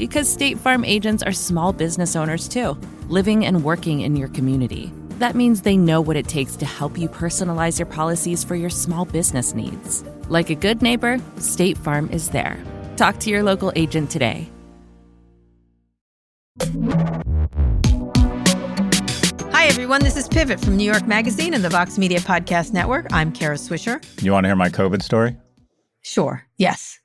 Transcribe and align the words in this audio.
Because 0.00 0.32
State 0.32 0.58
Farm 0.58 0.82
agents 0.82 1.22
are 1.22 1.30
small 1.30 1.74
business 1.74 2.16
owners 2.16 2.48
too, 2.48 2.74
living 3.10 3.44
and 3.44 3.62
working 3.62 4.00
in 4.00 4.16
your 4.16 4.28
community. 4.28 4.90
That 5.18 5.36
means 5.36 5.60
they 5.60 5.76
know 5.76 6.00
what 6.00 6.16
it 6.16 6.26
takes 6.26 6.56
to 6.56 6.64
help 6.64 6.96
you 6.96 7.06
personalize 7.06 7.78
your 7.78 7.84
policies 7.84 8.42
for 8.42 8.54
your 8.54 8.70
small 8.70 9.04
business 9.04 9.52
needs. 9.52 10.02
Like 10.30 10.48
a 10.48 10.54
good 10.54 10.80
neighbor, 10.80 11.18
State 11.36 11.76
Farm 11.76 12.08
is 12.10 12.30
there. 12.30 12.58
Talk 12.96 13.18
to 13.18 13.28
your 13.28 13.42
local 13.42 13.72
agent 13.76 14.10
today. 14.10 14.48
Hi, 19.52 19.66
everyone. 19.66 20.02
This 20.02 20.16
is 20.16 20.28
Pivot 20.28 20.60
from 20.60 20.78
New 20.78 20.90
York 20.90 21.06
Magazine 21.06 21.52
and 21.52 21.62
the 21.62 21.68
Vox 21.68 21.98
Media 21.98 22.20
Podcast 22.20 22.72
Network. 22.72 23.12
I'm 23.12 23.32
Kara 23.32 23.56
Swisher. 23.56 24.02
You 24.22 24.32
want 24.32 24.44
to 24.44 24.48
hear 24.48 24.56
my 24.56 24.70
COVID 24.70 25.02
story? 25.02 25.36
Sure. 26.00 26.46
Yes. 26.56 26.99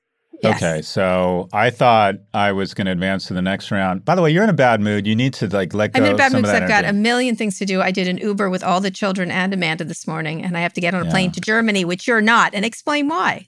Yes. 0.46 0.64
Okay, 0.64 0.82
so 0.82 1.50
I 1.54 1.70
thought 1.70 2.16
I 2.34 2.52
was 2.52 2.74
going 2.74 2.86
to 2.86 2.92
advance 2.92 3.26
to 3.28 3.34
the 3.34 3.42
next 3.42 3.72
round. 3.72 4.06
By 4.06 4.16
the 4.16 4.22
way, 4.22 4.32
you're 4.32 4.44
in 4.44 4.50
a 4.50 4.54
bad 4.54 4.82
mood. 4.82 5.06
You 5.08 5.16
need 5.16 5.34
to 5.36 5.48
like 5.48 5.74
let 5.74 5.94
go. 5.94 6.00
I'm 6.00 6.06
in 6.06 6.14
a 6.14 6.18
bad 6.18 6.32
mood 6.34 6.44
because 6.44 6.62
I've 6.62 6.68
got 6.70 6.86
a 6.86 6.94
million 6.94 7.36
things 7.36 7.58
to 7.60 7.66
do. 7.66 7.82
I 7.82 7.92
did 7.92 8.08
an 8.08 8.18
Uber 8.18 8.50
with 8.50 8.64
all 8.64 8.80
the 8.82 8.92
children 8.92 9.32
and 9.32 9.54
Amanda 9.54 9.84
this 9.84 10.08
morning, 10.08 10.44
and 10.44 10.58
I 10.58 10.62
have 10.62 10.74
to 10.74 10.82
get 10.82 10.94
on 10.94 11.02
a 11.02 11.06
Yeah. 11.06 11.12
plane 11.12 11.32
to 11.32 11.42
Germany, 11.42 11.86
which 11.86 12.08
you're 12.08 12.22
not, 12.22 12.54
and 12.54 12.64
explain 12.66 13.08
why. 13.08 13.48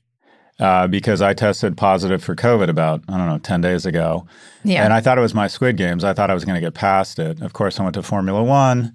uh, 0.60 0.88
because 0.88 1.22
I 1.22 1.36
tested 1.36 1.78
positive 1.78 2.24
for 2.24 2.36
COVID 2.36 2.68
about 2.68 3.04
I 3.08 3.16
don't 3.18 3.28
know 3.28 3.38
ten 3.38 3.62
days 3.62 3.86
ago, 3.86 4.26
Yeah. 4.64 4.84
and 4.84 4.92
I 4.92 5.02
thought 5.02 5.20
it 5.20 5.22
was 5.22 5.36
my 5.36 5.46
Squid 5.48 5.78
Games. 5.78 6.04
I 6.04 6.14
thought 6.14 6.32
I 6.32 6.34
was 6.34 6.46
going 6.46 6.56
to 6.56 6.62
get 6.62 6.74
past 6.74 7.20
it. 7.20 7.42
Of 7.44 7.54
course, 7.54 7.80
I 7.80 7.84
went 7.84 7.94
to 7.94 8.02
Formula 8.02 8.44
One, 8.44 8.92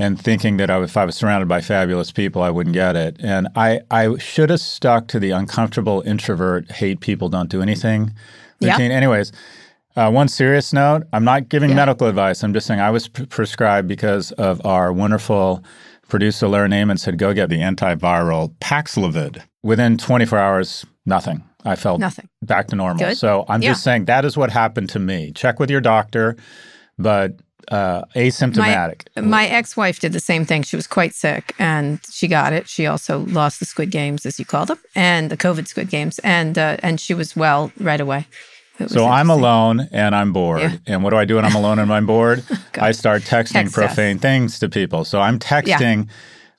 and 0.00 0.20
thinking 0.20 0.56
that 0.56 0.70
I, 0.70 0.82
if 0.82 0.96
I 0.96 1.04
was 1.04 1.14
surrounded 1.14 1.46
by 1.48 1.60
fabulous 1.60 2.10
people, 2.10 2.42
I 2.42 2.50
wouldn't 2.50 2.74
get 2.74 2.96
it. 2.96 3.16
And 3.20 3.48
I 3.54 3.80
I 3.90 4.16
should 4.18 4.50
have 4.50 4.60
stuck 4.60 5.06
to 5.08 5.20
the 5.20 5.30
uncomfortable 5.30 6.02
introvert, 6.06 6.70
hate 6.72 7.00
people, 7.00 7.28
don't 7.28 7.50
do 7.50 7.62
anything 7.62 8.14
Yeah. 8.60 8.72
routine. 8.72 8.90
Anyways. 8.90 9.32
Uh, 9.96 10.08
one 10.08 10.28
serious 10.28 10.72
note: 10.72 11.02
I'm 11.12 11.24
not 11.24 11.48
giving 11.48 11.70
Yeah. 11.70 11.76
medical 11.82 12.06
advice. 12.06 12.44
I'm 12.44 12.54
just 12.54 12.64
saying 12.68 12.78
I 12.80 12.90
was 12.90 13.08
prescribed 13.08 13.88
because 13.88 14.30
of 14.32 14.64
our 14.64 14.92
wonderful 14.92 15.64
producer 16.08 16.46
Laura 16.46 16.68
Naaman 16.68 16.96
said, 16.96 17.18
"Go 17.18 17.34
get 17.34 17.48
the 17.50 17.58
antiviral 17.58 18.54
Paxlovid." 18.60 19.42
Within 19.64 19.98
24 19.98 20.38
hours, 20.38 20.86
nothing. 21.06 21.42
I 21.64 21.74
felt 21.74 21.98
Nothing. 22.00 22.28
back 22.40 22.68
to 22.68 22.76
normal. 22.76 23.04
Good. 23.04 23.16
So 23.18 23.44
I'm 23.48 23.62
Yeah. 23.62 23.70
just 23.72 23.82
saying 23.82 24.04
that 24.04 24.24
is 24.24 24.36
what 24.36 24.50
happened 24.50 24.90
to 24.90 25.00
me. 25.00 25.32
Check 25.34 25.58
with 25.58 25.70
your 25.70 25.80
doctor, 25.80 26.36
but 26.96 27.32
uh, 27.70 28.02
asymptomatic. 28.16 29.02
My 29.22 29.46
ex 29.46 29.76
wife 29.76 30.00
did 30.00 30.12
the 30.12 30.20
same 30.20 30.44
thing. 30.44 30.62
She 30.62 30.76
was 30.76 30.86
quite 30.86 31.14
sick 31.14 31.54
and 31.58 32.00
she 32.10 32.26
got 32.28 32.52
it. 32.52 32.68
She 32.68 32.86
also 32.86 33.20
lost 33.26 33.60
the 33.60 33.66
Squid 33.66 33.90
Games, 33.90 34.26
as 34.26 34.38
you 34.38 34.44
call 34.44 34.66
them, 34.66 34.78
and 34.94 35.30
the 35.30 35.36
COVID 35.36 35.66
Squid 35.68 35.88
Games, 35.90 36.18
and 36.20 36.58
uh, 36.58 36.76
and 36.82 37.00
she 37.00 37.14
was 37.14 37.36
well 37.36 37.70
right 37.78 38.00
away. 38.00 38.26
So 38.86 39.06
I'm 39.06 39.28
alone 39.28 39.88
and 39.92 40.14
I'm 40.16 40.32
bored. 40.32 40.62
Yeah. 40.62 40.76
And 40.86 41.04
what 41.04 41.10
do 41.10 41.16
I 41.16 41.26
do 41.26 41.36
when 41.36 41.44
I'm 41.44 41.54
alone 41.54 41.78
and 41.78 41.92
I'm 41.92 42.06
bored? 42.06 42.42
I 42.80 42.92
start 42.92 43.20
texting 43.22 43.52
Text 43.52 43.76
us. 43.76 43.86
profane 43.86 44.18
things 44.18 44.58
to 44.60 44.70
people. 44.70 45.04
So 45.04 45.20
I'm 45.20 45.38
texting 45.38 46.08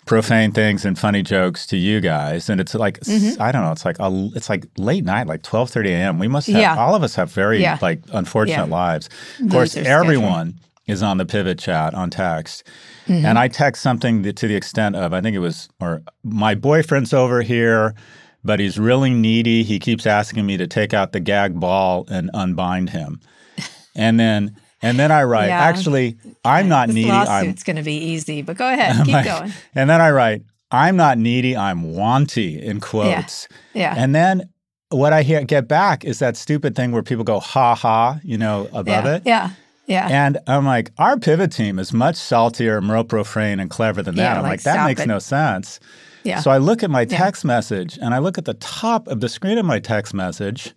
profane 0.05 0.51
things 0.51 0.85
and 0.85 0.97
funny 0.99 1.23
jokes 1.23 1.65
to 1.67 1.77
you 1.77 1.99
guys, 1.99 2.47
and 2.49 2.61
it's 2.61 2.75
like 2.75 2.99
Mm-hmm. 3.01 3.41
I 3.41 3.51
don't 3.51 3.63
know. 3.63 3.71
It's 3.71 3.85
like 3.85 3.97
a, 3.99 4.29
it's 4.35 4.49
like 4.49 4.65
late 4.77 5.03
night, 5.03 5.25
like 5.25 5.41
12:30 5.41 5.87
a.m. 5.89 6.19
We 6.19 6.27
must 6.27 6.47
have 6.47 6.61
Yeah. 6.61 6.77
all 6.77 6.93
of 6.95 7.01
us 7.01 7.15
have 7.15 7.31
very 7.31 7.59
Yeah. 7.59 7.79
like 7.81 8.01
unfortunate 8.13 8.67
Yeah. 8.67 8.75
lives. 8.75 9.09
Of 9.43 9.49
course, 9.49 9.75
everyone 9.75 10.53
schedule. 10.53 10.70
Is 10.91 11.01
on 11.01 11.17
the 11.17 11.25
pivot 11.25 11.57
chat 11.57 11.93
on 11.93 12.09
text. 12.09 12.63
Mm-hmm. 13.07 13.25
And 13.25 13.39
I 13.39 13.47
text 13.47 13.81
something 13.81 14.21
that, 14.23 14.35
to 14.37 14.47
the 14.47 14.55
extent 14.55 14.95
of 14.95 15.13
I 15.13 15.21
think 15.21 15.35
it 15.35 15.39
was 15.39 15.69
or 15.79 16.01
my 16.23 16.53
boyfriend's 16.55 17.13
over 17.13 17.41
here, 17.41 17.95
but 18.43 18.59
he's 18.59 18.77
really 18.77 19.11
needy. 19.11 19.63
He 19.63 19.79
keeps 19.79 20.05
asking 20.05 20.45
me 20.45 20.57
to 20.57 20.67
take 20.67 20.93
out 20.93 21.11
the 21.11 21.19
gag 21.19 21.59
ball 21.59 22.05
and 22.09 22.29
unbind 22.33 22.91
him. 22.91 23.19
And 23.93 24.17
then 24.17 24.55
and 24.81 24.97
then 24.97 25.11
I 25.11 25.23
write, 25.23 25.49
Yeah. 25.49 25.59
actually, 25.59 26.17
I'm 26.45 26.69
not 26.69 26.87
This 26.87 26.95
needy. 26.95 27.09
Lawsuit's 27.09 27.63
going 27.63 27.75
to 27.75 27.83
be 27.83 27.93
easy, 27.93 28.41
but 28.41 28.57
go 28.57 28.71
ahead, 28.71 28.95
keep 29.05 29.13
like- 29.13 29.25
going. 29.25 29.51
And 29.75 29.89
then 29.89 29.99
I 29.99 30.11
write, 30.11 30.43
I'm 30.71 30.95
not 30.95 31.17
needy, 31.17 31.57
I'm 31.57 31.93
wanty 31.93 32.59
in 32.61 32.79
quotes. 32.79 33.49
Yeah. 33.73 33.93
And 33.97 34.15
then 34.15 34.49
what 34.89 35.13
I 35.13 35.23
hear 35.23 35.43
get 35.43 35.67
back 35.67 36.05
is 36.05 36.19
that 36.19 36.37
stupid 36.37 36.75
thing 36.75 36.91
where 36.91 37.03
people 37.03 37.23
go 37.23 37.39
ha 37.39 37.75
ha, 37.75 38.19
you 38.23 38.37
know, 38.37 38.67
above 38.73 39.05
yeah. 39.05 39.15
it. 39.15 39.23
Yeah. 39.25 39.49
Yeah. 39.91 40.07
And 40.09 40.37
I'm 40.47 40.65
like, 40.65 40.91
our 40.97 41.19
pivot 41.19 41.51
team 41.51 41.77
is 41.77 41.91
much 41.91 42.15
saltier, 42.15 42.79
more 42.81 43.03
profane, 43.03 43.59
and 43.59 43.69
clever 43.69 44.01
than 44.01 44.15
that. 44.15 44.23
Yeah, 44.23 44.35
I'm 44.37 44.43
like, 44.43 44.51
like, 44.51 44.61
that 44.63 44.85
makes 44.85 45.01
it. 45.01 45.07
no 45.07 45.19
sense. 45.19 45.79
Yeah. 46.23 46.39
So 46.39 46.49
I 46.49 46.57
look 46.57 46.81
at 46.81 46.89
my 46.89 47.03
text 47.03 47.43
message 47.43 47.97
and 48.01 48.13
I 48.13 48.19
look 48.19 48.37
at 48.37 48.45
the 48.45 48.53
top 48.55 49.07
of 49.07 49.19
the 49.19 49.27
screen 49.27 49.57
of 49.57 49.65
my 49.65 49.79
text 49.79 50.13
message 50.13 50.73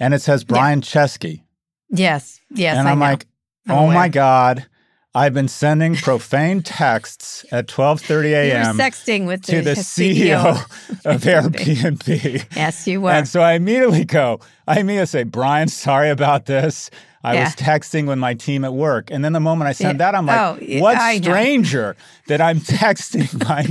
and 0.00 0.14
it 0.14 0.22
says 0.22 0.44
Brian 0.44 0.80
Chesky. 0.80 1.42
yes. 1.90 2.40
Yes. 2.50 2.76
and 2.78 2.88
I'm 2.88 3.00
like, 3.00 3.26
I'm 3.68 3.76
oh 3.76 3.86
my. 3.88 4.08
God, 4.08 4.66
I've 5.14 5.34
been 5.34 5.48
sending 5.48 5.96
profane 5.96 6.62
texts 6.62 7.44
at 7.50 7.66
12:30 7.66 8.08
you 8.08 8.30
were 8.30 8.36
a.m. 8.36 8.78
sexting 8.78 9.26
with 9.26 9.42
to 9.46 9.56
the 9.56 9.62
the 9.62 9.70
CEO 9.74 10.56
of 11.04 11.22
Airbnb. 11.22 12.54
Yes, 12.54 12.86
you 12.86 13.00
were. 13.00 13.10
And 13.10 13.26
so 13.26 13.40
I 13.40 13.54
immediately 13.54 14.04
go, 14.04 14.40
I 14.68 14.80
immediately 14.80 15.06
say, 15.06 15.22
Brian, 15.24 15.68
sorry 15.68 16.10
about 16.10 16.46
this. 16.46 16.90
I 17.26 17.34
Yeah. 17.34 17.44
was 17.44 17.56
texting 17.56 18.06
with 18.06 18.18
my 18.18 18.34
team 18.34 18.64
at 18.64 18.72
work. 18.72 19.10
And 19.10 19.24
then 19.24 19.32
the 19.32 19.40
moment 19.40 19.68
I 19.68 19.72
send 19.72 19.98
Yeah. 19.98 20.06
that, 20.12 20.14
I'm 20.14 20.26
like, 20.26 20.38
Oh, 20.38 20.58
what 20.80 20.96
I 20.96 21.18
know. 21.18 21.22
stranger 21.22 21.96
that 22.28 22.40
I'm 22.40 22.60
texting 22.80 23.46
my 23.48 23.66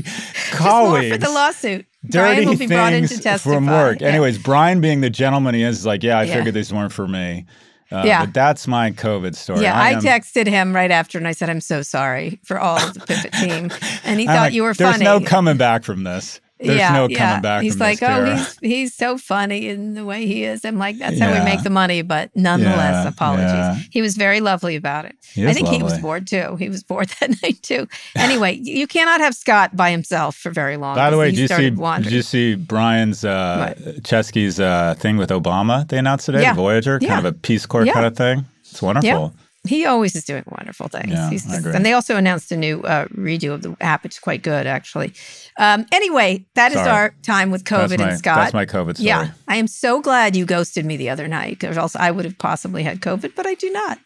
colleagues? 0.51 1.11
for 1.15 1.17
the 1.17 1.29
lawsuit. 1.29 1.85
Dirty 2.07 2.43
Brian 2.43 2.49
will 2.49 2.57
be 2.57 2.67
brought 2.67 2.93
in 2.93 3.07
to 3.07 3.17
testify. 3.19 3.55
from 3.55 3.67
work. 3.67 4.01
Yeah. 4.01 4.09
Anyways, 4.09 4.37
Brian, 4.37 4.81
being 4.81 5.01
the 5.01 5.09
gentleman 5.09 5.55
he 5.55 5.63
is, 5.63 5.79
is 5.79 5.85
like, 5.85 6.03
yeah, 6.03 6.19
I 6.19 6.27
figured 6.27 6.53
these 6.53 6.71
weren't 6.73 6.91
for 6.93 7.07
me. 7.07 7.45
Uh, 7.91 8.03
Yeah. 8.05 8.25
But 8.25 8.33
that's 8.33 8.67
my 8.67 8.91
COVID 8.91 9.35
story. 9.35 9.61
Yeah, 9.61 9.79
I, 9.79 9.91
am- 9.91 10.01
texted 10.01 10.47
him 10.47 10.75
right 10.75 10.91
after 10.91 11.17
and 11.17 11.27
I 11.27 11.31
said, 11.31 11.49
I'm 11.49 11.61
so 11.61 11.81
sorry 11.81 12.39
for 12.43 12.59
all 12.59 12.77
of 12.77 12.93
the 12.93 12.99
pivot 13.01 13.31
team. 13.33 13.71
And 14.03 14.19
he 14.19 14.27
I'm 14.27 14.35
thought 14.35 14.41
like, 14.41 14.53
you 14.53 14.63
were 14.63 14.73
There's 14.73 14.91
funny. 14.95 15.05
There's 15.05 15.21
no 15.21 15.25
coming 15.25 15.57
back 15.57 15.83
from 15.83 16.03
this. 16.03 16.41
There's 16.57 16.77
yeah, 16.79 16.93
no 16.93 17.09
yeah. 17.09 17.17
coming 17.17 17.41
back 17.41 17.63
He's 17.63 17.79
like, 17.81 18.01
oh, 18.01 18.07
Kara." 18.07 18.37
he's 18.37 18.57
he's 18.59 18.95
so 18.95 19.17
funny 19.17 19.67
in 19.67 19.93
the 19.93 20.05
way 20.05 20.25
he 20.25 20.45
is. 20.45 20.63
I'm 20.63 20.77
like, 20.77 20.97
that's 20.97 21.19
how 21.19 21.33
we 21.33 21.43
make 21.43 21.63
the 21.63 21.69
money. 21.69 22.01
But 22.01 22.31
nonetheless, 22.33 23.03
Yeah, 23.03 23.09
apologies. 23.09 23.43
yeah. 23.51 23.77
He 23.91 24.01
was 24.01 24.15
very 24.15 24.39
lovely 24.39 24.77
about 24.77 25.03
it. 25.03 25.17
I 25.37 25.51
think 25.51 25.67
he 25.67 25.83
was 25.83 25.97
bored 25.99 26.27
too. 26.27 26.55
He 26.55 26.69
was 26.69 26.81
bored 26.81 27.09
that 27.19 27.31
night 27.43 27.61
too. 27.61 27.89
Anyway, 28.15 28.53
you 28.53 28.87
cannot 28.87 29.19
have 29.19 29.35
Scott 29.35 29.75
by 29.75 29.91
himself 29.91 30.37
for 30.37 30.49
very 30.49 30.77
long. 30.77 30.95
By 30.95 31.09
the 31.09 31.17
way, 31.17 31.29
did 31.31 31.39
you 31.39 31.47
see 31.49 31.69
did 31.71 32.11
you 32.11 32.21
see 32.21 32.55
Brian's 32.55 33.25
uh, 33.25 33.73
Chesky's 34.05 34.57
uh, 34.59 34.95
thing 34.97 35.17
with 35.17 35.31
Obama? 35.31 35.85
They 35.87 35.97
announced 35.97 36.25
today, 36.27 36.41
Yeah. 36.43 36.53
Voyager, 36.53 36.99
Yeah. 37.01 37.09
kind 37.15 37.25
of 37.27 37.33
a 37.33 37.37
Peace 37.37 37.65
Corps 37.65 37.85
Yeah. 37.85 37.93
kind 37.93 38.05
of 38.05 38.15
thing. 38.15 38.45
It's 38.61 38.81
wonderful. 38.81 39.33
He 39.67 39.85
always 39.85 40.15
is 40.15 40.25
doing 40.25 40.43
wonderful 40.47 40.87
things. 40.87 41.11
Yeah, 41.11 41.29
just, 41.29 41.47
and 41.47 41.85
they 41.85 41.93
also 41.93 42.15
announced 42.15 42.51
a 42.51 42.57
new 42.57 42.81
uh, 42.81 43.05
redo 43.07 43.53
of 43.53 43.61
the 43.61 43.75
app, 43.81 44.05
is 44.05 44.19
quite 44.19 44.43
good, 44.43 44.67
actually. 44.67 45.13
Um, 45.57 45.85
anyway, 45.91 46.45
that 46.55 46.71
is 46.71 46.77
Sorry. 46.77 46.89
our 46.89 47.15
time 47.23 47.51
with 47.51 47.63
COVID 47.63 47.89
That's 47.89 48.01
my, 48.01 48.09
and 48.09 48.17
Scott. 48.19 48.37
That's 48.37 48.53
my 48.53 48.65
COVID 48.65 48.95
story. 48.95 49.07
Yeah, 49.07 49.31
I 49.47 49.55
am 49.55 49.67
so 49.67 50.01
glad 50.01 50.35
you 50.35 50.45
ghosted 50.45 50.85
me 50.85 50.97
the 50.97 51.09
other 51.09 51.27
night 51.27 51.59
because 51.59 51.77
else 51.77 51.95
I 51.95 52.11
would 52.11 52.25
have 52.25 52.37
possibly 52.37 52.83
had 52.83 53.01
COVID, 53.01 53.33
but 53.35 53.45
I 53.45 53.53
do 53.55 53.71
not. 53.71 53.97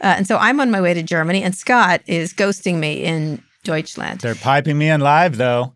Uh, 0.00 0.14
and 0.16 0.26
so 0.26 0.36
I'm 0.36 0.60
on 0.60 0.70
my 0.70 0.80
way 0.80 0.94
to 0.94 1.02
Germany, 1.02 1.42
and 1.42 1.54
Scott 1.54 2.02
is 2.06 2.32
ghosting 2.32 2.76
me 2.76 3.04
in 3.04 3.42
Deutschland. 3.64 4.20
They're 4.20 4.34
piping 4.34 4.78
me 4.78 4.88
in 4.88 5.00
live 5.00 5.36
though. 5.36 5.74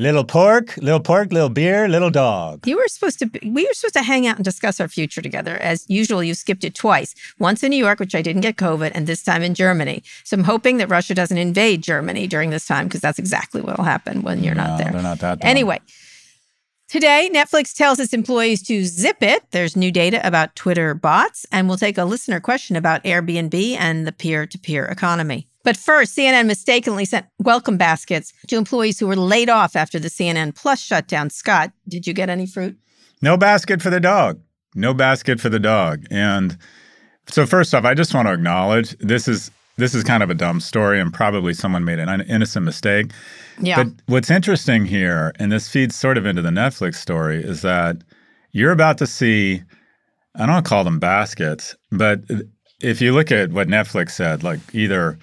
Little 0.00 0.24
pork, 0.24 0.78
little 0.78 0.98
pork, 0.98 1.30
little 1.30 1.50
beer, 1.50 1.86
little 1.86 2.08
dog. 2.08 2.66
You 2.66 2.78
were 2.78 2.88
supposed 2.88 3.18
to 3.18 3.26
be, 3.26 3.38
we 3.46 3.66
were 3.66 3.74
supposed 3.74 3.92
to 3.96 4.02
hang 4.02 4.26
out 4.26 4.36
and 4.36 4.44
discuss 4.46 4.80
our 4.80 4.88
future 4.88 5.20
together. 5.20 5.58
As 5.58 5.84
usual, 5.90 6.24
you 6.24 6.32
skipped 6.32 6.64
it 6.64 6.74
twice. 6.74 7.14
Once 7.38 7.62
in 7.62 7.68
New 7.68 7.76
York, 7.76 8.00
which 8.00 8.14
I 8.14 8.22
didn't 8.22 8.40
get 8.40 8.56
COVID, 8.56 8.92
and 8.94 9.06
this 9.06 9.22
time 9.22 9.42
in 9.42 9.52
Germany. 9.52 10.02
So 10.24 10.38
I'm 10.38 10.44
hoping 10.44 10.78
that 10.78 10.88
Russia 10.88 11.14
doesn't 11.14 11.36
invade 11.36 11.82
Germany 11.82 12.26
during 12.26 12.48
this 12.48 12.66
time 12.66 12.86
because 12.86 13.02
that's 13.02 13.18
exactly 13.18 13.60
what 13.60 13.76
will 13.76 13.84
happen 13.84 14.22
when 14.22 14.42
you're 14.42 14.54
not 14.54 14.70
No, 14.70 14.84
there. 14.84 14.92
They're 14.94 15.02
not 15.02 15.18
that. 15.18 15.40
dumb. 15.40 15.46
Anyway, 15.46 15.80
today 16.88 17.28
Netflix 17.30 17.76
tells 17.76 18.00
its 18.00 18.14
employees 18.14 18.62
to 18.68 18.86
zip 18.86 19.22
it. 19.22 19.50
There's 19.50 19.76
new 19.76 19.92
data 19.92 20.26
about 20.26 20.56
Twitter 20.56 20.94
bots, 20.94 21.44
and 21.52 21.68
we'll 21.68 21.76
take 21.76 21.98
a 21.98 22.06
listener 22.06 22.40
question 22.40 22.74
about 22.74 23.04
Airbnb 23.04 23.76
and 23.78 24.06
the 24.06 24.12
peer 24.12 24.46
to 24.46 24.58
peer 24.58 24.86
economy. 24.86 25.46
But 25.70 25.76
first, 25.76 26.16
CNN 26.16 26.46
mistakenly 26.46 27.04
sent 27.04 27.26
welcome 27.38 27.76
baskets 27.76 28.32
to 28.48 28.56
employees 28.56 28.98
who 28.98 29.06
were 29.06 29.14
laid 29.14 29.48
off 29.48 29.76
after 29.76 30.00
the 30.00 30.08
CNN 30.08 30.52
Plus 30.52 30.80
shutdown. 30.80 31.30
Scott, 31.30 31.70
did 31.86 32.08
you 32.08 32.12
get 32.12 32.28
any 32.28 32.44
fruit? 32.44 32.76
No 33.22 33.36
basket 33.36 33.80
for 33.80 33.88
the 33.88 34.00
dog. 34.00 34.40
No 34.74 34.92
basket 34.94 35.40
for 35.40 35.48
the 35.48 35.60
dog. 35.60 36.06
And 36.10 36.58
so 37.28 37.46
first 37.46 37.72
off, 37.72 37.84
I 37.84 37.94
just 37.94 38.12
want 38.12 38.26
to 38.26 38.34
acknowledge 38.34 38.98
this 38.98 39.28
is 39.28 39.52
this 39.76 39.94
is 39.94 40.02
kind 40.02 40.24
of 40.24 40.30
a 40.30 40.34
dumb 40.34 40.58
story 40.58 40.98
and 40.98 41.14
probably 41.14 41.54
someone 41.54 41.84
made 41.84 42.00
an 42.00 42.22
innocent 42.22 42.64
mistake. 42.64 43.12
Yeah. 43.60 43.84
But 43.84 43.92
what's 44.06 44.28
interesting 44.28 44.86
here, 44.86 45.32
and 45.38 45.52
this 45.52 45.68
feeds 45.68 45.94
sort 45.94 46.18
of 46.18 46.26
into 46.26 46.42
the 46.42 46.50
Netflix 46.50 46.96
story, 46.96 47.44
is 47.44 47.62
that 47.62 47.98
you're 48.50 48.72
about 48.72 48.98
to 48.98 49.06
see, 49.06 49.62
I 50.34 50.46
don't 50.46 50.64
call 50.64 50.82
them 50.82 50.98
baskets, 50.98 51.76
but 51.92 52.22
if 52.80 53.00
you 53.00 53.12
look 53.12 53.30
at 53.30 53.52
what 53.52 53.68
Netflix 53.68 54.10
said, 54.10 54.42
like 54.42 54.58
either 54.72 55.16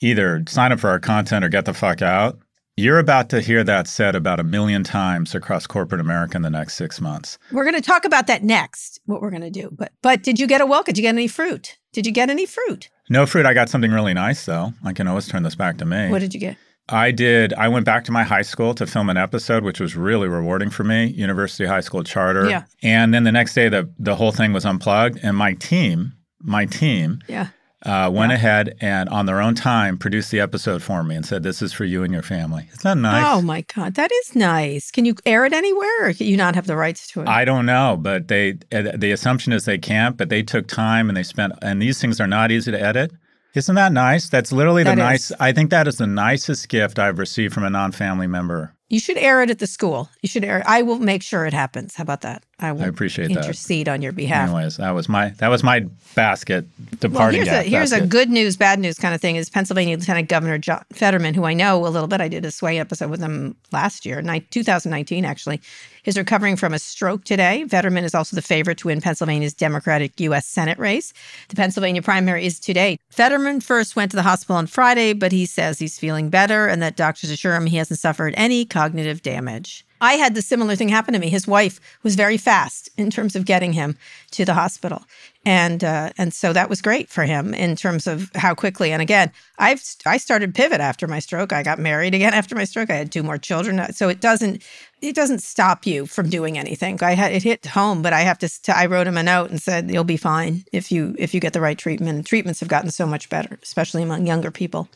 either 0.00 0.42
sign 0.48 0.72
up 0.72 0.80
for 0.80 0.90
our 0.90 1.00
content 1.00 1.44
or 1.44 1.48
get 1.48 1.64
the 1.64 1.74
fuck 1.74 2.02
out, 2.02 2.38
you're 2.76 2.98
about 3.00 3.28
to 3.30 3.40
hear 3.40 3.64
that 3.64 3.88
said 3.88 4.14
about 4.14 4.38
a 4.38 4.44
million 4.44 4.84
times 4.84 5.34
across 5.34 5.66
corporate 5.66 6.00
America 6.00 6.36
in 6.36 6.42
the 6.42 6.50
next 6.50 6.74
six 6.74 7.00
months. 7.00 7.36
we're 7.50 7.64
going 7.64 7.74
to 7.74 7.80
talk 7.80 8.04
about 8.04 8.28
that 8.28 8.44
next, 8.44 9.00
what 9.06 9.20
we're 9.20 9.30
going 9.30 9.42
to 9.42 9.50
do. 9.50 9.68
But 9.72 9.92
but 10.02 10.22
did 10.22 10.38
you 10.38 10.46
get 10.46 10.60
a 10.60 10.66
welcome? 10.66 10.92
Did 10.92 10.98
you 10.98 11.02
get 11.02 11.14
any 11.14 11.26
fruit? 11.28 11.76
Did 11.92 12.06
you 12.06 12.12
get 12.12 12.30
any 12.30 12.46
fruit? 12.46 12.88
No 13.10 13.26
fruit. 13.26 13.46
I 13.46 13.54
got 13.54 13.68
something 13.68 13.90
really 13.90 14.14
nice 14.14 14.44
though. 14.44 14.72
I 14.84 14.92
can 14.92 15.08
always 15.08 15.26
turn 15.26 15.42
this 15.42 15.56
back 15.56 15.78
to 15.78 15.84
me. 15.84 16.08
What 16.10 16.20
did 16.20 16.34
you 16.34 16.40
get? 16.40 16.56
I 16.90 17.10
did. 17.10 17.52
I 17.54 17.68
went 17.68 17.84
back 17.84 18.04
to 18.04 18.12
my 18.12 18.22
high 18.22 18.42
school 18.42 18.74
to 18.76 18.86
film 18.86 19.10
an 19.10 19.16
episode, 19.18 19.62
which 19.62 19.78
was 19.80 19.94
really 19.96 20.26
rewarding 20.28 20.70
for 20.70 20.84
me. 20.84 21.06
University 21.06 21.66
High 21.66 21.80
School 21.82 22.02
charter. 22.02 22.48
Yeah. 22.48 22.64
And 22.82 23.12
then 23.12 23.24
the 23.24 23.32
next 23.32 23.54
day, 23.54 23.68
the 23.68 23.90
the 23.98 24.14
whole 24.14 24.32
thing 24.32 24.52
was 24.54 24.64
unplugged, 24.64 25.18
and 25.22 25.36
my 25.36 25.54
team, 25.54 26.12
my 26.40 26.64
team, 26.64 27.20
Yeah. 27.28 27.48
Uh, 27.86 28.10
went 28.12 28.32
ahead 28.32 28.76
and 28.80 29.08
on 29.08 29.26
their 29.26 29.40
own 29.40 29.54
time 29.54 29.96
produced 29.98 30.30
the 30.30 30.40
episode 30.40 30.82
for 30.82 31.04
me 31.04 31.14
and 31.14 31.24
said, 31.24 31.42
"This 31.42 31.62
is 31.62 31.72
for 31.72 31.84
you 31.84 32.02
and 32.02 32.12
your 32.12 32.22
family." 32.22 32.68
Isn't 32.72 32.82
that 32.82 32.98
nice? 32.98 33.24
Oh 33.26 33.40
my 33.40 33.64
God, 33.74 33.94
that 33.94 34.10
is 34.10 34.34
nice. 34.34 34.90
Can 34.90 35.04
you 35.04 35.14
air 35.24 35.44
it 35.44 35.52
anywhere, 35.52 36.08
or 36.08 36.12
can 36.12 36.26
you 36.26 36.36
not 36.36 36.54
have 36.56 36.66
the 36.66 36.76
rights 36.76 37.06
to 37.08 37.20
it? 37.22 37.28
I 37.28 37.44
don't 37.44 37.66
know, 37.66 37.96
but 38.00 38.28
they 38.28 38.58
uh, 38.72 38.92
the 38.96 39.12
assumption 39.12 39.52
is 39.52 39.64
they 39.64 39.78
can't, 39.78 40.16
but 40.16 40.28
they 40.28 40.42
took 40.42 40.66
time 40.66 41.08
and 41.08 41.16
they 41.16 41.22
spent 41.22 41.52
and 41.62 41.80
these 41.80 42.00
things 42.00 42.20
are 42.20 42.26
not 42.26 42.50
easy 42.50 42.72
to 42.72 42.80
edit. 42.80 43.12
Isn't 43.54 43.76
that 43.76 43.92
nice? 43.92 44.28
That's 44.28 44.52
literally 44.52 44.82
the 44.82 44.90
That 44.90 44.98
nice 44.98 45.30
is. 45.30 45.36
I 45.40 45.52
think 45.52 45.70
that 45.70 45.88
is 45.88 45.96
the 45.96 46.06
nicest 46.06 46.68
gift 46.68 46.98
I've 46.98 47.18
received 47.18 47.54
from 47.54 47.64
a 47.64 47.70
non-family 47.70 48.26
member. 48.26 48.74
you 48.90 49.00
should 49.00 49.16
air 49.18 49.42
it 49.42 49.50
at 49.50 49.58
the 49.58 49.66
school. 49.66 50.08
You 50.22 50.28
should 50.28 50.44
air. 50.44 50.62
I 50.66 50.82
will 50.82 50.98
make 50.98 51.22
sure 51.22 51.44
it 51.46 51.52
happens. 51.54 51.94
How 51.94 52.02
about 52.02 52.20
that? 52.22 52.42
I 52.60 52.72
will 52.72 52.82
I 52.82 52.86
appreciate 52.86 53.28
that. 53.28 53.44
intercede 53.44 53.88
on 53.88 54.02
your 54.02 54.10
behalf. 54.10 54.48
Anyways, 54.48 54.78
that 54.78 54.90
was 54.90 55.08
my 55.08 55.28
that 55.38 55.48
was 55.48 55.62
my 55.62 55.86
basket 56.16 56.66
departing. 56.98 57.42
Well, 57.42 57.62
here's 57.62 57.66
a 57.66 57.68
here's 57.68 57.92
a 57.92 58.04
good 58.04 58.30
news, 58.30 58.56
bad 58.56 58.80
news 58.80 58.98
kind 58.98 59.14
of 59.14 59.20
thing. 59.20 59.36
Is 59.36 59.48
Pennsylvania 59.48 59.96
Lieutenant 59.96 60.28
Governor 60.28 60.58
John 60.58 60.84
Fetterman, 60.92 61.34
who 61.34 61.44
I 61.44 61.54
know 61.54 61.86
a 61.86 61.88
little 61.88 62.08
bit. 62.08 62.20
I 62.20 62.26
did 62.26 62.44
a 62.44 62.50
Sway 62.50 62.80
episode 62.80 63.10
with 63.10 63.20
him 63.20 63.56
last 63.70 64.04
year, 64.04 64.20
ni- 64.22 64.40
2019 64.40 65.24
actually, 65.24 65.60
is 66.04 66.18
recovering 66.18 66.56
from 66.56 66.74
a 66.74 66.80
stroke 66.80 67.22
today. 67.22 67.64
Fetterman 67.68 68.02
is 68.02 68.14
also 68.14 68.34
the 68.34 68.42
favorite 68.42 68.78
to 68.78 68.88
win 68.88 69.00
Pennsylvania's 69.00 69.54
Democratic 69.54 70.18
U.S. 70.20 70.46
Senate 70.46 70.78
race. 70.78 71.12
The 71.50 71.56
Pennsylvania 71.56 72.02
primary 72.02 72.44
is 72.44 72.58
today. 72.58 72.98
Fetterman 73.10 73.60
first 73.60 73.94
went 73.94 74.10
to 74.10 74.16
the 74.16 74.22
hospital 74.24 74.56
on 74.56 74.66
Friday, 74.66 75.12
but 75.12 75.30
he 75.30 75.46
says 75.46 75.78
he's 75.78 75.98
feeling 75.98 76.28
better 76.28 76.66
and 76.66 76.82
that 76.82 76.96
doctors 76.96 77.30
assure 77.30 77.54
him 77.54 77.66
he 77.66 77.76
hasn't 77.76 78.00
suffered 78.00 78.34
any 78.36 78.64
cognitive 78.64 79.22
damage. 79.22 79.84
I 80.00 80.14
had 80.14 80.34
the 80.34 80.42
similar 80.42 80.76
thing 80.76 80.88
happen 80.88 81.14
to 81.14 81.20
me. 81.20 81.28
His 81.28 81.46
wife 81.46 81.80
was 82.02 82.14
very 82.14 82.36
fast 82.36 82.88
in 82.96 83.10
terms 83.10 83.34
of 83.34 83.44
getting 83.44 83.72
him 83.72 83.96
to 84.32 84.44
the 84.44 84.54
hospital, 84.54 85.04
and 85.44 85.82
uh, 85.82 86.10
and 86.18 86.32
so 86.32 86.52
that 86.52 86.68
was 86.68 86.82
great 86.82 87.08
for 87.08 87.24
him 87.24 87.54
in 87.54 87.76
terms 87.76 88.06
of 88.06 88.30
how 88.34 88.54
quickly. 88.54 88.92
And 88.92 89.02
again, 89.02 89.32
I've 89.58 89.82
I 90.06 90.18
started 90.18 90.54
pivot 90.54 90.80
after 90.80 91.06
my 91.06 91.18
stroke. 91.18 91.52
I 91.52 91.62
got 91.62 91.78
married 91.78 92.14
again 92.14 92.34
after 92.40 92.54
my 92.54 92.64
stroke. 92.64 92.90
I 92.90 92.96
had 92.96 93.12
two 93.12 93.22
more 93.22 93.38
children, 93.38 93.92
so 93.92 94.08
it 94.08 94.20
doesn't 94.20 94.62
it 95.00 95.14
doesn't 95.14 95.42
stop 95.42 95.86
you 95.86 96.06
from 96.06 96.28
doing 96.28 96.58
anything. 96.58 97.02
I 97.02 97.12
had 97.14 97.32
it 97.32 97.42
hit 97.42 97.66
home, 97.66 98.02
but 98.02 98.12
I 98.12 98.20
have 98.20 98.38
to. 98.38 98.50
I 98.76 98.86
wrote 98.86 99.06
him 99.06 99.16
a 99.16 99.22
note 99.22 99.50
and 99.50 99.60
said 99.60 99.90
you'll 99.90 100.04
be 100.04 100.16
fine 100.16 100.64
if 100.72 100.92
you 100.92 101.14
if 101.18 101.34
you 101.34 101.40
get 101.40 101.52
the 101.52 101.60
right 101.60 101.78
treatment. 101.78 102.26
Treatments 102.26 102.60
have 102.60 102.68
gotten 102.68 102.90
so 102.90 103.06
much 103.06 103.28
better, 103.28 103.58
especially 103.62 104.02
among 104.02 104.26
younger 104.26 104.50
people. 104.50 104.88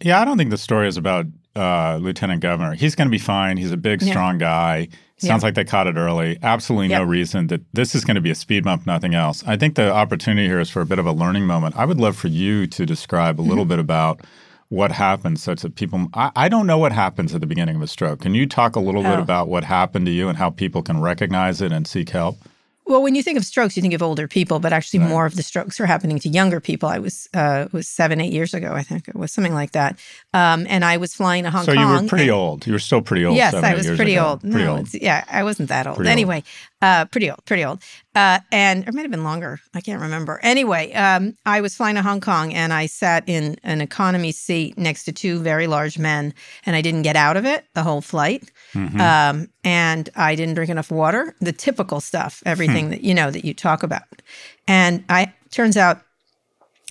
Yeah, 0.00 0.20
I 0.20 0.24
don't 0.24 0.36
think 0.36 0.50
the 0.50 0.58
story 0.58 0.88
is 0.88 0.96
about 0.96 1.26
uh, 1.56 1.98
Lieutenant 2.00 2.40
Governor. 2.40 2.74
He's 2.74 2.94
going 2.94 3.06
to 3.08 3.10
be 3.12 3.18
fine. 3.18 3.56
He's 3.56 3.72
a 3.72 3.76
big, 3.76 4.02
Yeah. 4.02 4.10
strong 4.10 4.38
guy. 4.38 4.88
Sounds 5.18 5.42
Yeah. 5.42 5.46
like 5.48 5.54
they 5.54 5.64
caught 5.64 5.86
it 5.86 5.96
early. 5.96 6.38
Absolutely 6.42 6.88
no 6.88 7.02
reason 7.04 7.46
that 7.48 7.60
this 7.74 7.94
is 7.94 8.04
going 8.04 8.14
to 8.16 8.20
be 8.20 8.30
a 8.30 8.34
speed 8.34 8.64
bump, 8.64 8.86
nothing 8.86 9.14
else. 9.14 9.44
I 9.46 9.56
think 9.56 9.74
the 9.76 9.92
opportunity 9.92 10.48
here 10.48 10.58
is 10.60 10.70
for 10.70 10.80
a 10.80 10.86
bit 10.86 10.98
of 10.98 11.06
a 11.06 11.12
learning 11.12 11.46
moment. 11.46 11.76
I 11.76 11.84
would 11.84 12.00
love 12.00 12.16
for 12.16 12.28
you 12.28 12.66
to 12.68 12.86
describe 12.86 13.38
a 13.38 13.42
Mm-hmm. 13.42 13.48
little 13.50 13.64
bit 13.64 13.78
about 13.78 14.20
what 14.68 14.90
happens 14.92 15.42
such 15.42 15.60
that 15.62 15.74
people 15.76 16.08
I, 16.14 16.30
I 16.34 16.48
don't 16.48 16.66
know 16.66 16.78
what 16.78 16.92
happens 16.92 17.34
at 17.34 17.40
the 17.42 17.46
beginning 17.46 17.76
of 17.76 17.82
a 17.82 17.86
stroke. 17.86 18.20
Can 18.22 18.34
you 18.34 18.46
talk 18.46 18.74
a 18.74 18.80
little 18.80 19.02
bit 19.02 19.18
Oh. 19.18 19.22
about 19.22 19.48
what 19.48 19.64
happened 19.64 20.06
to 20.06 20.12
you 20.12 20.28
and 20.30 20.38
how 20.38 20.48
people 20.48 20.82
can 20.82 21.00
recognize 21.00 21.60
it 21.60 21.72
and 21.72 21.86
seek 21.86 22.08
help? 22.10 22.38
Well, 22.84 23.00
when 23.02 23.14
you 23.14 23.22
think 23.22 23.38
of 23.38 23.44
strokes, 23.44 23.76
you 23.76 23.80
think 23.82 23.94
of 23.94 24.02
older 24.02 24.26
people, 24.26 24.58
but 24.58 24.72
actually 24.72 24.98
more 25.00 25.24
of 25.24 25.36
the 25.36 25.42
strokes 25.42 25.78
are 25.80 25.86
happening 25.86 26.18
to 26.18 26.28
younger 26.28 26.60
people. 26.60 26.88
I 26.88 26.98
was 26.98 27.28
uh, 27.32 27.64
it 27.66 27.72
was 27.72 27.86
seven, 27.88 28.20
eight 28.20 28.32
years 28.32 28.54
ago, 28.54 28.72
I 28.74 28.82
think 28.82 29.08
it 29.08 29.14
was 29.14 29.32
something 29.32 29.54
like 29.54 29.70
that, 29.72 29.98
um, 30.34 30.66
and 30.68 30.84
I 30.84 30.96
was 30.96 31.14
flying 31.14 31.44
to 31.44 31.50
Hong 31.50 31.64
So 31.64 31.74
Kong. 31.74 31.80
you 31.96 32.02
were 32.02 32.08
pretty 32.08 32.24
and- 32.24 32.32
old. 32.32 32.66
You 32.66 32.72
were 32.72 32.78
still 32.80 33.00
pretty 33.00 33.24
old. 33.24 33.36
Yes, 33.36 33.54
I 33.54 33.74
was 33.74 33.86
pretty 33.86 34.16
ago. 34.16 34.26
old. 34.30 34.40
Pretty 34.40 34.64
no, 34.64 34.76
old. 34.78 34.92
yeah, 34.94 35.24
I 35.30 35.44
wasn't 35.44 35.68
that 35.68 35.86
old. 35.86 35.96
Pretty 35.96 36.08
old. 36.10 36.12
anyway, 36.12 36.42
uh, 36.82 37.04
pretty 37.06 37.30
old, 37.30 37.42
pretty 37.46 37.64
old. 37.64 37.82
Uh, 38.14 38.40
and 38.50 38.86
it 38.86 38.92
might 38.92 39.02
have 39.02 39.10
been 39.10 39.24
longer. 39.24 39.60
I 39.72 39.80
can't 39.80 40.02
remember. 40.02 40.38
Anyway, 40.42 40.92
um, 40.92 41.34
I 41.46 41.60
was 41.62 41.74
flying 41.74 41.94
to 41.94 42.02
Hong 42.02 42.20
Kong 42.20 42.52
and 42.52 42.72
I 42.72 42.86
sat 42.86 43.24
in 43.26 43.56
an 43.62 43.80
economy 43.80 44.32
seat 44.32 44.76
next 44.76 45.04
to 45.04 45.12
two 45.12 45.38
very 45.38 45.66
large 45.66 45.98
men, 45.98 46.34
and 46.66 46.76
I 46.76 46.82
didn't 46.82 47.02
get 47.02 47.16
out 47.16 47.36
of 47.38 47.46
it 47.46 47.64
the 47.74 47.82
whole 47.82 48.02
flight. 48.02 48.50
Mm-hmm. 48.74 49.00
Um, 49.00 49.48
and 49.64 50.10
I 50.16 50.34
didn't 50.34 50.54
drink 50.54 50.70
enough 50.70 50.90
water. 50.90 51.34
The 51.40 51.52
typical 51.52 52.00
stuff, 52.00 52.42
everything 52.44 52.86
Hmm. 52.86 52.90
that 52.90 53.02
you 53.04 53.14
know 53.14 53.30
that 53.30 53.44
you 53.44 53.54
talk 53.54 53.82
about. 53.82 54.20
And 54.68 55.04
I 55.08 55.32
turns 55.50 55.76
out. 55.76 56.02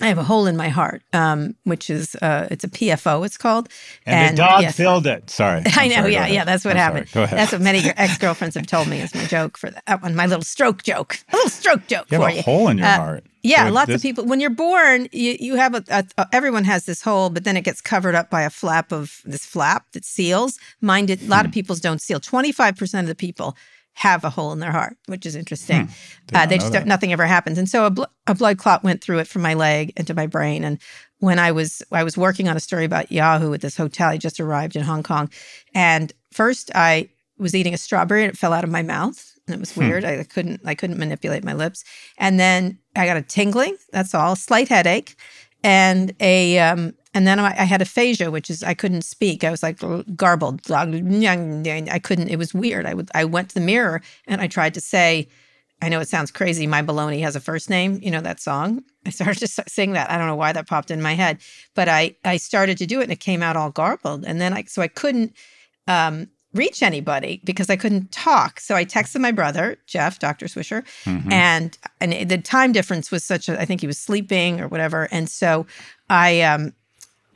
I 0.02 0.08
have 0.08 0.18
a 0.18 0.24
hole 0.24 0.48
in 0.48 0.58
my 0.58 0.70
heart, 0.70 1.04
um, 1.14 1.56
which 1.64 1.90
is 1.90 2.16
uh, 2.22 2.48
it's 2.52 2.64
a 2.64 2.68
PFO. 2.68 3.26
It's 3.26 3.38
called, 3.38 3.70
And, 4.06 4.38
the 4.38 4.42
dog 4.44 4.62
yes. 4.64 4.76
filled 4.76 5.06
it. 5.08 5.30
Sorry. 5.30 5.62
I 5.78 5.84
I'm 5.84 5.90
know, 5.90 5.96
sorry, 5.96 6.14
yeah, 6.14 6.28
yeah. 6.28 6.44
That's 6.44 6.66
what 6.66 6.78
I'm 6.78 6.80
sorry. 6.80 6.94
happened. 7.00 7.12
Go 7.14 7.24
ahead. 7.24 7.38
That's 7.40 7.52
what 7.52 7.62
many 7.62 7.80
ex 7.98 8.18
girlfriends 8.18 8.56
have 8.56 8.68
told 8.68 8.88
me 8.88 9.00
is 9.02 9.14
my 9.16 9.26
joke 9.26 9.58
for 9.58 9.70
that, 9.70 9.84
that 9.86 10.02
one. 10.02 10.16
My 10.16 10.26
little 10.26 10.44
stroke 10.44 10.84
joke, 10.84 11.18
a 11.32 11.36
little 11.36 11.50
stroke 11.50 11.88
joke 11.88 12.08
you 12.12 12.18
for 12.18 12.24
have 12.26 12.34
a 12.34 12.38
you. 12.38 12.42
hole 12.44 12.68
in 12.70 12.78
your 12.80 12.88
Uh, 12.88 12.96
heart. 12.98 13.24
Yeah, 13.44 13.68
So 13.68 13.74
lots 13.74 13.88
this- 13.88 13.96
of 13.98 14.02
people. 14.04 14.26
When 14.26 14.40
you're 14.40 14.50
born, 14.52 15.08
you, 15.12 15.36
you 15.40 15.56
have 15.56 15.74
a, 15.74 15.84
a, 15.90 16.06
a- 16.18 16.28
everyone 16.32 16.64
has 16.66 16.86
this 16.86 17.02
hole, 17.02 17.30
but 17.32 17.44
then 17.44 17.58
it 17.58 17.64
gets 17.64 17.82
covered 17.82 18.14
up 18.16 18.30
by 18.30 18.44
a 18.44 18.50
flap 18.52 18.92
of 18.92 19.22
this 19.26 19.46
flap 19.46 19.86
that 19.94 20.06
seals. 20.06 20.60
Mine 20.82 21.08
did. 21.08 21.22
A 21.24 21.26
lot 21.26 21.42
Hmm. 21.42 21.48
of 21.48 21.54
people's 21.54 21.80
don't 21.80 22.02
seal. 22.02 22.20
Twenty 22.20 22.52
five 22.52 22.76
percent 22.78 23.06
of 23.06 23.10
the 23.10 23.16
people 23.16 23.56
have 23.94 24.24
a 24.24 24.30
hole 24.30 24.52
in 24.52 24.60
their 24.60 24.72
heart, 24.72 24.98
which 25.08 25.26
is 25.26 25.36
interesting. 25.36 25.90
Did 26.28 26.38
Uh, 26.38 26.46
they 26.46 26.58
just 26.58 26.74
don't, 26.74 26.88
nothing 26.88 27.12
ever 27.14 27.26
happens, 27.26 27.58
and 27.58 27.68
so 27.70 27.86
a, 27.86 27.90
bl- 27.90 28.04
a 28.26 28.34
blood 28.34 28.58
clot 28.58 28.84
went 28.84 29.04
through 29.04 29.20
it 29.20 29.28
from 29.28 29.42
my 29.42 29.54
leg 29.54 29.94
into 29.98 30.14
my 30.14 30.28
brain. 30.28 30.64
And 30.64 30.80
when 31.20 31.40
I 31.40 31.52
was 31.52 31.84
I 31.92 32.04
was 32.04 32.18
working 32.18 32.48
on 32.48 32.58
a 32.58 32.62
story 32.62 32.86
about 32.86 33.12
Yahoo 33.12 33.54
at 33.54 33.62
this 33.62 33.78
hotel, 33.78 34.10
I 34.10 34.18
just 34.18 34.40
arrived 34.40 34.76
in 34.76 34.84
Hong 34.84 35.04
Kong, 35.04 35.30
and 35.74 36.12
first 36.32 36.72
I 36.74 37.10
was 37.38 37.54
eating 37.54 37.74
a 37.74 37.78
strawberry 37.78 38.24
and 38.24 38.34
it 38.34 38.38
fell 38.38 38.54
out 38.54 38.64
of 38.64 38.70
my 38.70 38.84
mouth. 38.84 39.28
And 39.48 39.56
it 39.56 39.60
was 39.60 39.76
weird. 39.76 40.06
I 40.06 40.24
couldn't 40.24 40.62
I 40.64 40.76
couldn't 40.76 41.00
manipulate 41.00 41.44
my 41.44 41.54
lips. 41.54 41.84
And 42.18 42.40
then 42.40 42.78
I 42.96 43.06
got 43.06 43.18
a 43.18 43.22
tingling, 43.22 43.76
that's 43.92 44.14
all, 44.14 44.36
slight 44.36 44.70
headache, 44.70 45.16
and 45.64 46.14
a 46.20 46.60
um 46.60 46.94
and 47.14 47.28
then 47.28 47.40
I, 47.40 47.48
I 47.60 47.64
had 47.66 47.82
aphasia, 47.82 48.32
which 48.32 48.50
is 48.50 48.64
I 48.64 48.74
couldn't 48.74 49.04
speak. 49.04 49.44
I 49.44 49.52
was 49.52 49.64
like 49.64 49.80
garbled. 50.16 50.62
I 50.72 52.00
couldn't. 52.04 52.28
It 52.30 52.38
was 52.38 52.54
weird. 52.54 52.86
I 52.86 52.94
would. 52.94 53.10
I 53.14 53.26
went 53.26 53.50
to 53.50 53.56
the 53.56 53.62
mirror 53.62 54.02
and 54.28 54.42
I 54.42 54.48
tried 54.48 54.74
to 54.76 54.82
say, 54.82 55.28
I 55.82 55.90
know 55.90 56.00
it 56.00 56.08
sounds 56.08 56.32
crazy. 56.32 56.68
My 56.68 56.82
baloney 56.84 57.22
has 57.22 57.36
a 57.36 57.40
first 57.40 57.70
name. 57.70 58.00
You 58.02 58.12
know 58.12 58.22
that 58.22 58.40
song. 58.40 58.84
I 59.06 59.10
started 59.10 59.40
to 59.40 59.48
sing 59.68 59.94
that. 59.94 60.12
I 60.12 60.18
don't 60.18 60.28
know 60.28 60.36
why 60.36 60.52
that 60.54 60.68
popped 60.68 60.92
in 60.92 61.02
my 61.02 61.14
head, 61.14 61.40
but 61.76 61.90
I 61.90 62.16
I 62.24 62.38
started 62.38 62.78
to 62.78 62.86
do 62.86 63.00
it 63.00 63.04
and 63.04 63.12
it 63.12 63.20
came 63.20 63.42
out 63.44 63.56
all 63.58 63.72
garbled. 63.72 64.24
And 64.26 64.40
then 64.40 64.54
I 64.54 64.64
so 64.64 64.82
I 64.82 64.88
couldn't 64.88 65.34
um, 65.88 66.28
reach 66.54 66.84
anybody 66.84 67.42
because 67.44 67.70
I 67.70 67.78
couldn't 67.78 68.12
talk. 68.12 68.60
So 68.60 68.76
I 68.76 68.86
texted 68.86 69.22
my 69.22 69.32
brother 69.32 69.78
Jeff, 69.88 70.20
Doctor 70.20 70.46
Swisher, 70.46 70.84
Mhm. 71.06 71.32
and 71.32 71.78
and 72.00 72.30
the 72.30 72.38
time 72.38 72.72
difference 72.74 73.10
was 73.12 73.24
such 73.24 73.50
a. 73.50 73.60
I 73.60 73.66
think 73.66 73.82
he 73.82 73.88
was 73.88 73.98
sleeping 73.98 74.62
or 74.62 74.68
whatever, 74.68 75.08
and 75.12 75.28
so 75.30 75.66
I 76.10 76.42
um 76.42 76.74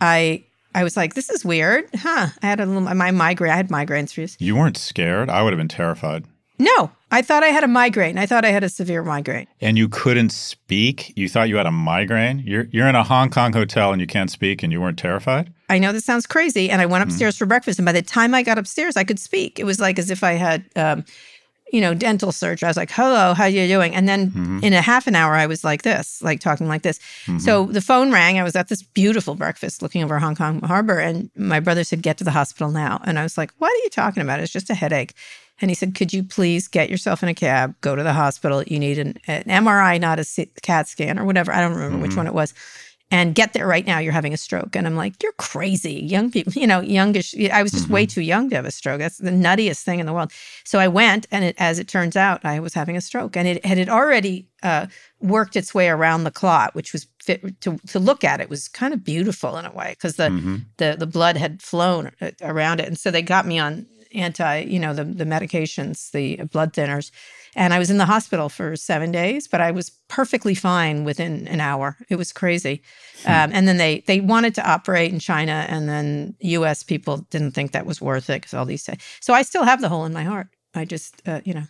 I 0.02 0.44
I 0.74 0.84
was 0.84 0.98
like, 0.98 1.14
this 1.14 1.30
is 1.30 1.46
weird, 1.46 1.90
huh? 1.96 2.28
I 2.42 2.46
had 2.46 2.60
a 2.60 2.66
little 2.66 2.82
my 2.82 3.12
migraine. 3.12 3.52
I 3.52 3.56
had 3.56 3.70
migraines 3.70 4.14
for 4.14 4.22
years. 4.22 4.36
You 4.40 4.56
weren't 4.56 4.78
scared. 4.78 5.30
I 5.30 5.42
would 5.42 5.54
have 5.54 5.58
been 5.58 5.68
terrified. 5.68 6.26
No, 6.58 6.92
I 7.12 7.22
thought 7.22 7.44
I 7.44 7.48
had 7.48 7.64
a 7.64 7.68
migraine. 7.68 8.18
I 8.18 8.26
thought 8.26 8.46
I 8.46 8.50
had 8.50 8.64
a 8.64 8.70
severe 8.70 9.04
migraine. 9.04 9.48
And 9.60 9.78
you 9.78 9.90
couldn't 9.90 10.32
speak. 10.32 11.12
You 11.18 11.28
thought 11.28 11.50
you 11.50 11.58
had 11.58 11.66
a 11.66 11.72
migraine. 11.72 12.40
You're 12.46 12.68
you're 12.72 12.88
in 12.88 12.96
a 12.96 13.04
Hong 13.04 13.30
Kong 13.30 13.54
hotel 13.54 13.92
and 13.92 14.02
you 14.02 14.08
can't 14.08 14.32
speak, 14.32 14.64
and 14.64 14.72
you 14.72 14.82
weren't 14.82 15.00
terrified. 15.00 15.54
I 15.70 15.80
know 15.80 15.92
this 15.92 16.06
sounds 16.06 16.26
crazy, 16.26 16.70
and 16.70 16.82
I 16.82 16.86
went 16.86 17.04
upstairs 17.04 17.36
mm. 17.36 17.40
for 17.40 17.46
breakfast, 17.46 17.80
and 17.80 17.86
by 17.86 17.92
the 17.92 18.02
time 18.02 18.34
I 18.34 18.44
got 18.44 18.58
upstairs, 18.58 18.96
I 18.96 19.04
could 19.04 19.20
speak. 19.20 19.60
It 19.60 19.66
was 19.66 19.80
like 19.80 20.00
as 20.00 20.10
if 20.10 20.24
I 20.24 20.34
had. 20.34 20.66
Um, 20.76 21.06
you 21.76 21.82
know, 21.82 21.94
dental 21.94 22.32
surgery. 22.32 22.66
I 22.66 22.70
was 22.70 22.78
like, 22.78 22.90
hello, 22.90 23.34
how 23.34 23.44
you 23.44 23.68
doing? 23.68 23.94
And 23.94 24.08
then 24.08 24.32
mm-hmm. 24.32 24.60
in 24.64 24.72
a 24.72 24.80
half 24.80 25.08
an 25.08 25.16
hour, 25.16 25.34
I 25.34 25.46
was 25.46 25.66
like 25.66 25.82
this, 25.82 26.22
like 26.22 26.40
talking 26.40 26.70
like 26.70 26.84
this. 26.84 27.00
Mm-hmm. 27.26 27.40
So 27.40 27.66
the 27.66 27.82
phone 27.82 28.14
rang. 28.14 28.40
I 28.40 28.44
was 28.44 28.56
at 28.56 28.70
this 28.70 28.82
beautiful 28.82 29.36
breakfast 29.36 29.82
looking 29.82 30.02
over 30.02 30.18
Hong 30.18 30.36
Kong 30.36 30.62
Harbor. 30.62 31.00
And 31.00 31.30
my 31.36 31.60
brother 31.60 31.84
said, 31.84 32.02
get 32.02 32.18
to 32.20 32.24
the 32.24 32.32
hospital 32.32 32.72
now. 32.72 33.02
And 33.04 33.20
I 33.20 33.24
was 33.24 33.38
like, 33.38 33.52
what 33.58 33.74
are 33.74 33.84
you 33.84 33.90
talking 33.90 34.24
about? 34.24 34.40
It's 34.40 34.54
just 34.54 34.70
a 34.70 34.74
headache. 34.74 35.16
And 35.60 35.70
he 35.70 35.76
said, 35.76 35.96
could 35.96 36.14
you 36.14 36.24
please 36.24 36.70
get 36.70 36.90
yourself 36.90 37.24
in 37.24 37.28
a 37.28 37.34
cab, 37.34 37.76
go 37.82 37.94
to 37.94 38.04
the 38.04 38.14
hospital. 38.14 38.64
You 38.64 38.80
need 38.80 38.98
an, 38.98 39.20
an 39.28 39.44
MRI, 39.44 40.00
not 40.00 40.18
a 40.18 40.48
CAT 40.62 40.88
scan 40.88 41.20
or 41.20 41.26
whatever. 41.26 41.52
I 41.52 41.60
don't 41.60 41.74
remember 41.74 41.96
mm-hmm. 41.98 42.04
which 42.04 42.16
one 42.16 42.28
it 42.28 42.34
was 42.34 42.54
and 43.12 43.36
get 43.36 43.54
there 43.54 43.68
right 43.68 43.86
now 43.86 44.00
you're 44.00 44.12
having 44.12 44.34
a 44.34 44.38
stroke. 44.38 44.76
And 44.76 44.88
i'm 44.88 44.96
like 44.96 45.22
you're 45.22 45.32
crazy. 45.34 45.94
Young 45.94 46.32
people 46.32 46.54
you 46.54 46.68
know 46.68 46.80
youngish 46.80 47.36
i 47.52 47.62
was 47.62 47.72
just 47.72 47.86
mm-hmm. 47.86 47.94
way 47.94 48.06
too 48.06 48.22
young 48.22 48.50
to 48.50 48.56
have 48.56 48.66
a 48.66 48.72
stroke. 48.72 49.00
That's 49.00 49.18
the 49.18 49.32
nuttiest 49.32 49.84
thing 49.84 50.00
in 50.00 50.06
the 50.06 50.14
world. 50.14 50.32
So 50.64 50.80
i 50.80 50.88
went 50.88 51.28
and 51.32 51.44
it, 51.46 51.56
as 51.58 51.80
it 51.80 51.88
turns 51.88 52.16
out 52.16 52.44
i 52.44 52.60
was 52.60 52.74
having 52.74 52.98
a 52.98 53.02
stroke. 53.02 53.38
And 53.38 53.48
it 53.48 53.66
had 53.66 53.78
it 53.78 53.90
already 53.90 54.48
uh, 54.64 54.88
worked 55.20 55.56
its 55.56 55.74
way 55.74 55.90
around 55.90 56.24
the 56.24 56.32
clot 56.32 56.74
which 56.74 56.94
was 56.94 57.08
fit 57.22 57.62
to, 57.62 57.78
to 57.88 58.00
look 58.00 58.24
at 58.24 58.42
it 58.42 58.50
was 58.50 58.68
kind 58.68 58.94
of 58.94 59.04
beautiful 59.04 59.58
in 59.58 59.66
a 59.66 59.72
way 59.72 59.92
because 59.92 60.16
the, 60.16 60.30
mm-hmm. 60.30 60.58
the 60.78 60.96
the 60.98 61.08
blood 61.08 61.38
had 61.38 61.62
flown 61.62 62.12
uh, 62.22 62.32
around 62.42 62.80
it. 62.80 62.88
And 62.88 62.98
so 62.98 63.12
they 63.12 63.22
got 63.22 63.46
me 63.46 63.60
on 63.60 63.86
anti 64.16 64.60
you 64.60 64.80
know 64.80 64.94
the 64.94 65.04
the 65.04 65.26
medications 65.26 66.12
the 66.12 66.38
blood 66.46 66.74
thinners 66.74 67.12
and 67.56 67.74
I 67.74 67.80
was 67.80 67.90
in 67.90 67.98
the 67.98 68.06
hospital 68.06 68.50
for 68.50 68.76
seven 68.76 69.12
days, 69.12 69.48
but 69.48 69.62
I 69.62 69.72
was 69.72 69.90
perfectly 70.08 70.56
fine 70.56 71.04
within 71.04 71.48
an 71.48 71.62
hour. 71.62 71.98
It 72.10 72.18
was 72.18 72.34
crazy. 72.34 72.82
Hmm. 73.24 73.32
Um, 73.32 73.52
and 73.54 73.68
then 73.68 73.78
they 73.78 74.04
they 74.08 74.20
wanted 74.20 74.56
to 74.56 74.70
operate 74.70 75.12
in 75.12 75.20
China, 75.20 75.66
and 75.70 75.88
then 75.88 76.36
U.S. 76.42 76.84
people 76.84 77.18
didn't 77.30 77.52
think 77.52 77.72
that 77.72 77.86
was 77.86 78.02
worth 78.02 78.30
it 78.30 78.42
because 78.42 78.54
all 78.54 78.66
these. 78.66 78.88
So 79.22 79.34
I 79.34 79.42
still 79.42 79.64
have 79.64 79.82
the 79.82 79.90
hole 79.90 80.06
in 80.06 80.14
my 80.14 80.24
heart. 80.24 80.48
I 80.74 80.86
just, 80.86 81.22
uh, 81.26 81.40
you 81.46 81.54
know, 81.54 81.64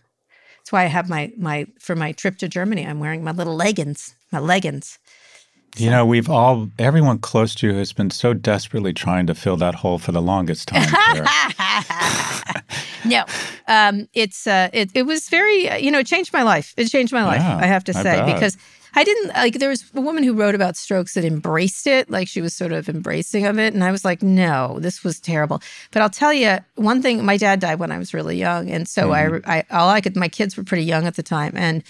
that's 0.57 0.71
why 0.71 0.83
I 0.83 0.87
have 0.87 1.09
my 1.09 1.31
my 1.37 1.67
for 1.79 1.95
my 1.95 2.11
trip 2.11 2.37
to 2.39 2.47
Germany. 2.47 2.85
I'm 2.85 2.99
wearing 2.99 3.23
my 3.23 3.31
little 3.31 3.55
leggings, 3.55 4.15
my 4.31 4.39
leggings. 4.39 4.97
You 5.77 5.89
know, 5.89 6.05
we've 6.05 6.29
all, 6.29 6.69
everyone 6.79 7.19
close 7.19 7.53
to 7.55 7.67
you 7.67 7.73
has 7.75 7.91
been 7.91 8.09
so 8.09 8.33
desperately 8.33 8.93
trying 8.93 9.27
to 9.27 9.35
fill 9.35 9.57
that 9.57 9.75
hole 9.75 9.97
for 9.97 10.11
the 10.11 10.21
longest 10.21 10.69
time. 10.69 10.87
no, 13.05 13.25
um, 13.67 14.07
it's, 14.13 14.47
uh, 14.47 14.69
it, 14.71 14.89
it 14.93 15.03
was 15.03 15.27
very, 15.27 15.69
uh, 15.69 15.75
you 15.75 15.91
know, 15.91 15.99
it 15.99 16.07
changed 16.07 16.31
my 16.31 16.43
life. 16.43 16.73
It 16.77 16.85
changed 16.85 17.11
my 17.11 17.25
life, 17.25 17.41
yeah, 17.41 17.57
I 17.57 17.65
have 17.65 17.83
to 17.85 17.93
say, 17.93 18.23
because 18.33 18.57
I 18.93 19.03
didn't, 19.03 19.33
like, 19.33 19.55
there 19.55 19.67
was 19.67 19.83
a 19.93 19.99
woman 19.99 20.23
who 20.23 20.33
wrote 20.33 20.55
about 20.55 20.77
strokes 20.77 21.15
that 21.15 21.25
embraced 21.25 21.85
it, 21.87 22.09
like 22.09 22.29
she 22.29 22.41
was 22.41 22.53
sort 22.53 22.71
of 22.71 22.87
embracing 22.87 23.45
of 23.45 23.59
it. 23.59 23.73
And 23.73 23.83
I 23.83 23.91
was 23.91 24.05
like, 24.05 24.23
no, 24.23 24.79
this 24.79 25.03
was 25.03 25.19
terrible. 25.19 25.61
But 25.91 26.01
I'll 26.01 26.09
tell 26.09 26.31
you 26.31 26.59
one 26.75 27.01
thing, 27.01 27.25
my 27.25 27.35
dad 27.35 27.59
died 27.59 27.79
when 27.79 27.91
I 27.91 27.97
was 27.97 28.13
really 28.13 28.37
young. 28.37 28.69
And 28.71 28.87
so 28.87 29.09
mm-hmm. 29.09 29.49
I, 29.49 29.57
I, 29.57 29.63
all 29.71 29.89
I 29.89 29.99
could, 29.99 30.15
my 30.15 30.29
kids 30.29 30.55
were 30.55 30.63
pretty 30.63 30.85
young 30.85 31.05
at 31.05 31.15
the 31.15 31.23
time. 31.23 31.51
And, 31.55 31.83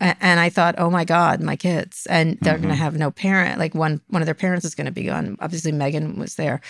and 0.00 0.40
I 0.40 0.50
thought, 0.50 0.74
oh 0.78 0.90
my 0.90 1.04
God, 1.04 1.40
my 1.40 1.56
kids, 1.56 2.06
and 2.06 2.38
they're 2.40 2.54
mm-hmm. 2.54 2.62
going 2.62 2.74
to 2.74 2.82
have 2.82 2.96
no 2.96 3.10
parent. 3.10 3.58
Like 3.58 3.74
one 3.74 4.00
one 4.08 4.22
of 4.22 4.26
their 4.26 4.34
parents 4.34 4.64
is 4.64 4.74
going 4.74 4.86
to 4.86 4.92
be 4.92 5.04
gone. 5.04 5.36
Obviously, 5.40 5.72
Megan 5.72 6.18
was 6.18 6.34
there, 6.34 6.60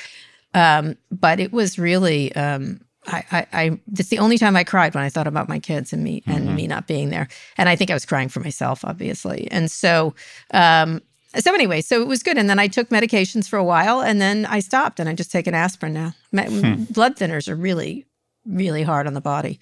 um, 0.53 0.97
but 1.11 1.41
it 1.41 1.53
was 1.53 1.79
really. 1.79 2.35
Um, 2.37 2.81
I, 3.07 3.25
I, 3.31 3.47
I, 3.53 3.81
it's 3.93 4.09
the 4.09 4.19
only 4.19 4.39
time 4.39 4.57
I 4.57 4.65
cried 4.65 4.95
when 4.95 5.05
I 5.05 5.11
thought 5.11 5.27
about 5.27 5.47
my 5.47 5.59
kids 5.59 5.93
and 5.93 6.03
me 6.03 6.23
and 6.27 6.47
mm-hmm. 6.47 6.55
me 6.55 6.67
not 6.67 6.87
being 6.87 7.11
there. 7.11 7.29
And 7.59 7.69
I 7.69 7.77
think 7.77 7.91
I 7.91 7.95
was 7.95 8.07
crying 8.07 8.31
for 8.31 8.41
myself, 8.41 8.83
obviously. 8.83 9.47
And 9.51 9.71
so, 9.71 10.15
um, 10.53 11.03
so 11.39 11.53
anyway, 11.53 11.83
so 11.83 12.01
it 12.01 12.09
was 12.09 12.23
good. 12.23 12.39
And 12.39 12.49
then 12.49 12.59
I 12.59 12.67
took 12.67 12.89
medications 12.89 13.47
for 13.47 13.59
a 13.59 13.65
while, 13.65 14.01
and 14.01 14.23
then 14.23 14.47
I 14.47 14.61
stopped, 14.61 15.01
and 15.01 15.09
I 15.09 15.15
just 15.15 15.31
take 15.31 15.47
an 15.47 15.55
aspirin 15.55 15.93
now. 15.93 16.15
Hmm. 16.33 16.85
Blood 16.85 17.17
thinners 17.17 17.49
are 17.49 17.57
really, 17.57 18.07
really 18.47 18.83
hard 18.83 19.07
on 19.07 19.15
the 19.15 19.21
body. 19.21 19.61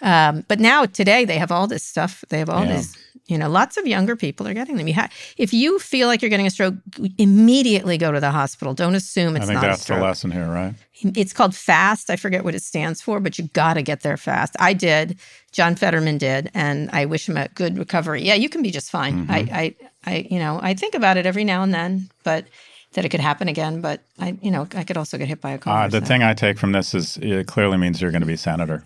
Um, 0.00 0.44
but 0.48 0.60
now 0.60 0.86
today 0.86 1.24
they 1.24 1.38
have 1.38 1.52
all 1.52 1.66
this 1.66 1.84
stuff. 1.84 2.24
They 2.28 2.38
have 2.38 2.50
all 2.50 2.64
yeah. 2.64 2.76
this 2.76 2.96
you 3.26 3.38
know, 3.38 3.48
lots 3.48 3.76
of 3.76 3.86
younger 3.86 4.16
people 4.16 4.48
are 4.48 4.54
getting 4.54 4.76
them. 4.76 4.88
You 4.88 4.94
ha- 4.94 5.08
if 5.36 5.54
you 5.54 5.78
feel 5.78 6.08
like 6.08 6.22
you're 6.22 6.28
getting 6.28 6.46
a 6.46 6.50
stroke, 6.50 6.74
immediately 7.18 7.96
go 7.96 8.10
to 8.10 8.20
the 8.20 8.30
hospital. 8.30 8.74
Don't 8.74 8.94
assume 8.94 9.36
it's 9.36 9.44
I 9.44 9.46
think 9.46 9.62
not 9.62 9.62
that's 9.62 9.84
the 9.86 9.96
lesson 9.96 10.30
here, 10.30 10.46
right? 10.46 10.74
It's 11.16 11.32
called 11.32 11.54
FAST. 11.54 12.10
I 12.10 12.16
forget 12.16 12.44
what 12.44 12.54
it 12.54 12.62
stands 12.62 13.00
for, 13.00 13.20
but 13.20 13.38
you 13.38 13.48
got 13.48 13.74
to 13.74 13.82
get 13.82 14.00
there 14.00 14.16
fast. 14.16 14.56
I 14.58 14.72
did. 14.72 15.18
John 15.52 15.76
Fetterman 15.76 16.18
did, 16.18 16.50
and 16.52 16.90
I 16.92 17.04
wish 17.04 17.28
him 17.28 17.36
a 17.36 17.48
good 17.48 17.78
recovery. 17.78 18.22
Yeah, 18.22 18.34
you 18.34 18.48
can 18.48 18.62
be 18.62 18.70
just 18.70 18.90
fine. 18.90 19.26
Mm-hmm. 19.26 19.30
I, 19.30 19.36
I, 19.36 19.74
I, 20.04 20.26
you 20.30 20.38
know, 20.38 20.58
I 20.62 20.74
think 20.74 20.94
about 20.94 21.16
it 21.16 21.26
every 21.26 21.44
now 21.44 21.62
and 21.62 21.72
then, 21.72 22.08
but 22.24 22.46
that 22.94 23.04
it 23.04 23.08
could 23.10 23.20
happen 23.20 23.48
again. 23.48 23.80
But 23.80 24.02
I, 24.18 24.36
you 24.40 24.50
know, 24.50 24.68
I 24.74 24.84
could 24.84 24.96
also 24.96 25.18
get 25.18 25.28
hit 25.28 25.40
by 25.40 25.52
a 25.52 25.58
car. 25.58 25.84
Uh, 25.84 25.88
the 25.88 26.00
so. 26.00 26.06
thing 26.06 26.22
I 26.22 26.34
take 26.34 26.58
from 26.58 26.72
this 26.72 26.94
is 26.94 27.18
it 27.18 27.46
clearly 27.46 27.76
means 27.76 28.00
you're 28.00 28.10
going 28.10 28.22
to 28.22 28.26
be 28.26 28.36
senator. 28.36 28.84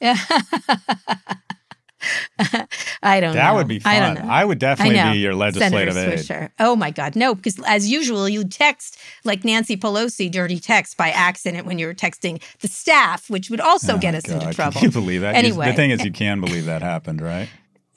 Yeah. 0.00 0.16
I 3.02 3.20
don't 3.20 3.34
that 3.34 3.50
know. 3.50 3.56
would 3.56 3.68
be 3.68 3.78
fun. 3.78 3.94
I, 3.94 4.00
don't 4.00 4.26
know. 4.26 4.30
I 4.30 4.44
would 4.44 4.58
definitely 4.58 4.98
I 4.98 5.12
be 5.12 5.18
your 5.18 5.34
legislative 5.34 5.94
Senator 5.94 6.14
aide. 6.14 6.18
Swisher. 6.18 6.50
Oh 6.58 6.74
my 6.74 6.90
God. 6.90 7.16
No, 7.16 7.34
because 7.34 7.60
as 7.66 7.90
usual, 7.90 8.28
you 8.28 8.44
text 8.44 8.98
like 9.24 9.44
Nancy 9.44 9.76
Pelosi 9.76 10.30
dirty 10.30 10.58
text 10.58 10.96
by 10.96 11.10
accident 11.10 11.66
when 11.66 11.78
you're 11.78 11.94
texting 11.94 12.42
the 12.60 12.68
staff, 12.68 13.28
which 13.28 13.50
would 13.50 13.60
also 13.60 13.96
oh 13.96 13.98
get 13.98 14.14
us 14.14 14.24
God. 14.24 14.42
into 14.42 14.54
trouble. 14.54 14.80
Can 14.80 14.88
you 14.88 14.92
believe 14.92 15.20
that? 15.20 15.34
Anyway. 15.34 15.66
The 15.66 15.74
thing 15.74 15.90
is, 15.90 16.04
you 16.04 16.12
can 16.12 16.40
believe 16.40 16.64
that 16.66 16.82
happened, 16.82 17.20
right? 17.20 17.48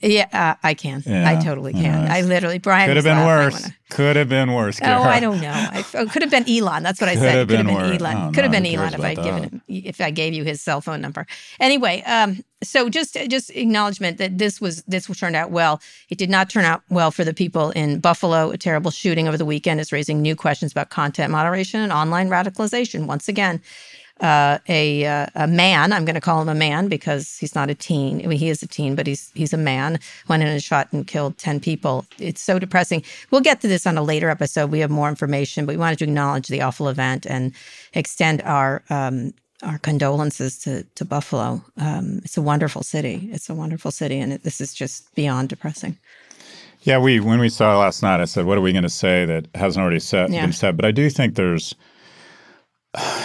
Yeah, 0.04 0.28
uh, 0.34 0.56
I 0.62 0.74
can. 0.74 1.02
Yeah, 1.06 1.30
I 1.30 1.42
totally 1.42 1.72
can. 1.72 2.12
I 2.12 2.22
literally, 2.22 2.60
Brian 2.60 2.90
could 2.90 2.98
have 2.98 3.06
been 3.06 3.26
worse. 3.26 3.70
Could 3.90 4.18
have 4.18 4.28
been 4.28 4.54
worse. 4.54 4.80
Oh, 4.84 4.86
I 4.86 5.22
don't 5.22 5.40
know. 5.40 5.52
I, 5.52 5.86
oh, 5.94 6.08
could 6.08 6.22
have 6.24 6.32
been 6.32 6.50
Elon. 6.50 6.84
That's 6.84 7.00
what 7.00 7.10
I 7.10 7.16
said. 7.16 7.48
Could 7.48 7.58
have 7.58 7.66
been, 7.66 7.68
been 7.68 8.02
Elon. 8.02 8.18
Oh, 8.18 8.32
could 8.34 8.44
have 8.44 8.52
no, 8.52 8.60
been 8.60 8.66
Elon 8.66 8.94
if 8.94 9.00
I 9.00 9.16
given 9.16 9.44
him, 9.44 9.62
if 9.68 10.02
I 10.02 10.12
gave 10.12 10.34
you 10.34 10.44
his 10.44 10.62
cell 10.62 10.82
phone 10.82 11.00
number. 11.00 11.26
Anyway, 11.60 12.02
um, 12.06 12.44
so 12.62 12.90
just 12.90 13.18
just 13.30 13.50
acknowledgement 13.52 14.18
that 14.18 14.38
this 14.38 14.60
was 14.60 14.84
this 14.84 15.06
turned 15.18 15.38
out 15.38 15.52
well. 15.52 15.82
It 16.10 16.18
did 16.18 16.30
not 16.30 16.50
turn 16.50 16.66
out 16.66 16.82
well 16.90 17.12
for 17.12 17.24
the 17.24 17.34
people 17.34 17.72
in 17.72 18.00
Buffalo. 18.00 18.52
A 18.52 18.58
terrible 18.58 18.92
shooting 18.92 19.30
over 19.30 19.38
the 19.38 19.46
weekend 19.46 19.80
is 19.80 19.94
raising 19.94 20.22
new 20.22 20.36
questions 20.36 20.74
about 20.74 20.90
content 20.90 21.32
moderation 21.32 21.80
and 21.80 21.94
online 21.94 22.30
radicalization. 22.30 23.06
Once 23.06 23.30
again, 23.30 23.62
uh, 24.22 24.60
a 24.70 25.06
uh, 25.06 25.28
a 25.36 25.48
man. 25.48 25.92
I'm 25.92 26.06
going 26.06 26.16
to 26.16 26.22
call 26.22 26.42
him 26.42 26.50
a 26.50 26.56
man 26.56 26.88
because 26.88 27.38
he's 27.38 27.56
not 27.56 27.70
a 27.70 27.76
teen. 27.76 28.24
I 28.24 28.28
mean, 28.28 28.40
he 28.40 28.50
is 28.50 28.62
a 28.64 28.68
teen, 28.68 28.96
but 28.96 29.08
he's 29.08 29.32
he's 29.34 29.54
a 29.54 29.58
man. 29.58 30.00
Went 30.28 30.44
in 30.44 30.50
and 30.50 30.64
shot 30.64 30.88
and 30.92 31.06
killed 31.06 31.38
ten 31.38 31.60
people. 31.60 32.06
It's 32.20 32.42
so 32.42 32.60
depressing. 32.60 33.04
We'll 33.32 33.42
get 33.42 33.62
to 33.62 33.68
this 33.68 33.88
on 33.88 33.98
a 33.98 34.04
later 34.04 34.30
episode. 34.30 34.72
We 34.72 34.80
have 34.80 34.92
more 34.92 35.10
information, 35.10 35.66
but 35.66 35.74
we 35.74 35.80
wanted 35.80 36.00
to 36.00 36.06
acknowledge 36.06 36.48
the 36.48 36.62
awful 36.62 36.90
event 36.90 37.26
and 37.26 37.54
extend 37.94 38.42
our 38.44 38.84
um, 38.90 39.34
our 39.64 39.80
condolences 39.80 40.60
to 40.60 40.84
to 40.96 41.06
Buffalo. 41.06 41.64
Um, 41.78 42.20
it's 42.24 42.38
a 42.38 42.42
wonderful 42.42 42.84
city. 42.84 43.30
It's 43.32 43.50
a 43.50 43.56
wonderful 43.56 43.92
city, 43.92 44.20
and 44.20 44.34
it, 44.34 44.44
this 44.44 44.62
is 44.62 44.74
just 44.74 45.14
beyond 45.16 45.50
depressing. 45.50 45.98
Yeah, 46.82 46.98
we 47.00 47.20
when 47.20 47.40
we 47.40 47.50
saw 47.50 47.80
last 47.80 48.04
night, 48.04 48.20
I 48.20 48.26
said, 48.26 48.46
"What 48.46 48.58
are 48.58 48.62
we 48.62 48.74
going 48.74 48.84
to 48.84 48.90
say 48.90 49.26
that 49.26 49.48
hasn't 49.56 49.82
already 49.82 50.00
said, 50.00 50.32
yeah. 50.32 50.46
been 50.46 50.54
said?" 50.54 50.76
But 50.76 50.86
I 50.86 50.92
do 50.92 51.10
think 51.10 51.36
there's 51.36 51.76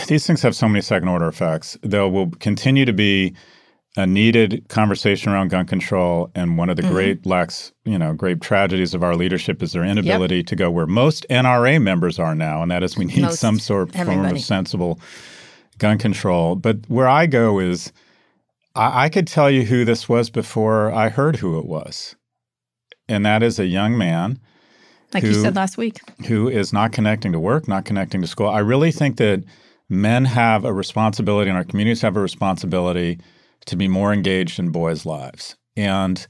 these 0.06 0.26
things 0.26 0.42
have 0.42 0.56
so 0.56 0.68
many 0.68 0.80
second 0.80 1.08
order 1.08 1.28
effects. 1.28 1.76
There 1.82 2.08
will 2.08 2.30
continue 2.40 2.84
to 2.84 2.92
be 2.92 3.34
a 3.96 4.06
needed 4.06 4.64
conversation 4.68 5.32
around 5.32 5.48
gun 5.48 5.66
control. 5.66 6.30
And 6.34 6.56
one 6.56 6.70
of 6.70 6.76
the 6.76 6.82
mm-hmm. 6.82 6.92
great 6.92 7.26
lacks, 7.26 7.72
you 7.84 7.98
know, 7.98 8.12
great 8.12 8.40
tragedies 8.40 8.94
of 8.94 9.02
our 9.02 9.16
leadership 9.16 9.62
is 9.62 9.72
their 9.72 9.84
inability 9.84 10.36
yep. 10.36 10.46
to 10.46 10.56
go 10.56 10.70
where 10.70 10.86
most 10.86 11.26
NRA 11.28 11.82
members 11.82 12.18
are 12.18 12.34
now, 12.34 12.62
and 12.62 12.70
that 12.70 12.82
is 12.82 12.96
we 12.96 13.06
need 13.06 13.22
most 13.22 13.40
some 13.40 13.58
sort 13.58 13.94
of 13.94 14.06
form 14.06 14.24
of 14.24 14.40
sensible 14.40 15.00
gun 15.78 15.98
control. 15.98 16.54
But 16.54 16.88
where 16.88 17.08
I 17.08 17.26
go 17.26 17.58
is 17.58 17.92
I, 18.74 19.04
I 19.04 19.08
could 19.08 19.26
tell 19.26 19.50
you 19.50 19.64
who 19.64 19.84
this 19.84 20.08
was 20.08 20.30
before 20.30 20.92
I 20.92 21.08
heard 21.08 21.36
who 21.36 21.58
it 21.58 21.66
was. 21.66 22.14
And 23.08 23.24
that 23.26 23.42
is 23.42 23.58
a 23.58 23.66
young 23.66 23.98
man 23.98 24.38
like 25.14 25.22
who, 25.22 25.30
you 25.30 25.34
said 25.34 25.56
last 25.56 25.76
week, 25.76 26.00
who 26.26 26.48
is 26.48 26.72
not 26.72 26.92
connecting 26.92 27.32
to 27.32 27.40
work, 27.40 27.68
not 27.68 27.84
connecting 27.84 28.20
to 28.20 28.26
school. 28.26 28.48
I 28.48 28.60
really 28.60 28.92
think 28.92 29.16
that 29.16 29.44
men 29.88 30.24
have 30.26 30.64
a 30.64 30.72
responsibility 30.72 31.48
and 31.48 31.56
our 31.56 31.64
communities 31.64 32.02
have 32.02 32.16
a 32.16 32.20
responsibility 32.20 33.18
to 33.66 33.76
be 33.76 33.88
more 33.88 34.12
engaged 34.12 34.58
in 34.58 34.70
boys' 34.70 35.06
lives. 35.06 35.56
And 35.76 36.26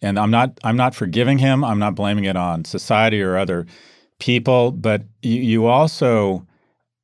and 0.00 0.18
I'm 0.18 0.30
not 0.30 0.58
I'm 0.64 0.76
not 0.76 0.94
forgiving 0.94 1.38
him. 1.38 1.64
I'm 1.64 1.78
not 1.78 1.94
blaming 1.94 2.24
it 2.24 2.36
on 2.36 2.64
society 2.64 3.22
or 3.22 3.36
other 3.36 3.66
people, 4.18 4.72
but 4.72 5.02
you, 5.22 5.40
you 5.40 5.66
also 5.66 6.46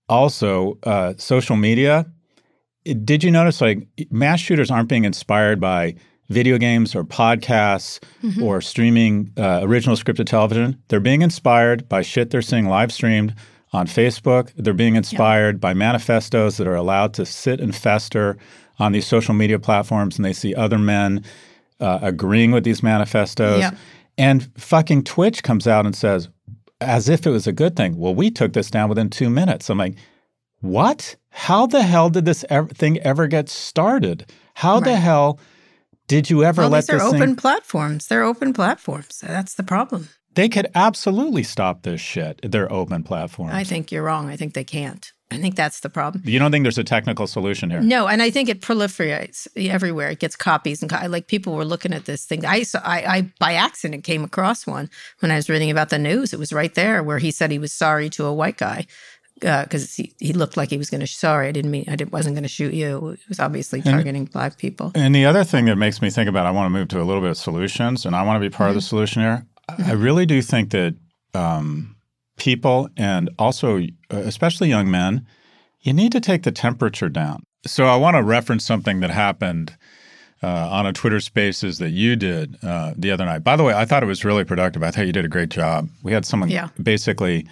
also 0.08 0.78
uh, 0.84 1.14
social 1.16 1.56
media. 1.56 2.06
Did 2.84 3.22
you 3.22 3.30
notice 3.30 3.60
like 3.60 3.86
mass 4.10 4.40
shooters 4.40 4.70
aren't 4.70 4.88
being 4.88 5.04
inspired 5.04 5.60
by 5.60 5.94
video 6.28 6.58
games 6.58 6.94
or 6.94 7.04
podcasts 7.04 8.00
mm-hmm. 8.22 8.42
or 8.42 8.60
streaming 8.60 9.32
uh, 9.36 9.60
original 9.62 9.96
scripted 9.96 10.26
television. 10.26 10.80
They're 10.88 11.00
being 11.00 11.22
inspired 11.22 11.88
by 11.88 12.02
shit 12.02 12.30
they're 12.30 12.42
seeing 12.42 12.66
live 12.66 12.92
streamed 12.92 13.34
on 13.72 13.86
Facebook. 13.86 14.52
They're 14.56 14.74
being 14.74 14.96
inspired 14.96 15.60
by 15.60 15.74
manifestos 15.74 16.56
that 16.56 16.66
are 16.66 16.74
allowed 16.74 17.14
to 17.14 17.26
sit 17.26 17.60
and 17.60 17.74
fester 17.74 18.36
on 18.78 18.92
these 18.92 19.06
social 19.06 19.34
media 19.34 19.58
platforms, 19.58 20.16
and 20.16 20.24
they 20.24 20.32
see 20.32 20.54
other 20.54 20.78
men 20.78 21.24
uh, 21.80 21.98
agreeing 22.02 22.52
with 22.52 22.64
these 22.64 22.82
manifestos. 22.82 23.60
Yeah. 23.60 23.72
And 24.16 24.50
fucking 24.56 25.04
Twitch 25.04 25.42
comes 25.42 25.66
out 25.66 25.86
and 25.86 25.94
says, 25.94 26.28
as 26.80 27.08
if 27.08 27.26
it 27.26 27.30
was 27.30 27.46
a 27.46 27.52
good 27.52 27.76
thing. 27.76 27.96
Well, 27.96 28.14
we 28.14 28.30
took 28.30 28.52
this 28.52 28.70
down 28.70 28.88
within 28.88 29.10
two 29.10 29.30
minutes. 29.30 29.68
I'm 29.68 29.78
like, 29.78 29.96
what? 30.60 31.16
How 31.30 31.66
the 31.66 31.82
hell 31.82 32.10
did 32.10 32.24
this 32.24 32.44
ever, 32.50 32.68
thing 32.68 32.98
ever 32.98 33.26
get 33.26 33.48
started? 33.48 34.30
How 34.54 34.80
the 34.80 34.96
hell 34.96 35.38
did 36.08 36.28
you 36.30 36.42
ever 36.42 36.62
Well, 36.62 36.70
let 36.70 36.86
these 36.88 37.00
are 37.00 37.02
open 37.02 37.20
thing? 37.20 37.36
platforms. 37.36 38.06
They're 38.08 38.24
open 38.24 38.52
platforms. 38.52 39.22
That's 39.24 39.54
the 39.54 39.62
problem. 39.62 40.08
They 40.34 40.48
could 40.48 40.68
absolutely 40.74 41.42
stop 41.42 41.82
this 41.82 42.00
shit. 42.00 42.40
They're 42.42 42.70
open 42.72 43.02
platforms. 43.02 43.54
I 43.54 43.64
think 43.64 43.90
you're 43.92 44.04
wrong. 44.04 44.28
I 44.30 44.36
think 44.36 44.54
they 44.54 44.64
can't. 44.64 45.12
I 45.30 45.36
think 45.36 45.56
that's 45.56 45.80
the 45.80 45.90
problem. 45.90 46.22
you 46.26 46.38
don't 46.38 46.50
think 46.50 46.62
there's 46.64 46.78
a 46.78 46.84
technical 46.84 47.26
solution 47.26 47.68
here? 47.70 47.80
No, 47.82 48.06
and 48.08 48.22
I 48.22 48.30
think 48.30 48.48
it 48.48 48.62
proliferates 48.62 49.46
everywhere. 49.56 50.08
It 50.10 50.20
gets 50.20 50.36
copies 50.36 50.80
and 50.80 50.90
co- 50.90 51.06
like 51.06 51.26
people 51.26 51.54
were 51.54 51.66
looking 51.66 51.92
at 51.92 52.06
this 52.06 52.24
thing. 52.24 52.46
I 52.46 52.62
saw, 52.62 52.78
I, 52.82 53.16
I 53.16 53.32
by 53.38 53.52
accident 53.54 54.04
came 54.04 54.24
across 54.24 54.66
one 54.66 54.88
when 55.20 55.30
I 55.30 55.36
was 55.36 55.50
reading 55.50 55.70
about 55.70 55.90
the 55.90 55.98
news. 55.98 56.32
It 56.32 56.38
was 56.38 56.50
right 56.52 56.74
there 56.74 57.02
where 57.02 57.18
he 57.18 57.30
said 57.30 57.50
he 57.50 57.58
was 57.58 57.74
sorry 57.74 58.08
to 58.10 58.24
a 58.24 58.32
white 58.32 58.56
guy 58.56 58.86
because 59.40 59.94
he, 59.94 60.12
he 60.18 60.32
looked 60.32 60.56
like 60.56 60.70
he 60.70 60.78
was 60.78 60.90
going 60.90 61.00
to. 61.00 61.06
Sorry, 61.06 61.48
I 61.48 61.52
didn't 61.52 61.70
mean 61.70 61.84
I 61.88 61.96
didn't, 61.96 62.12
wasn't 62.12 62.34
going 62.34 62.42
to 62.42 62.48
shoot 62.48 62.74
you. 62.74 63.10
It 63.10 63.28
was 63.28 63.40
obviously 63.40 63.82
targeting 63.82 64.24
black 64.26 64.58
people. 64.58 64.92
And 64.94 65.14
the 65.14 65.24
other 65.26 65.44
thing 65.44 65.66
that 65.66 65.76
makes 65.76 66.00
me 66.02 66.10
think 66.10 66.28
about, 66.28 66.46
I 66.46 66.50
want 66.50 66.66
to 66.66 66.70
move 66.70 66.88
to 66.88 67.00
a 67.00 67.04
little 67.04 67.22
bit 67.22 67.30
of 67.30 67.36
solutions, 67.38 68.04
and 68.06 68.14
I 68.16 68.22
want 68.22 68.42
to 68.42 68.48
be 68.48 68.54
part 68.54 68.70
of 68.70 68.74
the 68.74 68.80
Mm-hmm. 68.80 68.88
solution 68.88 69.22
here. 69.22 69.46
I 69.68 69.90
I 69.90 69.92
really 69.92 70.26
do 70.26 70.40
think 70.42 70.70
that 70.70 70.94
um, 71.34 71.96
people, 72.36 72.88
and 72.96 73.30
also 73.38 73.78
uh, 73.78 74.16
especially 74.16 74.68
young 74.68 74.90
men, 74.90 75.26
you 75.80 75.92
need 75.92 76.12
to 76.12 76.20
take 76.20 76.42
the 76.42 76.52
temperature 76.52 77.08
down. 77.08 77.42
So 77.66 77.84
I 77.86 77.96
want 77.96 78.16
to 78.16 78.22
reference 78.22 78.64
something 78.64 79.00
that 79.00 79.10
happened 79.10 79.76
uh, 80.42 80.46
on 80.70 80.86
a 80.86 80.92
Twitter 80.92 81.20
Spaces 81.20 81.78
that 81.78 81.90
you 81.90 82.14
did 82.16 82.56
uh, 82.62 82.94
the 82.96 83.10
other 83.10 83.24
night. 83.24 83.40
By 83.44 83.56
the 83.56 83.64
way, 83.64 83.74
I 83.74 83.84
thought 83.84 84.02
it 84.02 84.06
was 84.06 84.24
really 84.24 84.44
productive. 84.44 84.82
I 84.82 84.90
thought 84.90 85.06
you 85.06 85.12
did 85.12 85.24
a 85.24 85.28
great 85.28 85.48
job. 85.50 85.88
We 86.02 86.12
had 86.12 86.24
someone 86.24 86.48
Yeah. 86.50 86.68
basically 86.82 87.46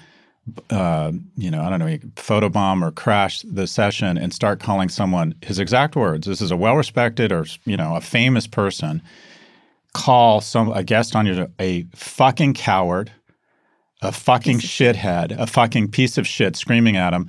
uh, 0.71 1.13
you 1.37 1.51
know, 1.51 1.63
I 1.63 1.71
don't 1.71 1.79
know, 1.81 1.87
you 1.87 1.99
could 1.99 2.15
photobomb 2.17 2.83
or 2.87 2.91
crash 2.93 3.43
the 3.43 3.67
session 3.67 4.17
and 4.17 4.33
start 4.33 4.61
calling 4.61 4.89
someone 4.89 5.35
his 5.43 5.59
exact 5.59 5.97
words. 5.97 6.27
This 6.27 6.41
is 6.41 6.51
a 6.51 6.57
well-respected 6.57 7.33
or 7.33 7.47
you 7.65 7.77
know 7.77 7.97
a 7.97 8.01
famous 8.01 8.47
person. 8.47 9.03
Call 9.93 10.41
some 10.43 10.71
a 10.73 10.85
guest 10.85 11.17
on 11.17 11.25
your 11.27 11.49
a 11.59 11.87
fucking 11.95 12.53
coward, 12.55 13.11
a 14.03 14.13
fucking 14.13 14.59
shithead, 14.59 15.39
a 15.39 15.47
fucking 15.47 15.91
piece 15.91 16.19
of 16.19 16.27
shit, 16.27 16.55
screaming 16.55 16.97
at 16.97 17.15
him. 17.15 17.29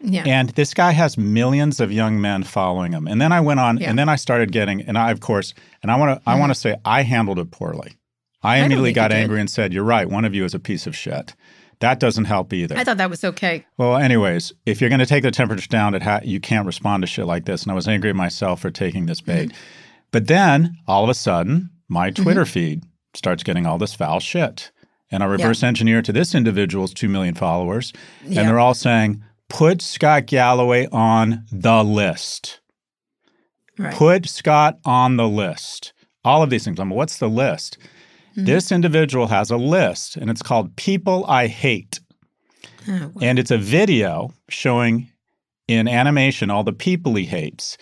Yeah, 0.00 0.22
And 0.26 0.50
this 0.50 0.74
guy 0.74 0.92
has 0.92 1.18
millions 1.18 1.80
of 1.80 1.90
young 1.90 2.20
men 2.20 2.44
following 2.44 2.92
him. 2.92 3.08
And 3.08 3.20
then 3.20 3.32
I 3.32 3.40
went 3.40 3.58
on, 3.58 3.78
Yeah. 3.78 3.90
and 3.90 3.98
then 3.98 4.08
I 4.08 4.14
started 4.14 4.52
getting, 4.52 4.80
and 4.82 4.96
I 4.96 5.10
of 5.10 5.18
course, 5.20 5.54
and 5.82 5.90
I 5.90 5.96
want 5.96 6.22
to, 6.22 6.30
I 6.30 6.38
want 6.38 6.50
to 6.50 6.54
say 6.54 6.76
I 6.84 7.02
handled 7.02 7.38
it 7.40 7.50
poorly. 7.50 7.94
I 8.42 8.56
don't 8.58 8.66
immediately 8.66 8.92
got 8.92 9.10
angry 9.12 9.40
and 9.40 9.50
said, 9.50 9.72
"You're 9.72 9.82
right. 9.82 10.08
One 10.08 10.24
of 10.24 10.34
you 10.34 10.44
is 10.44 10.54
a 10.54 10.60
piece 10.60 10.86
of 10.86 10.94
shit." 10.96 11.34
That 11.80 12.00
doesn't 12.00 12.24
help 12.24 12.52
either. 12.52 12.76
I 12.76 12.84
thought 12.84 12.96
that 12.96 13.10
was 13.10 13.22
okay. 13.22 13.64
Well, 13.76 13.96
anyways, 13.96 14.52
if 14.66 14.80
you're 14.80 14.90
going 14.90 14.98
to 14.98 15.06
take 15.06 15.22
the 15.22 15.30
temperature 15.30 15.68
down, 15.68 15.94
it 15.94 16.02
ha- 16.02 16.20
you 16.24 16.40
can't 16.40 16.66
respond 16.66 17.02
to 17.02 17.06
shit 17.06 17.26
like 17.26 17.44
this. 17.44 17.62
And 17.62 17.70
I 17.70 17.74
was 17.74 17.86
angry 17.86 18.10
at 18.10 18.16
myself 18.16 18.60
for 18.60 18.70
taking 18.70 19.06
this 19.06 19.20
bait. 19.20 19.50
Mm-hmm. 19.50 19.56
But 20.10 20.26
then 20.26 20.76
all 20.86 21.04
of 21.04 21.10
a 21.10 21.14
sudden, 21.14 21.70
my 21.88 22.10
Twitter 22.10 22.44
feed 22.44 22.82
starts 23.14 23.42
getting 23.42 23.66
all 23.66 23.78
this 23.78 23.94
foul 23.94 24.20
shit. 24.20 24.72
And 25.10 25.22
I 25.22 25.26
reverse 25.26 25.62
engineer 25.62 26.02
to 26.02 26.12
this 26.12 26.34
individual's 26.34 26.92
2 26.92 27.08
million 27.08 27.34
followers. 27.34 27.92
Yeah. 28.26 28.40
And 28.40 28.48
they're 28.48 28.58
all 28.58 28.74
saying, 28.74 29.22
put 29.48 29.80
Scott 29.80 30.26
Galloway 30.26 30.86
on 30.92 31.46
the 31.50 31.82
list. 31.82 32.60
Right. 33.78 33.94
Put 33.94 34.28
Scott 34.28 34.78
on 34.84 35.16
the 35.16 35.28
list. 35.28 35.92
All 36.24 36.42
of 36.42 36.50
these 36.50 36.64
things. 36.64 36.78
I'm, 36.78 36.90
like, 36.90 36.96
what's 36.96 37.18
the 37.18 37.28
list? 37.28 37.78
Mm-hmm. 38.38 38.46
This 38.46 38.70
individual 38.70 39.26
has 39.26 39.50
a 39.50 39.56
list, 39.56 40.16
and 40.16 40.30
it's 40.30 40.42
called 40.42 40.76
People 40.76 41.24
I 41.26 41.48
Hate. 41.48 41.98
Oh, 42.86 43.10
well, 43.12 43.24
And 43.24 43.36
it's 43.36 43.50
a 43.50 43.58
video 43.58 44.32
showing 44.48 45.10
in 45.66 45.88
animation 45.88 46.48
all 46.48 46.62
the 46.62 46.72
people 46.72 47.16
he 47.16 47.24
hates. 47.24 47.76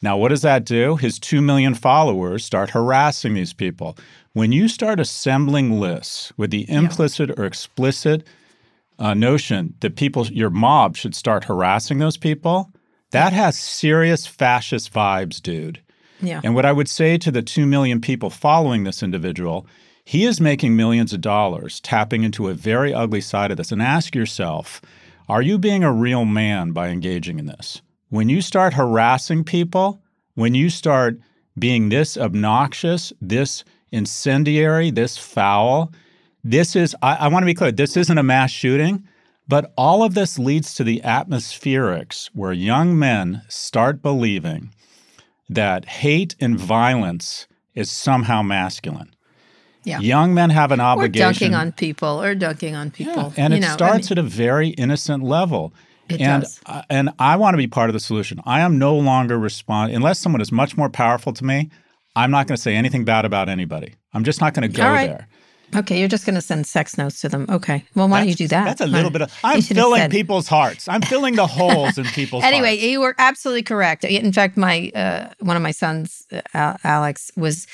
Now, 0.00 0.16
what 0.16 0.28
does 0.28 0.42
that 0.42 0.64
do? 0.64 0.94
His 0.94 1.18
2 1.18 1.42
million 1.42 1.74
followers 1.74 2.44
start 2.44 2.70
harassing 2.70 3.34
these 3.34 3.52
people. 3.52 3.98
When 4.32 4.52
you 4.52 4.68
start 4.68 5.00
assembling 5.00 5.80
lists 5.80 6.32
with 6.36 6.52
the 6.52 6.70
implicit 6.70 7.36
or 7.36 7.44
explicit 7.44 8.24
uh, 9.00 9.14
notion 9.14 9.74
that 9.80 9.96
people, 9.96 10.24
your 10.28 10.50
mob 10.50 10.96
should 10.96 11.16
start 11.16 11.44
harassing 11.44 11.98
those 11.98 12.16
people, 12.16 12.70
that 13.10 13.32
has 13.32 13.58
serious 13.58 14.24
fascist 14.24 14.92
vibes, 14.92 15.42
dude. 15.42 15.82
yeah. 16.20 16.40
And 16.44 16.54
what 16.54 16.64
I 16.64 16.72
would 16.72 16.88
say 16.88 17.18
to 17.18 17.32
the 17.32 17.42
2 17.42 17.66
million 17.66 18.00
people 18.00 18.30
following 18.30 18.84
this 18.84 19.02
individual, 19.02 19.66
he 20.06 20.24
is 20.24 20.40
making 20.40 20.76
millions 20.76 21.12
of 21.12 21.20
dollars 21.20 21.80
tapping 21.80 22.22
into 22.22 22.48
a 22.48 22.54
very 22.54 22.94
ugly 22.94 23.20
side 23.20 23.50
of 23.50 23.56
this. 23.56 23.72
And 23.72 23.82
ask 23.82 24.14
yourself, 24.14 24.80
are 25.28 25.42
you 25.42 25.58
being 25.58 25.82
a 25.82 25.92
real 25.92 26.24
man 26.24 26.70
by 26.70 26.90
engaging 26.90 27.40
in 27.40 27.46
this? 27.46 27.82
When 28.08 28.28
you 28.28 28.40
start 28.40 28.74
harassing 28.74 29.42
people, 29.42 30.00
when 30.36 30.54
you 30.54 30.70
start 30.70 31.18
being 31.58 31.88
this 31.88 32.16
obnoxious, 32.16 33.12
this 33.20 33.64
incendiary, 33.90 34.92
this 34.92 35.18
foul, 35.18 35.92
this 36.44 36.76
is, 36.76 36.94
I, 37.02 37.16
I 37.16 37.28
want 37.28 37.42
to 37.42 37.46
be 37.46 37.54
clear, 37.54 37.72
this 37.72 37.96
isn't 37.96 38.16
a 38.16 38.22
mass 38.22 38.52
shooting, 38.52 39.08
but 39.48 39.72
all 39.76 40.04
of 40.04 40.14
this 40.14 40.38
leads 40.38 40.76
to 40.76 40.84
the 40.84 41.00
atmospherics 41.00 42.30
where 42.32 42.52
young 42.52 42.96
men 42.96 43.42
start 43.48 44.02
believing 44.02 44.72
that 45.48 45.84
hate 45.84 46.36
and 46.38 46.56
violence 46.56 47.48
is 47.74 47.90
somehow 47.90 48.42
masculine. 48.42 49.15
Yeah. 49.86 50.00
Young 50.00 50.34
men 50.34 50.50
have 50.50 50.72
an 50.72 50.80
obligation. 50.80 51.22
Or 51.22 51.32
dunking 51.32 51.54
on 51.54 51.72
people, 51.72 52.20
or 52.20 52.34
dunking 52.34 52.74
on 52.74 52.90
people. 52.90 53.32
and 53.36 53.52
you 53.52 53.58
it 53.58 53.60
know, 53.60 53.68
I 53.68 53.72
starts 53.72 54.10
mean, 54.10 54.18
at 54.18 54.24
a 54.24 54.28
very 54.28 54.70
innocent 54.70 55.22
level. 55.22 55.72
It 56.08 56.20
and 56.20 56.42
does. 56.42 56.60
uh, 56.66 56.82
and 56.90 57.10
I 57.18 57.36
want 57.36 57.54
to 57.54 57.58
be 57.58 57.68
part 57.68 57.88
of 57.88 57.94
the 57.94 58.00
solution. 58.00 58.40
I 58.44 58.60
am 58.60 58.78
no 58.78 58.96
longer 58.96 59.38
respond 59.38 59.92
unless 59.92 60.18
someone 60.18 60.40
is 60.40 60.50
much 60.52 60.76
more 60.76 60.88
powerful 60.90 61.32
to 61.32 61.44
me. 61.44 61.70
I'm 62.16 62.30
not 62.30 62.46
going 62.48 62.56
to 62.56 62.62
say 62.62 62.74
anything 62.74 63.04
bad 63.04 63.24
about 63.24 63.48
anybody. 63.48 63.94
I'm 64.12 64.24
just 64.24 64.40
not 64.40 64.54
going 64.54 64.68
to 64.70 64.76
go 64.76 64.82
right. 64.84 65.06
there. 65.08 65.28
okay, 65.76 65.98
you're 65.98 66.08
just 66.08 66.24
going 66.26 66.34
to 66.36 66.40
send 66.40 66.66
sex 66.66 66.96
notes 66.96 67.20
to 67.20 67.28
them. 67.28 67.46
Okay. 67.48 67.84
Well, 67.94 68.08
why 68.08 68.20
don't 68.20 68.28
you 68.28 68.34
do 68.34 68.48
that? 68.48 68.64
That's 68.64 68.80
a 68.80 68.86
little 68.86 69.10
bit 69.10 69.22
of. 69.22 69.32
I'm 69.44 69.62
filling 69.62 70.00
said- 70.00 70.10
people's 70.10 70.48
hearts. 70.48 70.88
I'm 70.88 71.02
filling 71.02 71.34
the 71.36 71.46
holes 71.46 71.98
in 71.98 72.06
people's 72.06 72.42
Anyway, 72.52 72.70
hearts. 72.70 72.82
you 72.82 73.00
were 73.00 73.14
absolutely 73.18 73.62
correct. 73.62 74.02
In 74.04 74.32
fact, 74.32 74.56
my 74.56 74.90
uh, 74.94 75.28
one 75.40 75.56
of 75.56 75.62
my 75.62 75.72
sons, 75.72 76.26
uh, 76.54 76.76
Alex, 76.84 77.30
was 77.36 77.66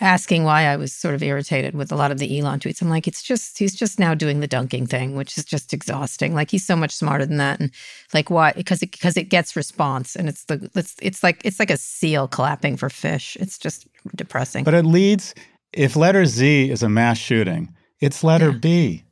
asking 0.00 0.44
why 0.44 0.62
I 0.66 0.76
was 0.76 0.92
sort 0.92 1.14
of 1.14 1.22
irritated 1.22 1.74
with 1.74 1.92
a 1.92 1.96
lot 1.96 2.10
of 2.10 2.18
the 2.18 2.38
Elon 2.38 2.58
tweets. 2.60 2.80
I'm 2.80 2.88
like, 2.88 3.06
it's 3.06 3.22
just 3.22 3.58
he's 3.58 3.74
just 3.74 3.98
now 3.98 4.14
doing 4.14 4.40
the 4.40 4.46
dunking 4.46 4.86
thing, 4.86 5.14
which 5.16 5.36
is 5.36 5.44
just 5.44 5.72
exhausting. 5.72 6.34
Like 6.34 6.50
he's 6.50 6.64
so 6.66 6.76
much 6.76 6.92
smarter 6.94 7.26
than 7.26 7.36
that, 7.38 7.60
and 7.60 7.70
like 8.14 8.30
why? 8.30 8.52
Because 8.52 8.82
it 8.82 8.92
because 8.92 9.16
it 9.16 9.24
gets 9.28 9.56
response, 9.56 10.16
and 10.16 10.28
it's 10.28 10.44
the 10.44 10.70
it's 10.74 10.96
it's 11.02 11.22
like 11.22 11.40
it's 11.44 11.58
like 11.60 11.70
a 11.70 11.76
seal 11.76 12.28
clapping 12.28 12.76
for 12.76 12.88
fish. 12.90 13.36
It's 13.40 13.58
just 13.58 13.86
depressing. 14.16 14.64
But 14.64 14.74
it 14.74 14.84
leads. 14.84 15.34
If 15.72 15.94
letter 15.96 16.26
Z 16.26 16.70
is 16.70 16.82
a 16.82 16.88
mass 16.88 17.18
shooting, 17.18 17.74
it's 18.00 18.24
letter 18.24 18.50
Yeah. 18.50 18.58
B. 18.58 19.04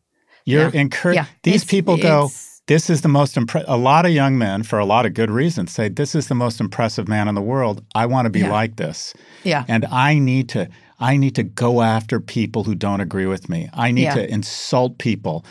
You're 0.44 0.70
Yeah. 0.70 0.80
encouraging. 0.80 1.22
Yeah. 1.24 1.28
These 1.42 1.54
It's- 1.62 1.70
people 1.70 1.96
go. 1.98 2.30
This 2.68 2.88
is 2.88 3.00
the 3.00 3.08
most 3.08 3.34
impre- 3.34 3.64
A 3.66 3.76
lot 3.76 4.06
of 4.06 4.12
young 4.12 4.38
men, 4.38 4.62
for 4.62 4.78
a 4.78 4.84
lot 4.84 5.04
of 5.06 5.14
good 5.14 5.30
reasons, 5.30 5.72
say 5.72 5.88
this 5.88 6.14
is 6.14 6.28
the 6.28 6.34
most 6.34 6.60
impressive 6.60 7.08
man 7.08 7.26
in 7.26 7.34
the 7.34 7.42
world. 7.42 7.82
I 7.94 8.06
want 8.06 8.26
to 8.26 8.30
be 8.30 8.40
Yeah. 8.40 8.52
like 8.52 8.76
this, 8.76 9.14
yeah, 9.42 9.64
and 9.68 9.84
I 9.86 10.18
need 10.18 10.48
to. 10.50 10.68
I 11.00 11.16
need 11.16 11.34
to 11.36 11.44
go 11.44 11.82
after 11.82 12.18
people 12.20 12.64
who 12.64 12.74
don't 12.74 13.00
agree 13.00 13.26
with 13.26 13.48
me. 13.48 13.68
I 13.72 13.90
need 13.92 14.02
Yeah. 14.02 14.14
to 14.14 14.30
insult 14.32 14.98
people. 14.98 15.44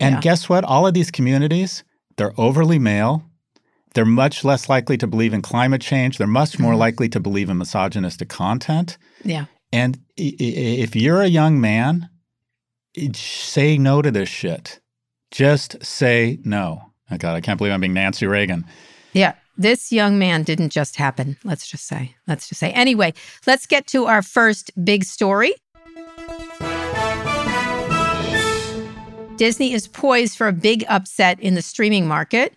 And 0.00 0.14
Yeah. 0.16 0.20
guess 0.22 0.48
what? 0.48 0.64
All 0.64 0.86
of 0.86 0.94
these 0.94 1.10
communities, 1.10 1.84
they're 2.16 2.32
overly 2.38 2.78
male. 2.78 3.22
They're 3.94 4.06
much 4.06 4.42
less 4.44 4.68
likely 4.70 4.96
to 4.98 5.06
believe 5.06 5.34
in 5.34 5.42
climate 5.42 5.82
change. 5.82 6.16
They're 6.18 6.26
much 6.26 6.52
Mm-hmm. 6.52 6.62
more 6.62 6.76
likely 6.76 7.08
to 7.10 7.20
believe 7.20 7.48
in 7.50 7.58
misogynistic 7.58 8.28
content. 8.28 8.96
yeah. 9.24 9.44
And 9.72 9.98
i- 10.18 10.22
i- 10.40 10.78
if 10.84 10.96
you're 10.96 11.20
a 11.22 11.28
young 11.28 11.60
man, 11.60 12.08
say 13.14 13.76
no 13.78 14.00
to 14.02 14.10
this 14.10 14.28
shit. 14.28 14.80
Just 15.30 15.84
say 15.84 16.38
no. 16.44 16.82
Oh 17.10 17.16
God, 17.16 17.36
I 17.36 17.40
can't 17.40 17.58
believe 17.58 17.72
I'm 17.72 17.80
being 17.80 17.94
Nancy 17.94 18.26
Reagan. 18.26 18.64
Yeah, 19.12 19.34
this 19.56 19.92
young 19.92 20.18
man 20.18 20.42
didn't 20.42 20.70
just 20.70 20.96
happen. 20.96 21.36
Let's 21.44 21.68
just 21.68 21.86
say. 21.86 22.14
Let's 22.26 22.48
just 22.48 22.58
say. 22.58 22.72
Anyway, 22.72 23.14
let's 23.46 23.66
get 23.66 23.86
to 23.88 24.06
our 24.06 24.22
first 24.22 24.70
big 24.84 25.04
story. 25.04 25.52
Disney 29.36 29.72
is 29.72 29.86
poised 29.86 30.36
for 30.36 30.48
a 30.48 30.52
big 30.52 30.84
upset 30.88 31.38
in 31.40 31.54
the 31.54 31.62
streaming 31.62 32.06
market. 32.06 32.54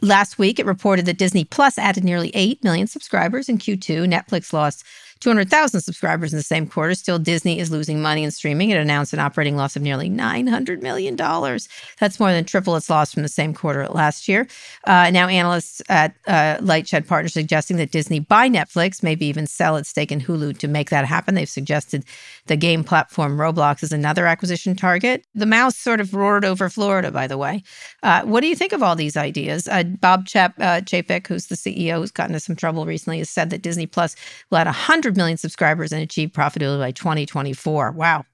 Last 0.00 0.38
week, 0.38 0.58
it 0.58 0.66
reported 0.66 1.06
that 1.06 1.18
Disney 1.18 1.44
Plus 1.44 1.78
added 1.78 2.04
nearly 2.04 2.30
8 2.34 2.64
million 2.64 2.86
subscribers 2.86 3.48
in 3.48 3.58
Q2. 3.58 4.10
Netflix 4.10 4.52
lost 4.52 4.84
200,000 5.22 5.80
subscribers 5.80 6.32
in 6.32 6.36
the 6.36 6.42
same 6.42 6.66
quarter. 6.66 6.94
Still, 6.94 7.18
Disney 7.18 7.60
is 7.60 7.70
losing 7.70 8.02
money 8.02 8.24
in 8.24 8.32
streaming. 8.32 8.70
It 8.70 8.76
announced 8.76 9.12
an 9.12 9.20
operating 9.20 9.56
loss 9.56 9.76
of 9.76 9.82
nearly 9.82 10.10
$900 10.10 10.82
million. 10.82 11.14
That's 11.14 12.18
more 12.18 12.32
than 12.32 12.44
triple 12.44 12.74
its 12.74 12.90
loss 12.90 13.14
from 13.14 13.22
the 13.22 13.28
same 13.28 13.54
quarter 13.54 13.86
last 13.88 14.26
year. 14.26 14.48
Uh, 14.84 15.10
now, 15.10 15.28
analysts 15.28 15.80
at 15.88 16.16
uh, 16.26 16.56
Lightshed 16.58 17.06
Partners 17.06 17.34
suggesting 17.34 17.76
that 17.76 17.92
Disney 17.92 18.18
buy 18.18 18.48
Netflix, 18.48 19.00
maybe 19.00 19.24
even 19.26 19.46
sell 19.46 19.76
its 19.76 19.88
stake 19.88 20.10
in 20.10 20.20
Hulu 20.20 20.58
to 20.58 20.66
make 20.66 20.90
that 20.90 21.04
happen. 21.04 21.36
They've 21.36 21.48
suggested 21.48 22.04
the 22.46 22.56
game 22.56 22.82
platform 22.82 23.38
Roblox 23.38 23.84
is 23.84 23.92
another 23.92 24.26
acquisition 24.26 24.74
target. 24.74 25.24
The 25.36 25.46
mouse 25.46 25.76
sort 25.76 26.00
of 26.00 26.14
roared 26.14 26.44
over 26.44 26.68
Florida, 26.68 27.12
by 27.12 27.28
the 27.28 27.38
way. 27.38 27.62
Uh, 28.02 28.22
what 28.22 28.40
do 28.40 28.48
you 28.48 28.56
think 28.56 28.72
of 28.72 28.82
all 28.82 28.96
these 28.96 29.16
ideas? 29.16 29.68
Uh, 29.68 29.84
Bob 29.84 30.26
Chap- 30.26 30.58
uh, 30.58 30.80
Chapek, 30.80 31.28
who's 31.28 31.46
the 31.46 31.54
CEO, 31.54 31.98
who's 31.98 32.10
gotten 32.10 32.34
into 32.34 32.44
some 32.44 32.56
trouble 32.56 32.86
recently, 32.86 33.18
has 33.18 33.30
said 33.30 33.50
that 33.50 33.62
Disney 33.62 33.86
Plus 33.86 34.16
will 34.50 34.58
add 34.58 34.66
100 34.66 35.11
million 35.16 35.36
subscribers 35.36 35.92
and 35.92 36.02
achieve 36.02 36.30
profitability 36.30 36.80
by 36.80 36.90
2024. 36.92 37.92
Wow. 37.92 38.24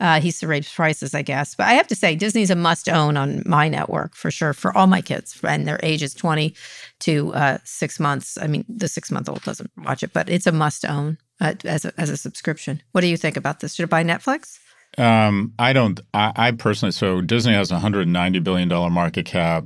Uh, 0.00 0.20
he's 0.20 0.42
raised 0.42 0.74
prices, 0.74 1.14
I 1.14 1.22
guess. 1.22 1.54
But 1.54 1.68
I 1.68 1.74
have 1.74 1.86
to 1.88 1.94
say, 1.94 2.16
Disney's 2.16 2.50
a 2.50 2.56
must 2.56 2.88
own 2.88 3.16
on 3.16 3.42
my 3.46 3.68
network 3.68 4.16
for 4.16 4.30
sure 4.30 4.52
for 4.52 4.76
all 4.76 4.86
my 4.86 5.00
kids. 5.00 5.38
And 5.44 5.68
their 5.68 5.78
age 5.82 6.02
is 6.02 6.14
20 6.14 6.54
to 7.00 7.32
uh, 7.34 7.58
six 7.64 8.00
months. 8.00 8.36
I 8.36 8.48
mean, 8.48 8.64
the 8.68 8.88
six 8.88 9.10
month 9.10 9.28
old 9.28 9.42
doesn't 9.42 9.70
watch 9.78 10.02
it, 10.02 10.12
but 10.12 10.28
it's 10.28 10.46
a 10.46 10.52
must 10.52 10.84
own 10.84 11.18
uh, 11.40 11.54
as, 11.64 11.84
a, 11.84 11.92
as 11.96 12.10
a 12.10 12.16
subscription. 12.16 12.82
What 12.92 13.02
do 13.02 13.06
you 13.06 13.16
think 13.16 13.36
about 13.36 13.60
this? 13.60 13.74
Should 13.74 13.84
I 13.84 13.86
buy 13.86 14.04
Netflix? 14.04 14.58
Um, 14.98 15.52
I 15.58 15.72
don't, 15.72 16.00
I, 16.12 16.32
I 16.36 16.50
personally, 16.52 16.92
so 16.92 17.20
Disney 17.20 17.52
has 17.52 17.70
a 17.70 17.78
$190 17.78 18.42
billion 18.42 18.68
market 18.68 19.26
cap. 19.26 19.64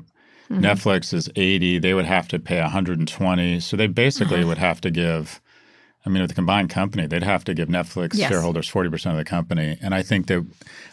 Mm-hmm. 0.50 0.64
Netflix 0.64 1.12
is 1.12 1.30
80. 1.36 1.78
They 1.78 1.94
would 1.94 2.06
have 2.06 2.28
to 2.28 2.38
pay 2.38 2.60
120. 2.60 3.60
So 3.60 3.76
they 3.76 3.86
basically 3.86 4.40
uh-huh. 4.40 4.48
would 4.48 4.58
have 4.58 4.80
to 4.82 4.90
give 4.90 5.40
I 6.06 6.10
mean, 6.10 6.22
with 6.22 6.30
the 6.30 6.34
combined 6.34 6.70
company, 6.70 7.06
they'd 7.06 7.22
have 7.22 7.44
to 7.44 7.54
give 7.54 7.68
Netflix 7.68 8.14
yes. 8.14 8.30
shareholders 8.30 8.68
forty 8.68 8.88
percent 8.88 9.14
of 9.14 9.18
the 9.18 9.28
company, 9.28 9.76
and 9.82 9.94
I 9.94 10.02
think 10.02 10.26
that 10.28 10.46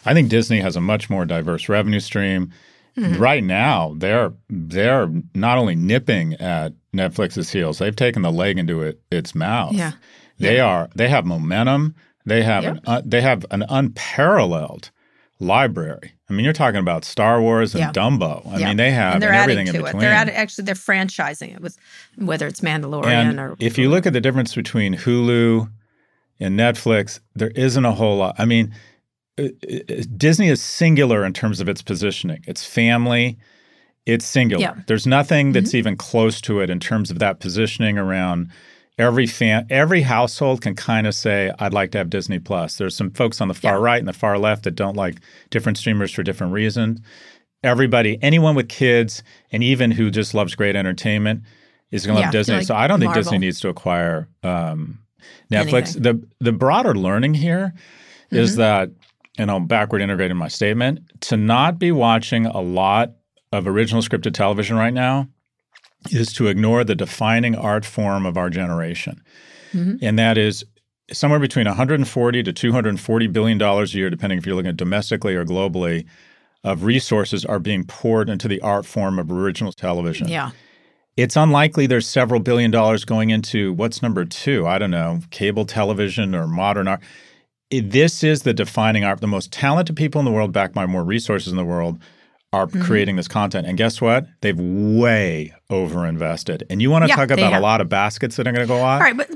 I 0.04 0.14
think 0.14 0.28
Disney 0.28 0.60
has 0.60 0.76
a 0.76 0.80
much 0.80 1.08
more 1.08 1.24
diverse 1.24 1.68
revenue 1.68 2.00
stream. 2.00 2.52
Mm-hmm. 2.96 3.20
Right 3.20 3.44
now, 3.44 3.94
they're 3.96 4.32
they're 4.48 5.08
not 5.34 5.58
only 5.58 5.74
nipping 5.74 6.34
at 6.34 6.72
Netflix's 6.94 7.50
heels; 7.50 7.78
they've 7.78 7.94
taken 7.94 8.22
the 8.22 8.32
leg 8.32 8.58
into 8.58 8.82
it, 8.82 9.00
its 9.10 9.34
mouth. 9.34 9.74
Yeah, 9.74 9.92
they 10.38 10.56
yeah. 10.56 10.64
are 10.64 10.88
they 10.94 11.08
have 11.08 11.24
momentum. 11.24 11.94
They 12.24 12.42
have 12.42 12.64
yep. 12.64 12.76
an, 12.76 12.80
uh, 12.86 13.02
they 13.04 13.20
have 13.20 13.46
an 13.50 13.64
unparalleled 13.68 14.90
library. 15.38 16.15
I 16.28 16.32
mean, 16.32 16.44
you're 16.44 16.52
talking 16.52 16.80
about 16.80 17.04
Star 17.04 17.40
Wars 17.40 17.74
and 17.74 17.80
yeah. 17.80 17.92
Dumbo. 17.92 18.44
I 18.46 18.58
yeah. 18.58 18.68
mean, 18.68 18.76
they 18.76 18.90
have 18.90 19.14
and 19.14 19.22
they're 19.22 19.32
everything 19.32 19.68
adding 19.68 19.72
to 19.74 19.78
in 19.78 19.84
between. 19.84 20.02
It. 20.02 20.06
They're 20.06 20.36
actually 20.36 20.64
they're 20.64 20.74
franchising 20.74 21.54
it 21.54 21.60
with 21.60 21.78
whether 22.16 22.46
it's 22.46 22.60
Mandalorian 22.60 23.30
and 23.30 23.40
or. 23.40 23.56
If 23.60 23.78
you 23.78 23.88
look 23.88 24.06
at 24.06 24.12
the 24.12 24.20
difference 24.20 24.54
between 24.54 24.96
Hulu 24.96 25.70
and 26.40 26.58
Netflix, 26.58 27.20
there 27.34 27.52
isn't 27.54 27.84
a 27.84 27.92
whole 27.92 28.16
lot. 28.16 28.34
I 28.38 28.44
mean, 28.44 28.74
uh, 29.38 29.44
uh, 29.44 30.02
Disney 30.16 30.48
is 30.48 30.60
singular 30.60 31.24
in 31.24 31.32
terms 31.32 31.60
of 31.60 31.68
its 31.68 31.82
positioning. 31.82 32.42
It's 32.46 32.64
family. 32.64 33.38
It's 34.04 34.24
singular. 34.24 34.62
Yeah. 34.62 34.74
There's 34.86 35.06
nothing 35.06 35.52
that's 35.52 35.70
mm-hmm. 35.70 35.76
even 35.76 35.96
close 35.96 36.40
to 36.42 36.60
it 36.60 36.70
in 36.70 36.80
terms 36.80 37.10
of 37.10 37.18
that 37.20 37.38
positioning 37.38 37.98
around 37.98 38.50
every 38.98 39.26
fan 39.26 39.66
every 39.68 40.00
household 40.00 40.62
can 40.62 40.74
kind 40.74 41.06
of 41.06 41.14
say 41.14 41.52
i'd 41.58 41.74
like 41.74 41.90
to 41.90 41.98
have 41.98 42.08
disney 42.08 42.38
plus 42.38 42.76
there's 42.78 42.96
some 42.96 43.10
folks 43.10 43.40
on 43.40 43.48
the 43.48 43.54
far 43.54 43.74
yeah. 43.74 43.80
right 43.80 43.98
and 43.98 44.08
the 44.08 44.12
far 44.12 44.38
left 44.38 44.64
that 44.64 44.72
don't 44.72 44.96
like 44.96 45.18
different 45.50 45.76
streamers 45.76 46.12
for 46.12 46.22
different 46.22 46.52
reasons 46.52 47.00
everybody 47.62 48.18
anyone 48.22 48.54
with 48.54 48.68
kids 48.68 49.22
and 49.52 49.62
even 49.62 49.90
who 49.90 50.10
just 50.10 50.32
loves 50.34 50.54
great 50.54 50.76
entertainment 50.76 51.42
is 51.90 52.06
going 52.06 52.16
to 52.16 52.20
yeah, 52.20 52.26
love 52.26 52.32
disney 52.32 52.56
like 52.56 52.66
so 52.66 52.74
i 52.74 52.86
don't 52.86 53.00
Marvel. 53.00 53.14
think 53.14 53.24
disney 53.24 53.38
needs 53.38 53.60
to 53.60 53.68
acquire 53.68 54.28
um, 54.42 54.98
netflix 55.52 55.96
Anything. 55.96 56.02
the 56.02 56.28
the 56.40 56.52
broader 56.52 56.94
learning 56.94 57.34
here 57.34 57.74
mm-hmm. 57.74 58.36
is 58.36 58.56
that 58.56 58.90
and 59.36 59.50
i'll 59.50 59.60
backward 59.60 60.00
integrate 60.00 60.30
in 60.30 60.36
my 60.38 60.48
statement 60.48 61.00
to 61.22 61.36
not 61.36 61.78
be 61.78 61.92
watching 61.92 62.46
a 62.46 62.60
lot 62.60 63.12
of 63.52 63.66
original 63.66 64.00
scripted 64.00 64.32
television 64.32 64.76
right 64.76 64.94
now 64.94 65.28
is 66.12 66.32
to 66.34 66.48
ignore 66.48 66.84
the 66.84 66.94
defining 66.94 67.54
art 67.54 67.84
form 67.84 68.26
of 68.26 68.36
our 68.36 68.50
generation. 68.50 69.22
Mm-hmm. 69.72 70.04
And 70.04 70.18
that 70.18 70.38
is 70.38 70.64
somewhere 71.12 71.40
between 71.40 71.66
140 71.66 72.42
to 72.42 72.52
240 72.52 73.26
billion 73.28 73.58
dollars 73.58 73.94
a 73.94 73.98
year 73.98 74.10
depending 74.10 74.38
if 74.38 74.46
you're 74.46 74.56
looking 74.56 74.70
at 74.70 74.76
domestically 74.76 75.34
or 75.34 75.44
globally 75.44 76.06
of 76.64 76.82
resources 76.82 77.44
are 77.44 77.60
being 77.60 77.84
poured 77.84 78.28
into 78.28 78.48
the 78.48 78.60
art 78.60 78.84
form 78.84 79.18
of 79.18 79.30
original 79.30 79.72
television. 79.72 80.26
Yeah. 80.28 80.50
It's 81.16 81.36
unlikely 81.36 81.86
there's 81.86 82.06
several 82.06 82.40
billion 82.40 82.70
dollars 82.70 83.04
going 83.04 83.30
into 83.30 83.72
what's 83.72 84.02
number 84.02 84.24
2, 84.24 84.66
I 84.66 84.78
don't 84.78 84.90
know, 84.90 85.20
cable 85.30 85.64
television 85.64 86.34
or 86.34 86.46
modern 86.46 86.88
art. 86.88 87.00
This 87.70 88.22
is 88.22 88.42
the 88.42 88.52
defining 88.52 89.04
art. 89.04 89.20
The 89.20 89.26
most 89.26 89.52
talented 89.52 89.96
people 89.96 90.18
in 90.18 90.24
the 90.24 90.30
world, 90.30 90.52
backed 90.52 90.74
by 90.74 90.86
more 90.86 91.04
resources 91.04 91.52
in 91.52 91.56
the 91.56 91.64
world, 91.64 91.98
are 92.56 92.66
mm-hmm. 92.66 92.82
creating 92.82 93.16
this 93.16 93.28
content. 93.28 93.66
And 93.66 93.76
guess 93.76 94.00
what? 94.00 94.26
They've 94.40 94.58
way 94.58 95.54
overinvested. 95.70 96.62
And 96.70 96.80
you 96.80 96.90
want 96.90 97.04
to 97.04 97.08
yeah, 97.08 97.16
talk 97.16 97.30
about 97.30 97.52
a 97.52 97.60
lot 97.60 97.80
of 97.80 97.88
baskets 97.88 98.36
that 98.36 98.46
are 98.46 98.52
going 98.52 98.66
to 98.66 98.68
go 98.68 98.80
on? 98.80 98.94
All 98.94 99.00
right, 99.00 99.16
but 99.16 99.30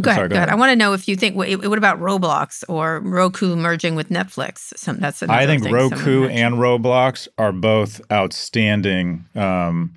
Go 0.00 0.10
ahead, 0.10 0.18
sorry, 0.18 0.28
go, 0.28 0.34
go 0.34 0.36
ahead. 0.36 0.50
I 0.50 0.56
want 0.56 0.70
to 0.72 0.76
know 0.76 0.92
if 0.92 1.08
you 1.08 1.16
think 1.16 1.36
what, 1.36 1.48
what, 1.50 1.78
about 1.78 1.98
Roblox 2.00 2.62
or 2.68 3.00
Roku 3.00 3.56
merging 3.56 3.94
with 3.94 4.10
Netflix? 4.10 4.76
Some, 4.76 4.98
that's 4.98 5.22
I 5.22 5.46
think 5.46 5.64
Roku 5.70 6.28
and 6.28 6.56
Roblox 6.56 7.28
are 7.38 7.52
both 7.52 8.02
outstanding 8.12 9.24
um, 9.34 9.94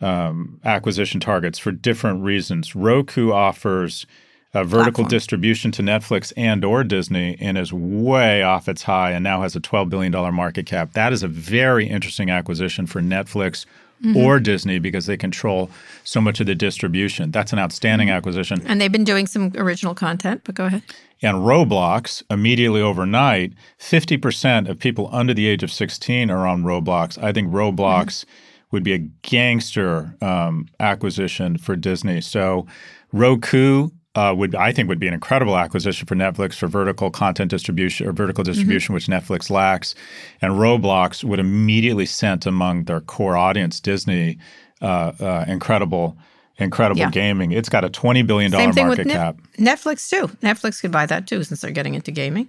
um, 0.00 0.60
acquisition 0.64 1.18
targets 1.18 1.58
for 1.58 1.72
different 1.72 2.22
reasons. 2.22 2.76
Roku 2.76 3.32
offers 3.32 4.06
uh, 4.54 4.64
vertical 4.64 5.04
platform. 5.04 5.08
distribution 5.08 5.72
to 5.72 5.82
Netflix 5.82 6.32
and 6.36 6.64
or 6.64 6.84
Disney 6.84 7.36
and 7.40 7.58
is 7.58 7.72
way 7.72 8.42
off 8.42 8.68
its 8.68 8.84
high 8.84 9.12
and 9.12 9.22
now 9.22 9.42
has 9.42 9.54
a 9.56 9.60
$12 9.60 9.88
billion 9.88 10.12
market 10.34 10.66
cap. 10.66 10.92
That 10.92 11.12
is 11.12 11.22
a 11.22 11.28
very 11.28 11.86
interesting 11.86 12.30
acquisition 12.30 12.86
for 12.86 13.00
Netflix 13.00 13.66
mm-hmm. 14.02 14.16
or 14.16 14.40
Disney 14.40 14.78
because 14.78 15.06
they 15.06 15.16
control 15.16 15.70
so 16.04 16.20
much 16.20 16.40
of 16.40 16.46
the 16.46 16.54
distribution. 16.54 17.30
That's 17.30 17.52
an 17.52 17.58
outstanding 17.58 18.08
mm-hmm. 18.08 18.16
acquisition. 18.16 18.62
And 18.66 18.80
they've 18.80 18.92
been 18.92 19.04
doing 19.04 19.26
some 19.26 19.52
original 19.56 19.94
content, 19.94 20.42
but 20.44 20.54
go 20.54 20.66
ahead. 20.66 20.82
And 21.22 21.38
Roblox, 21.38 22.22
immediately 22.30 22.80
overnight, 22.80 23.52
50% 23.80 24.68
of 24.68 24.78
people 24.78 25.08
under 25.12 25.32
the 25.32 25.46
age 25.46 25.62
of 25.62 25.72
16 25.72 26.30
are 26.30 26.46
on 26.46 26.62
Roblox. 26.62 27.22
I 27.22 27.32
think 27.32 27.48
Roblox 27.50 27.74
mm-hmm. 27.74 28.30
would 28.72 28.84
be 28.84 28.92
a 28.92 28.98
gangster 28.98 30.14
um, 30.20 30.68
acquisition 30.78 31.56
for 31.56 31.74
Disney. 31.74 32.20
So 32.20 32.66
Roku 33.12 33.90
uh, 34.16 34.34
would 34.34 34.54
I 34.54 34.72
think 34.72 34.88
would 34.88 34.98
be 34.98 35.06
an 35.06 35.14
incredible 35.14 35.56
acquisition 35.56 36.06
for 36.06 36.16
Netflix 36.16 36.54
for 36.54 36.66
vertical 36.66 37.10
content 37.10 37.50
distribution 37.50 38.08
or 38.08 38.12
vertical 38.12 38.42
mm-hmm. 38.42 38.52
distribution, 38.52 38.94
mm-hmm. 38.94 38.94
which 38.94 39.06
Netflix 39.06 39.50
lacks. 39.50 39.94
And 40.40 40.54
Roblox 40.54 41.22
would 41.22 41.38
immediately 41.38 42.06
scent 42.06 42.46
among 42.46 42.84
their 42.84 43.00
core 43.00 43.36
audience 43.36 43.78
Disney 43.78 44.38
uh, 44.82 45.12
uh, 45.20 45.44
incredible. 45.46 46.16
Incredible 46.58 47.00
yeah. 47.00 47.10
gaming. 47.10 47.52
It's 47.52 47.68
got 47.68 47.84
a 47.84 47.90
twenty 47.90 48.22
billion 48.22 48.50
dollar 48.50 48.72
market 48.72 49.08
cap. 49.08 49.36
Netflix 49.58 50.08
too. 50.08 50.28
Netflix 50.38 50.80
could 50.80 50.90
buy 50.90 51.04
that 51.04 51.26
too, 51.26 51.44
since 51.44 51.60
they're 51.60 51.70
getting 51.70 51.94
into 51.94 52.10
gaming. 52.10 52.48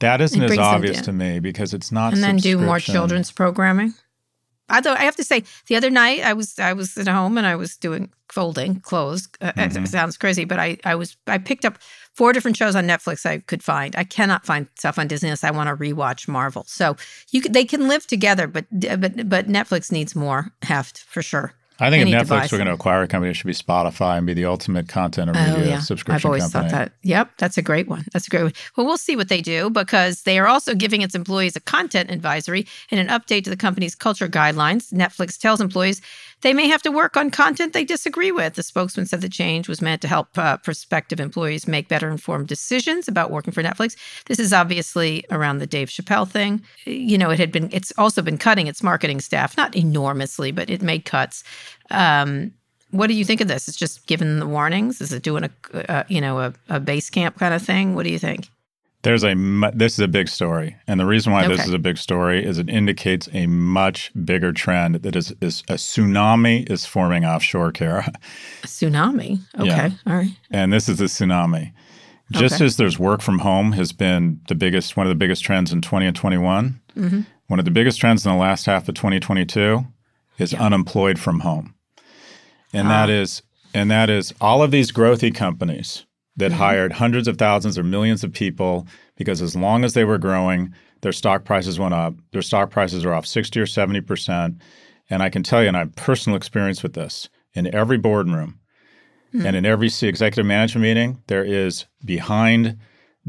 That 0.00 0.20
isn't 0.20 0.42
as 0.42 0.58
obvious 0.58 1.00
to 1.00 1.12
me 1.12 1.40
because 1.40 1.72
it's 1.72 1.90
not. 1.90 2.12
And 2.12 2.22
then 2.22 2.36
do 2.36 2.58
more 2.58 2.78
children's 2.78 3.32
programming. 3.32 3.94
Although 4.70 4.92
I 4.92 5.04
have 5.04 5.16
to 5.16 5.24
say, 5.24 5.44
the 5.66 5.76
other 5.76 5.90
night 5.90 6.20
I 6.22 6.32
was 6.32 6.58
I 6.58 6.72
was 6.72 6.96
at 6.96 7.08
home 7.08 7.38
and 7.38 7.46
I 7.46 7.56
was 7.56 7.76
doing 7.76 8.10
folding 8.28 8.80
clothes. 8.80 9.28
Uh, 9.40 9.52
mm-hmm. 9.52 9.84
It 9.84 9.88
sounds 9.88 10.16
crazy, 10.16 10.44
but 10.44 10.58
I 10.58 10.78
I 10.84 10.94
was 10.94 11.16
I 11.26 11.38
picked 11.38 11.64
up 11.64 11.78
four 12.14 12.32
different 12.32 12.56
shows 12.56 12.76
on 12.76 12.86
Netflix 12.86 13.24
I 13.24 13.38
could 13.38 13.62
find. 13.62 13.94
I 13.96 14.04
cannot 14.04 14.44
find 14.44 14.66
stuff 14.76 14.98
on 14.98 15.08
Disney 15.08 15.28
unless 15.28 15.44
I 15.44 15.50
want 15.50 15.68
to 15.68 15.76
rewatch 15.76 16.28
Marvel. 16.28 16.64
So 16.66 16.96
you 17.30 17.40
could, 17.40 17.52
they 17.52 17.64
can 17.64 17.88
live 17.88 18.06
together, 18.06 18.46
but 18.46 18.66
but 18.70 19.28
but 19.28 19.48
Netflix 19.48 19.90
needs 19.92 20.14
more 20.14 20.52
heft 20.62 20.98
for 20.98 21.22
sure. 21.22 21.54
I 21.80 21.90
think 21.90 22.08
if 22.08 22.14
Netflix 22.14 22.50
were 22.50 22.58
going 22.58 22.66
to 22.66 22.74
acquire 22.74 23.02
a 23.02 23.08
company, 23.08 23.30
it 23.30 23.34
should 23.34 23.46
be 23.46 23.52
Spotify 23.52 24.18
and 24.18 24.26
be 24.26 24.34
the 24.34 24.46
ultimate 24.46 24.88
content 24.88 25.30
or 25.30 25.34
media 25.34 25.54
oh, 25.56 25.62
yeah. 25.62 25.78
subscription 25.78 26.16
I've 26.16 26.24
always 26.24 26.42
company. 26.50 26.70
thought 26.70 26.76
that. 26.76 26.92
Yep, 27.02 27.30
that's 27.38 27.56
a 27.56 27.62
great 27.62 27.86
one. 27.86 28.04
That's 28.12 28.26
a 28.26 28.30
great 28.30 28.42
one. 28.42 28.52
Well, 28.76 28.84
we'll 28.84 28.96
see 28.96 29.14
what 29.14 29.28
they 29.28 29.40
do 29.40 29.70
because 29.70 30.22
they 30.22 30.40
are 30.40 30.48
also 30.48 30.74
giving 30.74 31.02
its 31.02 31.14
employees 31.14 31.54
a 31.54 31.60
content 31.60 32.10
advisory 32.10 32.66
and 32.90 32.98
an 32.98 33.06
update 33.08 33.44
to 33.44 33.50
the 33.50 33.56
company's 33.56 33.94
culture 33.94 34.28
guidelines. 34.28 34.92
Netflix 34.92 35.38
tells 35.38 35.60
employees 35.60 36.00
they 36.42 36.54
may 36.54 36.68
have 36.68 36.82
to 36.82 36.90
work 36.90 37.16
on 37.16 37.30
content 37.30 37.72
they 37.72 37.84
disagree 37.84 38.30
with. 38.30 38.54
The 38.54 38.62
spokesman 38.62 39.06
said 39.06 39.20
the 39.20 39.28
change 39.28 39.68
was 39.68 39.82
meant 39.82 40.02
to 40.02 40.08
help 40.08 40.36
uh, 40.38 40.56
prospective 40.58 41.20
employees 41.20 41.66
make 41.66 41.88
better 41.88 42.10
informed 42.10 42.48
decisions 42.48 43.08
about 43.08 43.30
working 43.30 43.52
for 43.52 43.62
Netflix. 43.62 43.96
This 44.26 44.38
is 44.38 44.52
obviously 44.52 45.24
around 45.30 45.58
the 45.58 45.66
Dave 45.66 45.88
Chappelle 45.88 46.28
thing. 46.28 46.62
You 46.84 47.18
know, 47.18 47.30
it 47.30 47.38
had 47.38 47.52
been, 47.52 47.68
it's 47.72 47.92
also 47.98 48.22
been 48.22 48.38
cutting 48.38 48.66
its 48.66 48.82
marketing 48.82 49.20
staff, 49.20 49.56
not 49.56 49.74
enormously, 49.74 50.52
but 50.52 50.70
it 50.70 50.82
made 50.82 51.04
cuts. 51.04 51.44
Um, 51.90 52.52
what 52.90 53.08
do 53.08 53.14
you 53.14 53.24
think 53.24 53.40
of 53.40 53.48
this? 53.48 53.68
It's 53.68 53.76
just 53.76 54.06
given 54.06 54.38
the 54.38 54.46
warnings. 54.46 55.00
Is 55.00 55.12
it 55.12 55.22
doing 55.22 55.44
a, 55.44 55.92
uh, 55.92 56.04
you 56.08 56.20
know, 56.20 56.40
a, 56.40 56.54
a 56.68 56.80
base 56.80 57.10
camp 57.10 57.38
kind 57.38 57.52
of 57.52 57.62
thing? 57.62 57.94
What 57.94 58.04
do 58.04 58.10
you 58.10 58.18
think? 58.18 58.48
There's 59.02 59.22
a 59.22 59.34
mu- 59.36 59.70
this 59.72 59.92
is 59.94 60.00
a 60.00 60.08
big 60.08 60.28
story, 60.28 60.76
and 60.88 60.98
the 60.98 61.06
reason 61.06 61.32
why 61.32 61.46
this 61.46 61.64
is 61.66 61.72
a 61.72 61.78
big 61.78 61.98
story 61.98 62.44
is 62.44 62.58
it 62.58 62.68
indicates 62.68 63.28
a 63.32 63.46
much 63.46 64.10
bigger 64.24 64.52
trend 64.52 64.96
that 64.96 65.14
is, 65.14 65.32
is 65.40 65.62
a 65.68 65.74
tsunami 65.74 66.68
is 66.68 66.84
forming 66.84 67.24
offshore, 67.24 67.70
Kara, 67.70 68.12
A 68.64 68.66
tsunami. 68.66 69.38
Okay. 69.56 69.66
Yeah. 69.68 69.90
All 70.06 70.14
right. 70.14 70.30
and 70.50 70.72
this 70.72 70.88
is 70.88 71.00
a 71.00 71.04
tsunami. 71.04 71.72
Just 72.32 72.56
Okay. 72.56 72.64
as 72.66 72.76
there's 72.76 72.98
work 72.98 73.22
from 73.22 73.38
home 73.38 73.72
has 73.72 73.92
been 73.92 74.40
the 74.48 74.54
biggest, 74.56 74.96
one 74.96 75.06
of 75.06 75.10
the 75.10 75.14
biggest 75.14 75.44
trends 75.44 75.72
in 75.72 75.80
20 75.80 76.06
and 76.06 76.16
21. 76.16 76.80
Mhm. 76.96 77.24
One 77.46 77.58
of 77.58 77.64
the 77.64 77.70
biggest 77.70 78.00
trends 78.00 78.26
in 78.26 78.32
the 78.32 78.36
last 78.38 78.66
half 78.66 78.88
of 78.88 78.94
2022 78.96 79.86
is 80.38 80.52
unemployed 80.54 81.18
from 81.20 81.40
home, 81.40 81.74
and 82.74 82.90
that 82.90 83.08
is 83.10 83.42
and 83.72 83.90
that 83.92 84.10
is 84.10 84.34
all 84.40 84.62
of 84.62 84.70
these 84.72 84.90
growthy 84.92 85.32
companies 85.34 86.04
that 86.38 86.50
mm-hmm. 86.50 86.58
hired 86.58 86.92
hundreds 86.92 87.28
of 87.28 87.36
thousands 87.36 87.76
or 87.78 87.84
millions 87.84 88.24
of 88.24 88.32
people 88.32 88.86
because 89.16 89.42
as 89.42 89.54
long 89.54 89.84
as 89.84 89.92
they 89.92 90.04
were 90.04 90.18
growing, 90.18 90.72
their 91.02 91.12
stock 91.12 91.44
prices 91.44 91.78
went 91.78 91.94
up. 91.94 92.14
Their 92.32 92.42
stock 92.42 92.70
prices 92.70 93.04
are 93.04 93.12
off 93.12 93.26
60 93.26 93.60
or 93.60 93.66
70 93.66 94.00
percent. 94.00 94.62
And 95.10 95.22
I 95.22 95.30
can 95.30 95.42
tell 95.42 95.62
you, 95.62 95.68
and 95.68 95.76
I 95.76 95.80
have 95.80 95.96
personal 95.96 96.36
experience 96.36 96.82
with 96.82 96.94
this, 96.94 97.28
in 97.54 97.72
every 97.74 97.98
boardroom 97.98 98.58
hmm. 99.32 99.44
and 99.44 99.56
in 99.56 99.66
every 99.66 99.88
C- 99.88 100.06
executive 100.06 100.46
management 100.46 100.82
meeting, 100.82 101.22
there 101.26 101.44
is 101.44 101.86
behind 102.04 102.78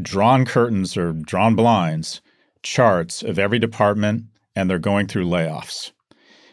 drawn 0.02 0.46
curtains 0.46 0.96
or 0.98 1.14
drawn 1.14 1.56
blinds 1.56 2.22
charts 2.62 3.24
of 3.24 3.40
every 3.40 3.60
department, 3.60 4.26
and 4.56 4.70
they're 4.70 4.80
going 4.80 5.08
through 5.08 5.26
layoffs. 5.26 5.92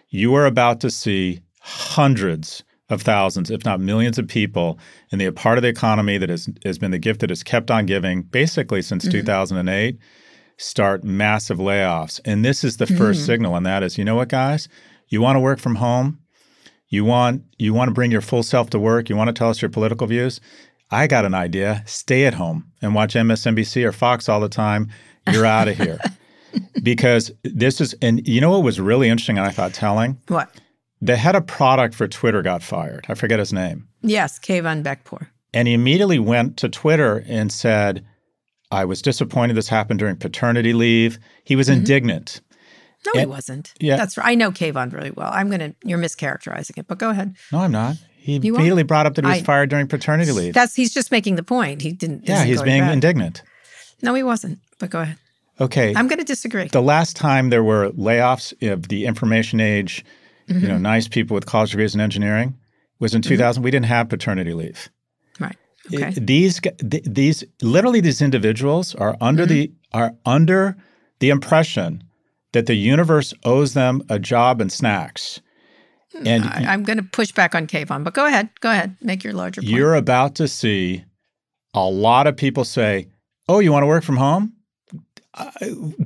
You 0.08 0.34
are 0.36 0.46
about 0.46 0.80
to 0.80 0.90
see 0.90 1.40
hundreds 1.60 2.62
of 2.88 3.02
thousands, 3.02 3.50
if 3.50 3.64
not 3.64 3.80
millions 3.80 4.18
of 4.18 4.28
people 4.28 4.78
in 5.10 5.18
the 5.18 5.30
part 5.30 5.58
of 5.58 5.62
the 5.62 5.68
economy 5.68 6.18
that 6.18 6.28
has, 6.28 6.48
has 6.64 6.78
been 6.78 6.92
the 6.92 6.98
gift 6.98 7.20
that 7.20 7.30
has 7.30 7.42
kept 7.42 7.70
on 7.70 7.86
giving 7.86 8.22
basically 8.22 8.82
since 8.82 9.04
mm-hmm. 9.04 9.18
2008 9.18 9.98
start 10.58 11.04
massive 11.04 11.58
layoffs. 11.58 12.20
And 12.24 12.44
this 12.44 12.64
is 12.64 12.76
the 12.76 12.86
first 12.86 13.20
mm-hmm. 13.20 13.26
signal, 13.26 13.56
and 13.56 13.66
that 13.66 13.82
is, 13.82 13.98
you 13.98 14.04
know 14.04 14.14
what, 14.14 14.28
guys? 14.28 14.68
You 15.08 15.20
want 15.20 15.36
to 15.36 15.40
work 15.40 15.58
from 15.58 15.76
home? 15.76 16.20
You 16.88 17.04
want 17.04 17.42
you 17.58 17.74
want 17.74 17.88
to 17.88 17.94
bring 17.94 18.12
your 18.12 18.20
full 18.20 18.44
self 18.44 18.70
to 18.70 18.78
work? 18.78 19.08
You 19.08 19.16
want 19.16 19.28
to 19.28 19.34
tell 19.34 19.50
us 19.50 19.60
your 19.60 19.68
political 19.68 20.06
views? 20.06 20.40
I 20.90 21.08
got 21.08 21.24
an 21.24 21.34
idea. 21.34 21.82
Stay 21.84 22.26
at 22.26 22.34
home 22.34 22.70
and 22.80 22.94
watch 22.94 23.14
MSNBC 23.14 23.84
or 23.84 23.90
Fox 23.90 24.28
all 24.28 24.40
the 24.40 24.48
time. 24.48 24.88
You're 25.32 25.46
out 25.46 25.66
of 25.66 25.76
here. 25.76 25.98
because 26.82 27.32
this 27.42 27.80
is 27.80 27.94
and 28.02 28.26
you 28.26 28.40
know 28.40 28.50
what 28.50 28.62
was 28.62 28.80
really 28.80 29.08
interesting 29.08 29.36
and 29.36 29.46
I 29.46 29.50
thought 29.50 29.74
telling? 29.74 30.20
What? 30.28 30.48
The 31.02 31.16
head 31.16 31.36
of 31.36 31.46
product 31.46 31.94
for 31.94 32.08
Twitter 32.08 32.42
got 32.42 32.62
fired. 32.62 33.06
I 33.08 33.14
forget 33.14 33.38
his 33.38 33.52
name. 33.52 33.88
Yes. 34.02 34.38
Kayvon 34.38 34.82
Beykpour. 34.82 35.28
And 35.52 35.68
he 35.68 35.74
immediately 35.74 36.18
went 36.18 36.56
to 36.58 36.68
Twitter 36.68 37.24
and 37.26 37.52
said, 37.52 38.04
I 38.70 38.84
was 38.84 39.02
disappointed 39.02 39.56
this 39.56 39.68
happened 39.68 39.98
during 39.98 40.16
paternity 40.16 40.72
leave. 40.72 41.18
He 41.44 41.56
was 41.56 41.68
mm-hmm. 41.68 41.78
indignant. 41.78 42.40
No, 43.06 43.20
he 43.20 43.26
wasn't. 43.26 43.72
yeah. 43.78 43.96
That's 43.96 44.16
right. 44.16 44.26
I 44.26 44.34
know 44.34 44.50
Kayvon 44.50 44.92
really 44.92 45.12
well. 45.12 45.30
I'm 45.32 45.48
gonna. 45.48 45.74
You're 45.84 45.98
mischaracterizing 45.98 46.76
it, 46.78 46.88
but 46.88 46.98
go 46.98 47.10
ahead. 47.10 47.36
No, 47.52 47.60
I'm 47.60 47.70
not. 47.70 47.96
He 48.16 48.38
You 48.38 48.52
are? 48.52 48.56
immediately 48.56 48.82
brought 48.82 49.06
up 49.06 49.14
that 49.14 49.24
he 49.24 49.30
was 49.30 49.38
I- 49.38 49.44
fired 49.44 49.70
during 49.70 49.86
paternity 49.86 50.32
leave. 50.32 50.54
That's 50.54 50.74
he's 50.74 50.92
just 50.92 51.12
making 51.12 51.36
the 51.36 51.44
point. 51.44 51.82
He 51.82 51.92
didn't. 51.92 52.28
yeah, 52.28 52.42
he's 52.44 52.62
being 52.62 52.84
indignant. 52.84 53.42
No, 54.02 54.14
he 54.14 54.24
wasn't. 54.24 54.58
But 54.80 54.90
go 54.90 55.00
ahead. 55.02 55.18
Okay. 55.60 55.94
I'm 55.94 56.08
going 56.08 56.18
to 56.18 56.24
disagree. 56.24 56.68
the 56.68 56.82
last 56.82 57.16
time 57.16 57.48
there 57.50 57.64
were 57.64 57.90
layoffs 57.90 58.52
of 58.70 58.88
the 58.88 59.06
information 59.06 59.60
age, 59.60 60.04
you 60.48 60.54
Mm-hmm. 60.54 60.66
know, 60.68 60.78
nice 60.78 61.08
people 61.08 61.34
with 61.34 61.46
college 61.46 61.70
degrees 61.70 61.94
in 61.94 62.00
engineering 62.00 62.56
was 63.00 63.14
in 63.14 63.22
2000. 63.22 63.62
We 63.62 63.70
didn't 63.70 63.86
have 63.86 64.08
paternity 64.08 64.52
leave. 64.54 64.88
right. 65.40 65.56
It- 65.90 66.02
Okay. 66.02 66.10
these 66.16 66.60
th- 66.60 67.04
these 67.06 67.44
literally 67.62 68.00
these 68.00 68.20
individuals 68.20 68.94
are 68.96 69.16
under 69.20 69.46
the 69.46 69.68
Mm-hmm. 69.68 69.98
are 70.00 70.12
under 70.24 70.76
the 71.20 71.30
impression 71.30 72.02
that 72.52 72.66
the 72.66 72.74
universe 72.74 73.32
owes 73.44 73.74
them 73.74 74.02
a 74.08 74.18
job 74.18 74.60
and 74.60 74.70
snacks. 74.72 75.40
And 76.24 76.44
I, 76.44 76.72
I'm 76.72 76.82
going 76.82 76.96
to 76.96 77.02
push 77.04 77.30
back 77.32 77.54
on 77.54 77.66
Kayvon, 77.66 78.02
but 78.02 78.14
go 78.14 78.24
ahead. 78.26 78.48
Go 78.60 78.70
ahead. 78.70 78.96
Make 79.02 79.22
your 79.22 79.32
larger 79.34 79.60
point. 79.60 79.70
you're 79.70 79.94
about 79.94 80.34
to 80.36 80.48
see 80.48 81.04
a 81.74 81.84
lot 81.88 82.26
of 82.26 82.36
people 82.36 82.64
say, 82.64 83.08
"Oh, 83.48 83.58
you 83.60 83.70
want 83.72 83.82
to 83.82 83.86
work 83.86 84.02
from 84.04 84.16
home? 84.16 84.54
Uh, 85.34 85.50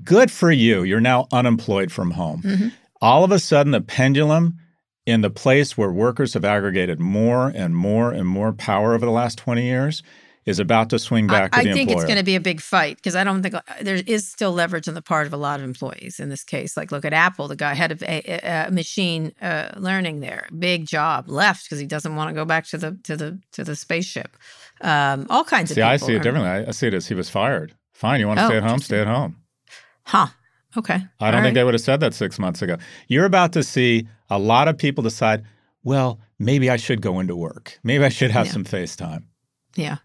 good 0.05 0.31
for 0.31 0.51
you. 0.51 0.83
You're 0.83 1.01
now 1.01 1.29
unemployed 1.33 1.93
from 1.93 2.11
home." 2.11 2.43
Mhm. 2.43 2.73
All 3.01 3.25
of 3.25 3.33
a 3.33 3.39
sudden, 3.39 3.73
the 3.73 3.81
pendulum 3.81 4.59
in 5.07 5.23
the 5.23 5.31
place 5.31 5.77
where 5.77 5.91
workers 5.91 6.35
have 6.35 6.45
aggregated 6.45 7.01
more 7.01 7.49
and 7.49 7.75
more 7.75 8.13
and 8.13 8.29
more 8.29 8.53
power 8.53 8.95
over 8.95 9.07
the 9.07 9.13
last 9.13 9.39
20 9.39 9.63
years 9.65 10.03
is 10.47 10.59
about 10.59 10.91
to 10.91 10.99
swing 10.99 11.27
back 11.27 11.55
I, 11.55 11.61
to 11.61 11.65
the 11.65 11.71
I 11.71 11.75
think 11.75 11.89
employer. 11.91 12.03
it's 12.03 12.07
going 12.07 12.19
to 12.19 12.25
be 12.25 12.35
a 12.35 12.41
big 12.41 12.61
fight 12.61 12.97
because 12.97 13.15
I 13.15 13.25
don't 13.25 13.43
think 13.43 13.55
uh, 13.55 13.61
there 13.83 14.01
is 14.07 14.27
still 14.29 14.53
leverage 14.53 14.89
on 14.89 14.95
the 14.95 15.03
part 15.03 15.27
of 15.27 15.33
a 15.33 15.37
lot 15.37 15.61
of 15.61 15.65
employees 15.65 16.19
in 16.19 16.29
this 16.29 16.43
case. 16.45 16.77
Like, 16.77 16.91
look 16.93 17.05
at 17.05 17.13
Apple, 17.13 17.47
the 17.49 17.57
guy 17.57 17.75
head 17.75 17.93
of 17.93 18.03
a, 18.03 18.67
a 18.67 18.71
machine 18.71 19.33
uh, 19.41 19.71
learning 19.77 20.21
there, 20.21 20.49
big 20.59 20.87
job, 20.87 21.29
left 21.29 21.65
because 21.65 21.79
he 21.79 21.87
doesn't 21.87 22.17
want 22.17 22.29
to 22.31 22.35
go 22.35 22.45
back 22.45 22.67
to 22.69 22.79
the 22.79 22.99
to 23.05 23.17
the 23.17 23.39
to 23.53 23.65
the 23.65 23.77
spaceship. 23.77 24.37
Um, 24.81 25.27
all 25.29 25.45
kinds 25.45 25.69
See, 25.71 25.73
of 25.75 25.77
See, 25.77 25.83
I 25.83 25.97
see 25.97 26.15
it 26.15 26.23
differently. 26.23 26.51
I, 26.51 26.69
I 26.69 26.71
see 26.71 26.87
it 26.87 26.95
as 26.95 27.07
he 27.07 27.15
was 27.15 27.29
fired. 27.29 27.75
Fine, 27.93 28.21
you 28.21 28.27
want 28.27 28.39
to 28.39 28.45
Oh, 28.45 28.49
stay 28.49 28.57
at 28.57 28.63
home? 28.63 28.79
Stay 28.79 29.01
at 29.01 29.07
home. 29.07 29.37
Huh. 30.05 30.29
Okay. 30.77 30.95
I 30.95 30.99
don't 30.99 31.09
All 31.21 31.31
think 31.33 31.45
right. 31.45 31.55
they 31.55 31.65
would 31.65 31.75
have 31.75 31.81
said 31.81 32.01
that 32.01 32.15
six 32.15 32.39
months 32.39 32.63
ago. 32.63 32.77
You're 33.09 33.25
about 33.25 33.53
to 33.55 33.63
see 33.63 34.07
a 34.29 34.39
lot 34.39 34.69
of 34.69 34.79
people 34.79 35.03
decide, 35.03 35.45
well, 35.83 36.21
maybe 36.39 36.71
I 36.71 36.77
should 36.77 37.01
go 37.03 37.19
into 37.21 37.35
work. 37.35 37.79
Maybe 37.83 38.05
I 38.05 38.09
should 38.09 38.31
have 38.31 38.47
Yeah. 38.47 38.53
some 38.53 38.65
FaceTime. 38.65 39.25
Yeah. 39.77 39.97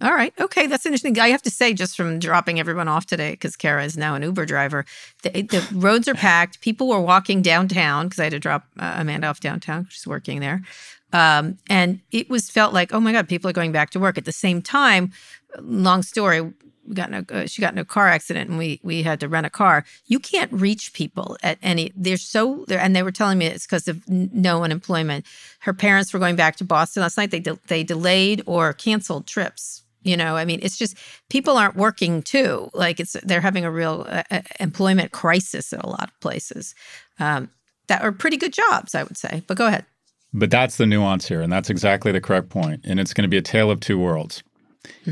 All 0.00 0.12
right. 0.12 0.34
Okay. 0.40 0.66
That's 0.66 0.84
interesting. 0.84 1.18
I 1.18 1.28
have 1.28 1.42
to 1.42 1.50
say, 1.50 1.72
just 1.72 1.96
from 1.96 2.18
dropping 2.18 2.58
everyone 2.58 2.88
off 2.88 3.06
today, 3.06 3.30
because 3.30 3.54
Kara 3.56 3.84
is 3.84 3.96
now 3.96 4.16
an 4.16 4.22
Uber 4.22 4.44
driver, 4.44 4.84
the, 5.22 5.30
the 5.42 5.66
roads 5.72 6.08
are 6.08 6.14
packed. 6.14 6.60
People 6.60 6.88
were 6.88 7.00
walking 7.00 7.40
downtown 7.42 8.06
because 8.06 8.18
I 8.18 8.24
had 8.24 8.32
to 8.32 8.40
drop 8.40 8.64
uh, 8.78 8.94
Amanda 8.96 9.28
off 9.28 9.40
downtown. 9.40 9.86
She's 9.90 10.06
working 10.06 10.40
there. 10.40 10.62
Um, 11.12 11.58
and 11.70 12.00
it 12.10 12.28
was 12.28 12.50
felt 12.50 12.74
like, 12.74 12.92
oh 12.92 12.98
my 12.98 13.12
God, 13.12 13.28
people 13.28 13.48
are 13.48 13.52
going 13.54 13.70
back 13.70 13.90
to 13.90 14.00
work. 14.00 14.18
At 14.18 14.24
the 14.24 14.32
same 14.32 14.60
time, 14.60 15.12
long 15.60 16.02
story, 16.02 16.52
we 16.86 16.94
got 16.94 17.12
uh, 17.12 17.46
she 17.46 17.62
got 17.62 17.72
in 17.72 17.78
a 17.78 17.84
car 17.84 18.08
accident 18.08 18.50
and 18.50 18.58
we 18.58 18.80
we 18.82 19.02
had 19.02 19.20
to 19.20 19.28
rent 19.28 19.46
a 19.46 19.50
car. 19.50 19.84
You 20.06 20.18
can't 20.18 20.52
reach 20.52 20.92
people 20.92 21.36
at 21.42 21.58
any. 21.62 21.92
They're 21.96 22.16
so 22.16 22.64
there, 22.68 22.78
and 22.78 22.94
they 22.94 23.02
were 23.02 23.12
telling 23.12 23.38
me 23.38 23.46
it's 23.46 23.66
because 23.66 23.88
of 23.88 24.08
no 24.08 24.64
unemployment. 24.64 25.26
Her 25.60 25.72
parents 25.72 26.12
were 26.12 26.18
going 26.20 26.36
back 26.36 26.56
to 26.56 26.64
Boston 26.64 27.02
last 27.02 27.16
night. 27.16 27.30
They 27.30 27.40
de- 27.40 27.58
they 27.68 27.82
delayed 27.82 28.42
or 28.46 28.72
canceled 28.72 29.26
trips. 29.26 29.82
You 30.02 30.18
know, 30.18 30.36
I 30.36 30.44
mean, 30.44 30.60
it's 30.62 30.76
just 30.76 30.98
people 31.30 31.56
aren't 31.56 31.76
working 31.76 32.22
too. 32.22 32.70
Like 32.74 33.00
it's 33.00 33.16
they're 33.22 33.40
having 33.40 33.64
a 33.64 33.70
real 33.70 34.06
uh, 34.08 34.22
uh, 34.30 34.42
employment 34.60 35.12
crisis 35.12 35.72
at 35.72 35.82
a 35.82 35.88
lot 35.88 36.10
of 36.10 36.20
places 36.20 36.74
um, 37.18 37.50
that 37.86 38.02
are 38.02 38.12
pretty 38.12 38.36
good 38.36 38.52
jobs, 38.52 38.94
I 38.94 39.02
would 39.02 39.16
say. 39.16 39.42
But 39.46 39.56
go 39.56 39.66
ahead. 39.66 39.86
But 40.34 40.50
that's 40.50 40.76
the 40.76 40.84
nuance 40.84 41.28
here, 41.28 41.40
and 41.40 41.52
that's 41.52 41.70
exactly 41.70 42.12
the 42.12 42.20
correct 42.20 42.50
point. 42.50 42.80
And 42.84 43.00
it's 43.00 43.14
going 43.14 43.22
to 43.22 43.28
be 43.28 43.36
a 43.36 43.42
tale 43.42 43.70
of 43.70 43.80
two 43.80 43.98
worlds. 43.98 44.42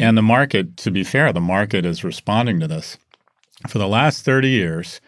And 0.01 0.17
the 0.17 0.23
market, 0.23 0.77
to 0.79 0.91
be 0.91 1.05
fair, 1.05 1.33
the 1.33 1.41
market 1.41 1.85
is 1.85 2.05
responding 2.05 2.61
to 2.61 2.69
this. 2.69 2.99
For 3.69 3.79
the 3.79 3.89
last 3.89 4.25
30 4.25 4.49
years, 4.49 5.01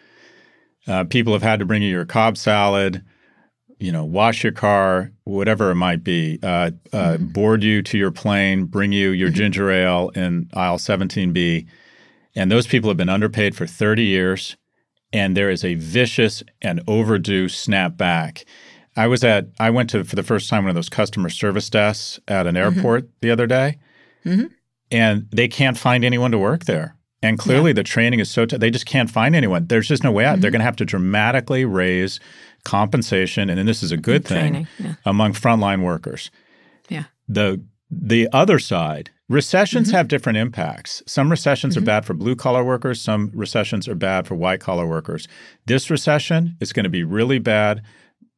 uh, 0.87 1.03
people 1.05 1.33
have 1.33 1.41
had 1.41 1.59
to 1.59 1.65
bring 1.65 1.81
you 1.81 1.89
your 1.89 2.05
Cobb 2.05 2.37
salad, 2.37 3.03
you 3.79 3.91
know, 3.91 4.05
wash 4.05 4.43
your 4.43 4.53
car, 4.53 5.11
whatever 5.25 5.71
it 5.71 5.75
might 5.75 6.03
be, 6.03 6.39
uh, 6.41 6.71
uh, 6.93 7.17
board 7.17 7.63
you 7.63 7.81
to 7.81 7.97
your 7.97 8.11
plane, 8.11 8.65
bring 8.65 8.91
you 8.91 9.09
your 9.09 9.29
ginger 9.29 9.69
ale 9.69 10.09
in 10.15 10.49
aisle 10.53 10.77
17B. 10.77 11.67
And 12.35 12.51
those 12.51 12.67
people 12.67 12.89
have 12.89 12.97
been 12.97 13.09
underpaid 13.09 13.55
for 13.55 13.67
30 13.67 14.03
years. 14.03 14.55
And 15.11 15.35
there 15.35 15.49
is 15.49 15.63
a 15.63 15.75
vicious 15.75 16.43
and 16.61 16.81
overdue 16.87 17.47
snapback. 17.47 18.43
I 18.97 19.07
was 19.07 19.23
at, 19.23 19.47
I 19.59 19.69
went 19.69 19.89
to, 19.91 20.03
for 20.03 20.15
the 20.15 20.23
first 20.23 20.49
time, 20.49 20.63
one 20.63 20.69
of 20.69 20.75
those 20.75 20.89
customer 20.89 21.29
service 21.29 21.69
desks 21.69 22.19
at 22.27 22.47
an 22.47 22.55
airport 22.57 23.09
the 23.21 23.31
other 23.31 23.47
day. 23.47 23.77
Mhm. 24.25 24.49
And 24.91 25.27
they 25.31 25.47
can't 25.47 25.77
find 25.77 26.03
anyone 26.03 26.31
to 26.31 26.37
work 26.37 26.65
there. 26.65 26.95
And 27.21 27.39
clearly 27.39 27.73
the 27.73 27.83
training 27.83 28.19
is 28.19 28.29
so, 28.29 28.45
t- 28.45 28.57
they 28.57 28.69
just 28.69 28.85
can't 28.85 29.09
find 29.09 29.35
anyone. 29.35 29.65
There's 29.67 29.87
just 29.87 30.03
no 30.03 30.11
way 30.11 30.25
out. 30.25 30.41
They're 30.41 30.49
mm-hmm. 30.49 30.53
going 30.53 30.59
to 30.59 30.65
have 30.65 30.75
to 30.77 30.85
dramatically 30.85 31.65
raise 31.65 32.19
compensation. 32.63 33.49
And 33.49 33.57
then 33.57 33.65
this 33.65 33.81
is 33.81 33.91
a 33.91 33.97
good 33.97 34.25
thing 34.25 34.67
Yeah. 34.77 34.93
among 35.05 35.33
frontline 35.33 35.81
workers. 35.81 36.29
Yeah. 36.89 37.05
The 37.27 37.63
the 37.91 38.27
other 38.33 38.57
side, 38.59 39.11
recessions 39.29 39.87
mm-hmm. 39.87 39.97
have 39.97 40.07
different 40.07 40.37
impacts. 40.37 41.03
Some 41.05 41.29
recessions 41.29 41.77
are 41.77 41.79
mm-hmm. 41.79 41.85
bad 41.85 42.05
for 42.05 42.13
blue 42.13 42.35
collar 42.35 42.63
workers, 42.63 42.99
some 42.99 43.31
recessions 43.33 43.87
are 43.87 43.95
bad 43.95 44.27
for 44.27 44.35
white 44.35 44.59
collar 44.59 44.87
workers. 44.87 45.27
This 45.67 45.89
recession 45.89 46.57
is 46.59 46.73
going 46.73 46.83
to 46.83 46.89
be 46.89 47.03
really 47.03 47.39
bad 47.39 47.81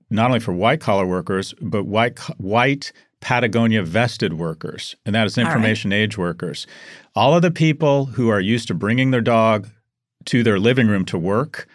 not 0.09 0.27
only 0.27 0.39
for 0.39 0.53
white 0.53 0.79
collar 0.79 1.05
workers, 1.05 1.53
but 1.61 1.85
white 1.85 2.19
white 2.37 2.91
Patagonia 3.21 3.83
vested 3.83 4.33
workers, 4.33 4.95
and 5.05 5.15
that 5.15 5.25
is 5.25 5.37
right. 5.37 5.45
information 5.45 5.91
age 5.91 6.17
workers. 6.17 6.67
All 7.15 7.35
of 7.35 7.41
the 7.41 7.51
people 7.51 8.05
who 8.05 8.29
are 8.29 8.39
used 8.39 8.67
to 8.67 8.73
bringing 8.73 9.11
their 9.11 9.21
dog 9.21 9.67
to 10.25 10.43
their 10.43 10.59
living 10.59 10.87
room 10.87 11.05
to 11.05 11.17
work, 11.17 11.67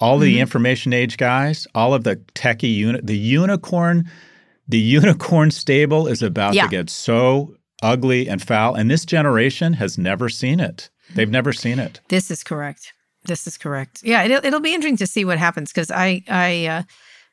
all 0.00 0.18
the 0.18 0.40
information 0.40 0.92
age 0.92 1.16
guys, 1.16 1.66
all 1.74 1.94
of 1.94 2.04
the 2.04 2.16
techie 2.34 2.74
unit, 2.74 3.06
the 3.06 3.16
unicorn, 3.18 4.10
the 4.66 4.78
unicorn 4.98 5.50
stable 5.50 6.06
is 6.06 6.22
about 6.22 6.54
Yeah. 6.54 6.64
to 6.64 6.68
get 6.68 6.90
so 6.90 7.54
ugly 7.82 8.28
and 8.28 8.42
foul. 8.42 8.74
And 8.74 8.90
this 8.90 9.04
generation 9.04 9.74
has 9.74 9.98
never 9.98 10.28
seen 10.28 10.60
it. 10.60 10.90
They've 11.14 11.30
never 11.30 11.52
seen 11.52 11.78
it. 11.78 12.00
This 12.08 12.30
is 12.30 12.42
correct. 12.44 12.92
This 13.24 13.46
is 13.46 13.56
correct. 13.58 14.02
Yeah, 14.02 14.24
it'll, 14.24 14.44
it'll 14.44 14.60
be 14.60 14.74
interesting 14.74 14.96
to 14.98 15.06
see 15.06 15.24
what 15.24 15.38
happens 15.38 15.72
because 15.72 15.90
I, 15.90 16.22
I, 16.28 16.66
uh, 16.66 16.82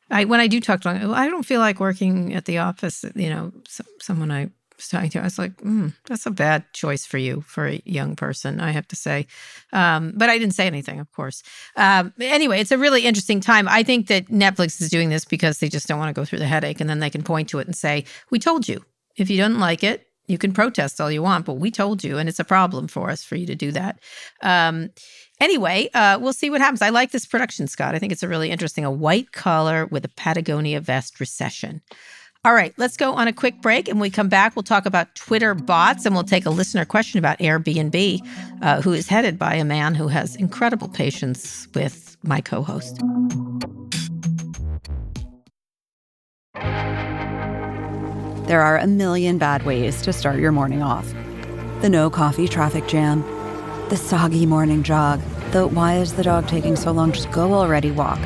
I, 0.10 0.26
when 0.26 0.39
I 0.39 0.48
do 0.48 0.60
talk 0.60 0.82
to 0.82 0.89
I 0.89 1.28
don't 1.28 1.46
feel 1.46 1.60
like 1.60 1.80
working 1.80 2.34
at 2.34 2.46
the 2.46 2.60
office. 2.60 3.04
You 3.15 3.30
know, 3.30 3.52
so, 3.68 3.84
someone 4.00 4.32
I 4.32 4.50
was 4.76 4.88
talking 4.88 5.10
to, 5.12 5.20
I 5.20 5.24
was 5.24 5.39
like, 5.39 5.56
mm, 5.58 5.94
that's 6.06 6.26
a 6.26 6.32
bad 6.32 6.65
choice 6.74 7.06
for 7.06 7.18
you, 7.18 7.41
for 7.41 7.68
a 7.68 7.82
young 7.86 8.15
person, 8.15 8.60
I 8.60 8.72
have 8.72 8.88
to 8.89 8.96
say. 8.96 9.28
Um, 9.74 10.13
but 10.15 10.30
I 10.30 10.38
didn't 10.38 10.54
say 10.54 10.68
anything, 10.68 11.00
of 11.00 11.12
course. 11.12 11.44
Um, 11.76 12.13
anyway, 12.20 12.60
it's 12.60 12.72
a 12.72 12.78
really 12.78 13.04
interesting 13.04 13.39
time. 13.39 13.68
I 13.68 13.84
think 13.84 14.08
that 14.08 14.28
Netflix 14.28 14.82
is 14.82 14.89
doing 14.89 15.10
this 15.10 15.26
because 15.26 15.60
they 15.60 15.70
just 15.70 15.88
don't 15.88 16.00
want 16.00 16.13
to 16.13 16.20
go 16.20 16.26
through 16.26 16.39
the 16.39 16.48
headache. 16.48 16.82
And 16.82 16.89
then 16.89 17.00
they 17.00 17.10
can 17.10 17.24
point 17.24 17.50
to 17.50 17.60
it 17.60 17.68
and 17.68 17.76
say, 17.76 18.06
we 18.32 18.39
told 18.39 18.68
you. 18.68 18.84
If 19.15 19.30
you 19.30 19.38
don't 19.38 19.60
like 19.60 19.82
it, 19.82 20.08
you 20.28 20.38
can 20.38 20.54
protest 20.54 21.00
all 21.00 21.12
you 21.12 21.22
want, 21.22 21.46
but 21.46 21.54
we 21.54 21.72
told 21.72 22.04
you, 22.04 22.18
and 22.18 22.28
it's 22.28 22.39
a 22.39 22.44
problem 22.44 22.88
for 22.88 23.10
us 23.10 23.24
for 23.24 23.36
you 23.36 23.46
to 23.46 23.56
do 23.56 23.72
that. 23.72 24.00
Um, 24.41 24.89
anyway, 25.39 25.89
uh, 25.93 26.17
we'll 26.21 26.34
see 26.34 26.50
what 26.50 26.62
happens. 26.62 26.82
I 26.82 26.89
like 26.89 27.12
this 27.12 27.26
production, 27.26 27.67
Scott. 27.67 27.95
I 27.95 28.00
think 28.00 28.12
it's 28.12 28.24
a 28.24 28.28
really 28.28 28.52
interesting. 28.52 28.86
A 28.86 28.91
white 28.91 29.32
collar 29.32 29.86
with 29.88 30.06
a 30.06 30.10
Patagonia 30.10 30.82
vest 30.82 31.19
recession. 31.19 31.82
All 32.45 32.54
right, 32.54 32.76
let's 32.78 32.95
go 32.95 33.13
on 33.13 33.28
a 33.28 33.34
quick 33.34 33.60
break. 33.60 33.88
And 33.88 33.98
when 33.98 34.08
we 34.08 34.12
come 34.12 34.30
back, 34.30 34.56
we'll 34.56 34.62
talk 34.62 34.86
about 34.86 35.15
Twitter 35.15 35.56
bots 35.56 36.06
and 36.06 36.13
we'll 36.13 36.24
take 36.24 36.45
a 36.45 36.52
listener 36.52 36.86
question 36.86 37.17
about 37.17 37.39
Airbnb, 37.39 38.21
uh, 38.62 38.82
who 38.82 38.93
is 38.93 39.08
headed 39.08 39.39
by 39.39 39.56
a 39.56 39.65
man 39.65 39.95
who 39.95 40.08
has 40.10 40.36
incredible 40.36 40.88
patience 40.88 41.67
with 41.74 42.15
my 42.21 42.41
co 42.41 42.62
host. 42.62 43.02
There 48.48 48.62
are 48.62 48.78
a 48.78 48.86
million 48.86 49.39
bad 49.39 49.63
ways 49.63 50.04
to 50.04 50.13
start 50.13 50.39
your 50.39 50.52
morning 50.52 50.84
off 50.84 51.12
the 51.82 51.89
no 51.89 52.10
coffee 52.10 52.48
traffic 52.48 52.88
jam, 52.88 53.24
the 53.89 53.98
soggy 53.98 54.48
morning 54.48 54.82
jog, 54.82 55.21
the 55.52 55.67
why 55.67 55.98
is 55.98 56.13
the 56.13 56.24
dog 56.24 56.48
taking 56.48 56.76
so 56.76 56.91
long, 56.91 57.12
just 57.12 57.30
go 57.30 57.54
already 57.54 57.91
walk. 57.91 58.19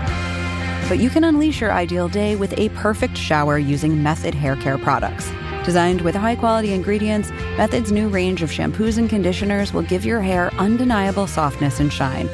But 0.88 1.00
you 1.00 1.10
can 1.10 1.26
unleash 1.26 1.60
your 1.60 1.74
ideal 1.74 2.08
day 2.08 2.38
with 2.38 2.58
a 2.58 2.70
perfect 2.70 3.18
shower 3.18 3.58
using 3.58 4.02
Method 4.02 4.34
hair 4.34 4.56
care 4.56 4.78
products. 4.78 5.30
Designed 5.66 6.02
with 6.02 6.16
high 6.16 6.38
quality 6.38 6.74
ingredients, 6.74 7.30
Method's 7.58 7.92
new 7.92 8.08
range 8.08 8.42
of 8.42 8.50
shampoos 8.50 8.98
and 8.98 9.10
conditioners 9.10 9.74
will 9.74 9.82
give 9.82 10.06
your 10.06 10.22
hair 10.22 10.50
undeniable 10.54 11.28
softness 11.28 11.82
and 11.82 11.92
shine. 11.92 12.30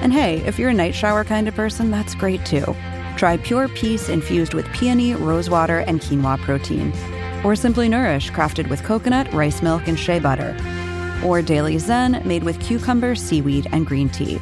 And 0.00 0.12
hey, 0.12 0.36
if 0.46 0.56
you're 0.56 0.70
a 0.70 0.74
night 0.74 0.94
shower 0.94 1.24
kind 1.24 1.48
of 1.48 1.56
person, 1.56 1.90
that's 1.90 2.14
great 2.14 2.46
too. 2.46 2.76
Try 3.16 3.36
Pure 3.38 3.70
Peace 3.70 4.08
infused 4.08 4.54
with 4.54 4.72
peony, 4.72 5.14
rosewater, 5.14 5.80
and 5.80 6.00
quinoa 6.00 6.38
protein. 6.38 6.92
Or 7.44 7.56
Simply 7.56 7.88
Nourish, 7.88 8.30
crafted 8.30 8.70
with 8.70 8.84
coconut, 8.84 9.30
rice 9.32 9.60
milk, 9.60 9.88
and 9.88 9.98
shea 9.98 10.20
butter. 10.20 10.56
Or 11.24 11.42
Daily 11.42 11.78
Zen, 11.78 12.22
made 12.24 12.44
with 12.44 12.60
cucumber, 12.60 13.14
seaweed, 13.14 13.66
and 13.72 13.86
green 13.86 14.08
tea. 14.08 14.36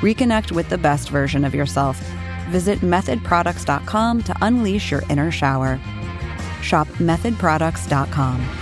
Reconnect 0.00 0.52
with 0.52 0.68
the 0.68 0.78
best 0.78 1.10
version 1.10 1.44
of 1.44 1.54
yourself 1.54 2.02
Visit 2.52 2.80
methodproducts.com 2.80 4.22
to 4.24 4.36
unleash 4.42 4.90
your 4.90 5.02
inner 5.08 5.30
shower. 5.30 5.80
Shop 6.60 6.86
methodproducts.com. 6.98 8.61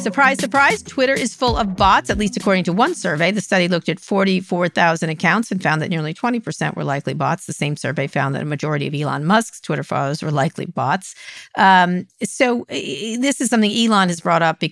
Surprise, 0.00 0.38
surprise, 0.38 0.82
Twitter 0.82 1.12
is 1.12 1.34
full 1.34 1.58
of 1.58 1.76
bots, 1.76 2.08
at 2.08 2.16
least 2.16 2.34
according 2.34 2.64
to 2.64 2.72
one 2.72 2.94
survey. 2.94 3.30
The 3.30 3.42
study 3.42 3.68
looked 3.68 3.90
at 3.90 4.00
44,000 4.00 5.10
accounts 5.10 5.52
and 5.52 5.62
found 5.62 5.82
that 5.82 5.90
nearly 5.90 6.14
20% 6.14 6.74
were 6.74 6.84
likely 6.84 7.12
bots. 7.12 7.44
The 7.44 7.52
same 7.52 7.76
survey 7.76 8.06
found 8.06 8.34
that 8.34 8.40
a 8.40 8.46
majority 8.46 8.86
of 8.86 8.94
Elon 8.94 9.26
Musk's 9.26 9.60
Twitter 9.60 9.82
followers 9.82 10.22
were 10.22 10.30
likely 10.30 10.64
bots. 10.64 11.14
Um, 11.58 12.08
so, 12.22 12.64
this 12.70 13.42
is 13.42 13.50
something 13.50 13.70
Elon 13.70 14.08
has 14.08 14.22
brought 14.22 14.40
up 14.40 14.62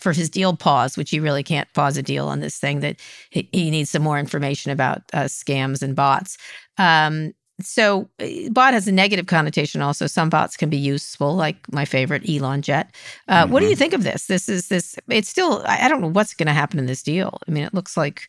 for 0.00 0.12
his 0.12 0.28
deal 0.28 0.54
pause, 0.54 0.98
which 0.98 1.10
he 1.10 1.18
really 1.18 1.42
can't 1.42 1.72
pause 1.72 1.96
a 1.96 2.02
deal 2.02 2.28
on 2.28 2.40
this 2.40 2.58
thing, 2.58 2.80
that 2.80 3.00
he 3.30 3.70
needs 3.70 3.88
some 3.88 4.02
more 4.02 4.18
information 4.18 4.70
about 4.70 5.00
uh, 5.14 5.24
scams 5.24 5.80
and 5.82 5.96
bots. 5.96 6.36
Um, 6.76 7.32
so 7.60 8.08
eh, 8.18 8.48
bot 8.50 8.74
has 8.74 8.88
a 8.88 8.92
negative 8.92 9.26
connotation 9.26 9.80
also. 9.80 10.06
Some 10.06 10.28
bots 10.28 10.56
can 10.56 10.70
be 10.70 10.76
useful 10.76 11.34
like 11.34 11.56
my 11.72 11.84
favorite 11.84 12.28
elon 12.28 12.62
jet. 12.62 12.94
Uh, 13.28 13.44
mm-hmm. 13.44 13.52
what 13.52 13.60
do 13.60 13.66
you 13.66 13.72
mm-hmm. 13.72 13.78
think 13.78 13.92
of 13.92 14.02
this? 14.02 14.26
This 14.26 14.48
is 14.48 14.68
this 14.68 14.96
it's 15.08 15.28
still 15.28 15.62
i 15.66 15.88
don't 15.88 16.00
know 16.00 16.08
what's 16.08 16.34
going 16.34 16.46
to 16.46 16.52
happen 16.52 16.78
in 16.78 16.86
this 16.86 17.02
deal. 17.02 17.38
I 17.46 17.50
mean 17.50 17.64
it 17.64 17.74
looks 17.74 17.96
like 17.96 18.28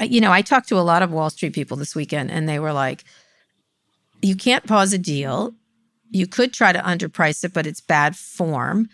you 0.00 0.20
know 0.20 0.32
i 0.32 0.42
talked 0.42 0.68
to 0.68 0.78
a 0.78 0.80
lot 0.80 1.02
of 1.02 1.12
wall 1.12 1.30
street 1.30 1.52
people 1.52 1.76
this 1.76 1.94
weekend 1.94 2.28
and 2.30 2.48
they 2.48 2.58
were 2.58 2.72
like 2.72 3.04
you 4.22 4.36
can't 4.36 4.66
pause 4.66 4.92
a 4.92 4.98
deal. 4.98 5.54
You 6.10 6.26
could 6.26 6.52
try 6.52 6.72
to 6.72 6.80
underprice 6.80 7.44
it 7.44 7.52
but 7.52 7.66
it's 7.66 7.80
bad 7.80 8.16
form 8.16 8.88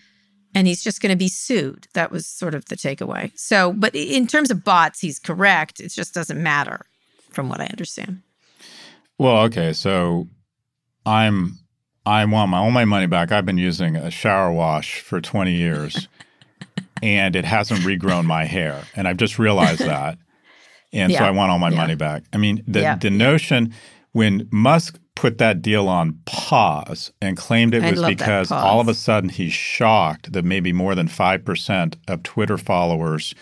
and 0.55 0.67
he's 0.67 0.85
just 0.85 1.01
going 1.01 1.11
to 1.11 1.17
be 1.17 1.29
sued. 1.29 1.89
That 1.95 2.13
was 2.13 2.27
sort 2.27 2.55
of 2.55 2.67
the 2.67 2.77
takeaway. 2.77 3.31
So 3.39 3.75
but 3.75 3.95
in 3.95 4.27
terms 4.27 4.51
of 4.51 4.65
bots 4.65 5.01
he's 5.01 5.19
correct. 5.19 5.81
It 5.81 5.89
just 5.89 6.15
doesn't 6.15 6.43
matter 6.43 6.87
from 7.31 7.49
what 7.49 7.61
i 7.61 7.65
understand 7.65 8.23
well, 9.23 9.43
okay, 9.45 9.73
so 9.73 10.27
I'm 11.07 11.59
I 12.05 12.25
want 12.25 12.51
my 12.51 12.59
all 12.59 12.73
my 12.73 12.85
money 12.85 13.07
back. 13.07 13.31
I've 13.31 13.47
been 13.47 13.59
using 13.59 13.95
a 13.95 14.11
shower 14.11 14.51
wash 14.51 15.01
for 15.01 15.21
20 15.21 15.53
years 15.53 16.09
and 17.03 17.37
it 17.37 17.45
hasn't 17.45 17.81
regrown 17.81 18.25
my 18.25 18.45
hair. 18.45 18.83
And 18.97 19.07
I've 19.07 19.19
just 19.19 19.39
realized 19.39 19.81
that. 19.81 20.19
And 20.93 21.13
yeah. 21.13 21.21
so 21.21 21.25
I 21.25 21.31
want 21.31 21.53
all 21.53 21.61
my 21.61 21.71
yeah. 21.71 21.77
money 21.77 21.95
back. 21.95 22.25
I 22.33 22.37
mean, 22.37 22.65
the 22.67 22.81
yeah. 22.81 22.97
the 22.97 23.11
notion 23.11 23.73
when 24.11 24.49
Musk 24.51 24.99
put 25.15 25.39
that 25.39 25.63
deal 25.63 25.89
on 25.89 26.19
pause 26.27 27.13
and 27.21 27.37
claimed 27.37 27.75
it 27.75 27.83
was 27.83 28.03
because 28.05 28.51
all 28.51 28.81
of 28.81 28.89
a 28.89 28.95
sudden 28.95 29.29
he's 29.29 29.53
shocked 29.53 30.33
that 30.33 30.45
maybe 30.45 30.73
more 30.73 30.95
than 30.95 31.07
5% 31.07 31.95
of 32.09 32.23
Twitter 32.25 32.59
followers 32.59 33.35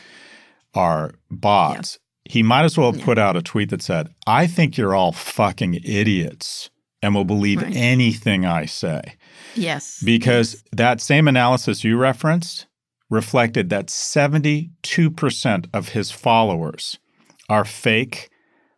are 0.74 1.12
bots 1.30 1.98
he 2.30 2.44
might 2.44 2.64
as 2.64 2.78
well 2.78 2.92
have 2.92 3.02
put 3.02 3.18
out 3.18 3.36
a 3.36 3.42
tweet 3.42 3.70
that 3.70 3.82
said, 3.82 4.08
I 4.24 4.46
think 4.46 4.78
you're 4.78 4.94
all 4.94 5.10
fucking 5.10 5.74
idiots 5.82 6.70
and 7.02 7.12
will 7.12 7.24
believe 7.24 7.60
right. 7.60 7.74
anything 7.74 8.46
I 8.46 8.66
say. 8.66 9.16
Yes. 9.56 10.00
Because 10.04 10.62
that 10.70 11.00
same 11.00 11.26
analysis 11.26 11.82
you 11.82 11.96
referenced 11.96 12.68
reflected 13.08 13.68
that 13.70 13.86
72% 13.86 15.66
of 15.74 15.88
his 15.88 16.12
followers 16.12 17.00
are 17.48 17.64
fake 17.64 18.30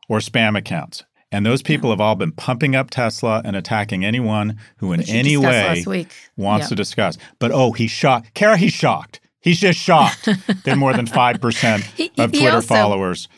or 0.09 0.21
spam 0.21 0.57
accounts. 0.57 1.05
And 1.31 1.45
those 1.45 1.61
people 1.61 1.91
yeah. 1.91 1.93
have 1.93 2.01
all 2.01 2.15
been 2.15 2.33
pumping 2.33 2.75
up 2.75 2.89
Tesla 2.89 3.43
and 3.45 3.55
attacking 3.55 4.03
anyone 4.03 4.59
who 4.79 4.95
in 4.95 5.01
Which 5.01 5.11
any 5.11 5.37
way 5.37 6.07
wants 6.39 6.65
yep. 6.65 6.69
to 6.71 6.75
discuss. 6.75 7.19
But 7.39 7.51
oh, 7.53 7.73
he's 7.73 7.91
shocked. 7.91 8.33
Kara, 8.33 8.57
he's 8.57 8.73
shocked. 8.73 9.21
He's 9.43 9.61
just 9.61 9.79
shocked 9.79 10.25
that 10.65 10.79
more 10.79 10.95
than 10.95 11.05
5% 11.07 12.19
of 12.19 12.33
Twitter 12.33 12.51
also, 12.55 12.67
followers 12.67 13.29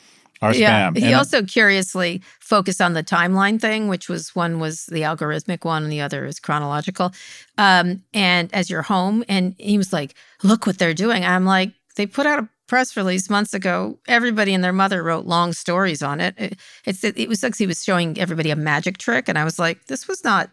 are 0.43 0.55
yeah, 0.55 0.91
spam. 0.91 0.99
He 0.99 1.07
and 1.07 1.15
also 1.15 1.43
curiously 1.43 2.23
focused 2.41 2.81
on 2.81 2.93
the 2.93 3.03
timeline 3.03 3.61
thing, 3.61 3.89
which 3.89 4.09
was 4.09 4.35
one 4.35 4.61
was 4.61 4.87
the 4.87 5.03
algorithmic 5.03 5.65
one 5.65 5.85
and 5.85 5.93
the 5.93 6.01
other 6.01 6.25
is 6.25 6.41
chronological. 6.41 7.13
Um, 7.59 8.03
and 8.13 8.53
as 8.55 8.71
your 8.71 8.83
home, 8.83 9.25
and 9.29 9.55
he 9.59 9.79
was 9.79 9.93
like, 9.93 10.15
look 10.43 10.67
what 10.67 10.79
they're 10.79 10.95
doing. 10.95 11.25
I'm 11.25 11.45
like, 11.45 11.73
they 11.97 12.07
put 12.07 12.27
out 12.27 12.39
a 12.39 12.49
press 12.67 12.97
release 12.97 13.31
months 13.31 13.55
ago. 13.55 13.99
Everybody 14.09 14.55
and 14.55 14.65
their 14.65 14.73
mother 14.73 15.03
wrote 15.03 15.27
long 15.27 15.53
stories 15.53 16.03
on 16.03 16.21
it. 16.21 16.35
it 16.39 16.59
it's 16.85 17.05
it, 17.05 17.19
it 17.19 17.29
was 17.29 17.43
like 17.43 17.57
he 17.57 17.67
was 17.67 17.83
showing 17.83 18.19
everybody 18.19 18.51
a 18.51 18.57
magic 18.57 18.99
trick. 18.99 19.29
And 19.29 19.39
I 19.39 19.45
was 19.45 19.59
like, 19.59 19.87
this 19.87 20.09
was 20.09 20.25
not, 20.25 20.51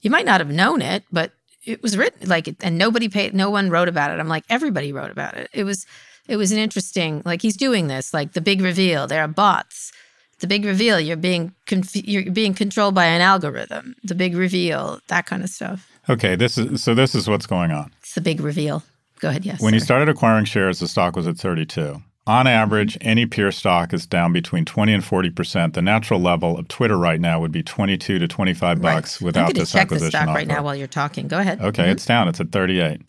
you 0.00 0.10
might 0.10 0.26
not 0.26 0.40
have 0.40 0.50
known 0.50 0.82
it, 0.82 1.04
but 1.12 1.32
it 1.66 1.82
was 1.82 1.98
written 1.98 2.28
like 2.28 2.54
and 2.62 2.78
nobody 2.78 3.08
paid 3.08 3.34
no 3.34 3.50
one 3.50 3.70
wrote 3.70 3.88
about 3.88 4.10
it 4.10 4.20
i'm 4.20 4.28
like 4.28 4.44
everybody 4.48 4.92
wrote 4.92 5.10
about 5.10 5.34
it 5.36 5.50
it 5.52 5.64
was 5.64 5.84
it 6.28 6.36
was 6.36 6.52
an 6.52 6.58
interesting 6.58 7.22
like 7.24 7.42
he's 7.42 7.56
doing 7.56 7.86
this 7.88 8.12
like 8.14 8.32
the 8.32 8.40
big 8.40 8.60
reveal 8.60 9.06
there 9.06 9.22
are 9.22 9.28
bots 9.28 9.92
the 10.40 10.46
big 10.46 10.64
reveal 10.64 11.00
you're 11.00 11.16
being 11.16 11.54
conf- 11.66 12.06
you're 12.06 12.30
being 12.30 12.54
controlled 12.54 12.94
by 12.94 13.04
an 13.04 13.20
algorithm 13.20 13.94
the 14.04 14.14
big 14.14 14.36
reveal 14.36 15.00
that 15.08 15.26
kind 15.26 15.42
of 15.42 15.50
stuff 15.50 15.90
okay 16.08 16.36
this 16.36 16.58
is 16.58 16.82
so 16.82 16.94
this 16.94 17.14
is 17.14 17.28
what's 17.28 17.46
going 17.46 17.70
on 17.70 17.92
it's 18.00 18.14
the 18.14 18.20
big 18.20 18.40
reveal 18.40 18.82
go 19.20 19.28
ahead 19.28 19.44
yes 19.44 19.60
when 19.60 19.72
sir. 19.72 19.76
you 19.76 19.80
started 19.80 20.08
acquiring 20.08 20.44
shares 20.44 20.78
the 20.78 20.88
stock 20.88 21.16
was 21.16 21.26
at 21.26 21.36
32 21.36 22.02
on 22.28 22.48
average, 22.48 22.98
any 23.00 23.24
peer 23.24 23.52
stock 23.52 23.94
is 23.94 24.04
down 24.04 24.32
between 24.32 24.64
20 24.64 24.92
and 24.92 25.04
40 25.04 25.30
percent. 25.30 25.74
The 25.74 25.82
natural 25.82 26.18
level 26.18 26.58
of 26.58 26.66
Twitter 26.66 26.98
right 26.98 27.20
now 27.20 27.38
would 27.38 27.52
be 27.52 27.62
22 27.62 28.18
to 28.18 28.26
25 28.26 28.82
bucks 28.82 29.20
right. 29.20 29.26
without 29.26 29.54
this 29.54 29.70
check 29.70 29.82
acquisition. 29.82 30.10
check 30.10 30.12
the 30.12 30.18
stock 30.18 30.28
offer. 30.30 30.38
right 30.38 30.48
now 30.48 30.64
while 30.64 30.74
you're 30.74 30.88
talking. 30.88 31.28
Go 31.28 31.38
ahead. 31.38 31.60
Okay, 31.60 31.84
mm-hmm. 31.84 31.92
it's 31.92 32.04
down. 32.04 32.26
It's 32.26 32.40
at 32.40 32.50
38. 32.50 33.08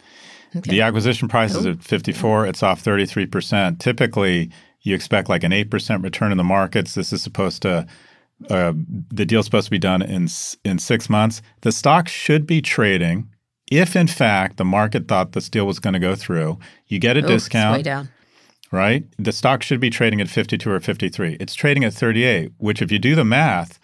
Okay. 0.56 0.72
The 0.72 0.82
acquisition 0.82 1.28
price 1.28 1.54
is 1.54 1.66
at 1.66 1.84
54. 1.84 2.48
It's 2.48 2.64
off 2.64 2.82
33 2.82 3.26
percent. 3.26 3.80
Typically, 3.80 4.50
you 4.82 4.96
expect 4.96 5.30
like 5.30 5.44
an 5.44 5.54
8 5.54 5.70
percent 5.70 6.04
return 6.04 6.32
in 6.32 6.38
the 6.38 6.44
markets. 6.44 6.96
This 6.96 7.12
is 7.12 7.22
supposed 7.22 7.62
to 7.64 7.88
uh, 8.50 8.74
the 9.12 9.26
deal's 9.26 9.46
supposed 9.46 9.66
to 9.66 9.72
be 9.72 9.80
done 9.80 10.02
in 10.02 10.28
in 10.64 10.80
six 10.80 11.10
months. 11.10 11.42
The 11.62 11.72
stock 11.72 12.08
should 12.08 12.48
be 12.48 12.62
trading 12.62 13.30
if, 13.69 13.96
in 13.96 14.08
fact, 14.08 14.58
the 14.58 14.65
market 14.65 15.08
thought 15.08 15.34
this 15.34 15.50
deal 15.50 15.67
was 15.67 15.80
going 15.80 15.94
to 15.94 16.00
go 16.00 16.15
through. 16.15 16.58
You 16.88 17.00
get 17.00 17.17
a 17.17 17.24
Ooh, 17.24 17.28
discount. 17.28 17.78
way 17.78 17.84
down 17.84 18.10
right? 18.71 19.06
The 19.17 19.32
stock 19.32 19.63
should 19.63 19.80
be 19.80 19.90
trading 19.90 20.21
at 20.21 20.30
52 20.30 20.69
or 20.69 20.80
53. 20.80 21.38
It's 21.40 21.56
trading 21.56 21.84
at 21.84 21.94
38, 21.94 22.52
which, 22.58 22.82
if 22.82 22.92
you 22.92 23.00
do 23.00 23.15
the 23.15 23.26
math, 23.26 23.80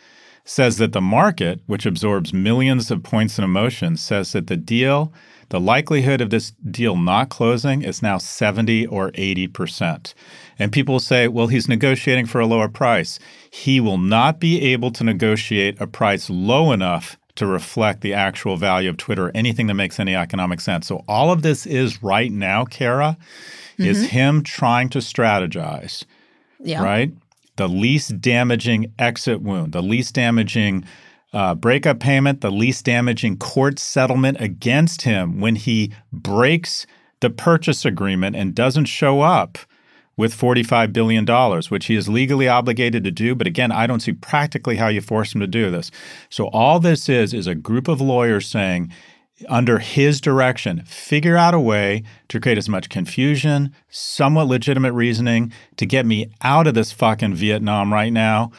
says 0.46 0.78
that 0.78 0.94
the 0.94 1.02
market, 1.02 1.62
which 1.68 1.86
absorbs 1.86 2.34
millions 2.34 2.92
of 2.92 3.04
points 3.04 3.38
and 3.38 3.46
emotions, 3.46 4.02
says 4.02 4.34
that 4.34 4.48
the 4.48 4.58
deal, 4.58 5.14
the 5.50 5.60
likelihood 5.60 6.22
of 6.22 6.30
this 6.30 6.52
deal 6.70 6.96
not 6.96 7.30
closing 7.30 7.82
is 7.82 8.02
now 8.02 8.18
70 8.18 8.88
or 8.88 9.12
80%. 9.12 10.14
And 10.60 10.72
people 10.72 10.94
will 10.94 11.00
say, 11.00 11.28
well, 11.28 11.48
he's 11.48 11.68
negotiating 11.68 12.26
for 12.26 12.40
a 12.40 12.46
lower 12.46 12.68
price. 12.68 13.20
He 13.52 13.80
will 13.80 13.98
not 13.98 14.40
be 14.40 14.62
able 14.62 14.92
to 14.92 15.04
negotiate 15.04 15.80
a 15.80 15.88
price 15.88 16.30
low 16.30 16.72
enough 16.72 17.18
to 17.36 17.48
reflect 17.48 18.02
the 18.02 18.14
actual 18.14 18.58
value 18.58 18.90
of 18.90 18.98
Twitter, 18.98 19.32
anything 19.34 19.68
that 19.68 19.74
makes 19.74 20.00
any 20.00 20.16
economic 20.16 20.62
sense. 20.62 20.88
So 20.88 21.04
all 21.08 21.32
of 21.32 21.42
this 21.42 21.66
is 21.66 22.04
right 22.04 22.32
now, 22.32 22.66
Kara, 22.66 23.18
mm-hmm. 23.74 23.84
is 23.84 24.10
him 24.10 24.44
trying 24.44 24.90
to 24.90 25.00
strategize. 25.00 26.06
Yeah. 26.60 26.84
Right? 26.84 27.12
The 27.56 27.68
least 27.68 28.22
damaging 28.22 28.94
exit 29.00 29.42
wound, 29.42 29.74
the 29.74 29.82
least 29.82 30.14
damaging 30.14 30.86
uh, 31.34 31.56
breakup 31.56 32.00
payment, 32.00 32.42
the 32.42 32.52
least 32.52 32.86
damaging 32.86 33.38
court 33.38 33.80
settlement 33.80 34.38
against 34.40 35.02
him 35.02 35.40
when 35.40 35.56
he 35.56 35.92
breaks 36.12 36.86
the 37.22 37.30
purchase 37.30 37.86
agreement 37.86 38.36
and 38.36 38.54
doesn't 38.54 38.86
show 38.86 39.22
up 39.22 39.58
with 40.16 40.36
$45 40.36 40.94
billion, 40.94 41.26
which 41.70 41.88
he 41.88 41.96
is 41.96 42.08
legally 42.08 42.48
obligated 42.48 43.04
to 43.04 43.12
do. 43.12 43.34
But 43.34 43.48
again, 43.48 43.72
I 43.72 43.88
don't 43.88 44.02
see 44.02 44.14
practically 44.14 44.76
how 44.76 44.88
you 44.88 45.02
force 45.02 45.34
him 45.34 45.42
to 45.42 45.48
do 45.48 45.72
this. 45.72 45.90
So 46.30 46.48
all 46.48 46.80
this 46.80 47.10
is, 47.10 47.34
is 47.34 47.48
a 47.48 47.56
group 47.56 47.88
of 47.88 48.00
lawyers 48.00 48.48
saying, 48.48 48.92
under 49.50 49.80
his 49.80 50.22
direction, 50.22 50.84
figure 50.86 51.36
out 51.36 51.56
a 51.56 51.60
way 51.60 52.04
to 52.30 52.40
create 52.40 52.58
as 52.58 52.70
much 52.70 52.90
confusion, 52.90 53.74
somewhat 53.90 54.48
legitimate 54.48 54.94
reasoning 54.94 55.52
to 55.78 55.86
get 55.86 56.06
me 56.06 56.28
out 56.42 56.68
of 56.68 56.76
this 56.76 56.92
fucking 56.92 57.34
Vietnam 57.34 57.92
right 57.92 58.14
now, 58.14 58.52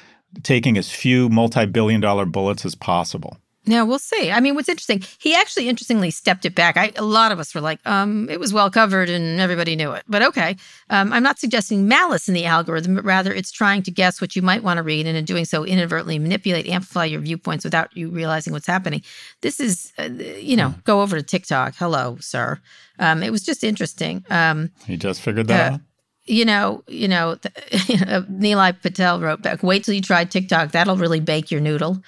taking 0.43 0.77
as 0.77 0.91
few 0.91 1.29
multi 1.29 1.67
billion 1.67 2.01
dollar 2.01 2.27
bullets 2.27 2.65
as 2.65 2.75
possible. 2.75 3.39
Yeah, 3.67 3.83
we'll 3.83 3.99
see. 3.99 4.31
I 4.31 4.41
mean, 4.41 4.55
what's 4.55 4.69
interesting, 4.69 5.03
he 5.19 5.35
actually 5.35 5.71
interestingly 5.71 6.11
stepped 6.11 6.45
it 6.45 6.55
back. 6.55 6.77
I, 6.77 6.93
a 6.97 7.05
lot 7.05 7.33
of 7.33 7.41
us 7.41 7.55
were 7.55 7.63
like, 7.63 7.81
um, 7.87 8.29
it 8.29 8.39
was 8.39 8.53
well 8.53 8.71
covered 8.71 9.09
and 9.09 9.41
everybody 9.41 9.75
knew 9.75 9.93
it. 9.93 10.05
But 10.07 10.23
okay, 10.23 10.57
um, 10.91 11.15
I'm 11.15 11.23
not 11.23 11.39
suggesting 11.39 11.89
malice 11.89 12.29
in 12.29 12.35
the 12.35 12.45
algorithm, 12.45 12.95
but 12.95 13.05
rather 13.05 13.33
it's 13.33 13.51
trying 13.51 13.83
to 13.85 13.91
guess 13.91 14.21
what 14.21 14.37
you 14.37 14.43
might 14.43 14.63
want 14.63 14.77
to 14.77 14.83
read 14.83 15.07
and 15.07 15.17
in 15.17 15.25
doing 15.25 15.47
so 15.47 15.65
inadvertently 15.65 16.19
manipulate, 16.19 16.69
amplify 16.69 17.07
your 17.07 17.21
viewpoints 17.21 17.65
without 17.65 17.97
you 17.97 18.11
realizing 18.11 18.53
what's 18.53 18.67
happening. 18.67 19.03
This 19.41 19.61
is, 19.61 19.95
uh, 19.99 20.03
you 20.03 20.57
know, 20.57 20.75
go 20.85 21.01
over 21.01 21.17
to 21.17 21.23
TikTok. 21.23 21.75
Hello, 21.79 22.19
sir. 22.21 22.61
Um, 22.99 23.23
it 23.23 23.31
was 23.31 23.43
just 23.43 23.65
interesting. 23.65 24.27
Um, 24.29 24.73
he 24.87 24.99
just 24.99 25.23
figured 25.23 25.49
that 25.49 25.73
uh, 25.73 25.75
out 25.77 25.81
you 26.27 26.45
know, 26.45 26.83
you 26.89 27.09
know, 27.09 27.37
the, 27.37 27.51
you 27.89 27.99
know, 28.05 28.23
Nilay 28.23 28.81
Patel 28.81 29.21
wrote 29.21 29.43
back, 29.43 29.63
wait 29.63 29.85
till 29.85 29.95
you 29.95 30.01
try 30.01 30.25
TikTok. 30.25 30.73
That'll 30.73 30.97
really 30.97 31.21
bake 31.21 31.51
your 31.51 31.61
noodle. 31.61 32.03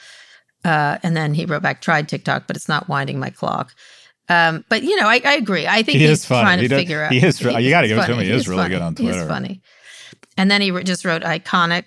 Uh, 0.64 0.98
and 1.02 1.16
then 1.16 1.34
he 1.34 1.44
wrote 1.44 1.62
back, 1.62 1.80
tried 1.80 2.08
TikTok, 2.08 2.46
but 2.46 2.56
it's 2.56 2.68
not 2.68 2.88
winding 2.88 3.20
my 3.20 3.30
clock. 3.30 3.72
Um, 4.28 4.64
but 4.68 4.82
you 4.82 4.96
know, 4.96 5.06
I, 5.06 5.20
I, 5.24 5.34
agree. 5.34 5.68
I 5.68 5.84
think 5.84 5.98
he 5.98 6.06
he's 6.08 6.24
trying 6.24 6.58
to 6.58 6.62
he 6.62 6.68
figure 6.68 7.04
out. 7.04 7.12
He 7.12 7.24
is. 7.24 7.40
you 7.40 7.70
got 7.70 7.82
to 7.82 7.88
give 7.88 7.98
it 7.98 8.06
to 8.06 8.12
him. 8.12 8.18
He, 8.18 8.24
he 8.24 8.32
is, 8.32 8.42
is 8.42 8.48
really 8.48 8.62
funny. 8.62 8.74
good 8.74 8.82
on 8.82 8.94
Twitter. 8.96 9.18
He's 9.18 9.28
funny. 9.28 9.62
And 10.36 10.50
then 10.50 10.60
he 10.60 10.72
just 10.82 11.04
wrote 11.04 11.22
iconic, 11.22 11.84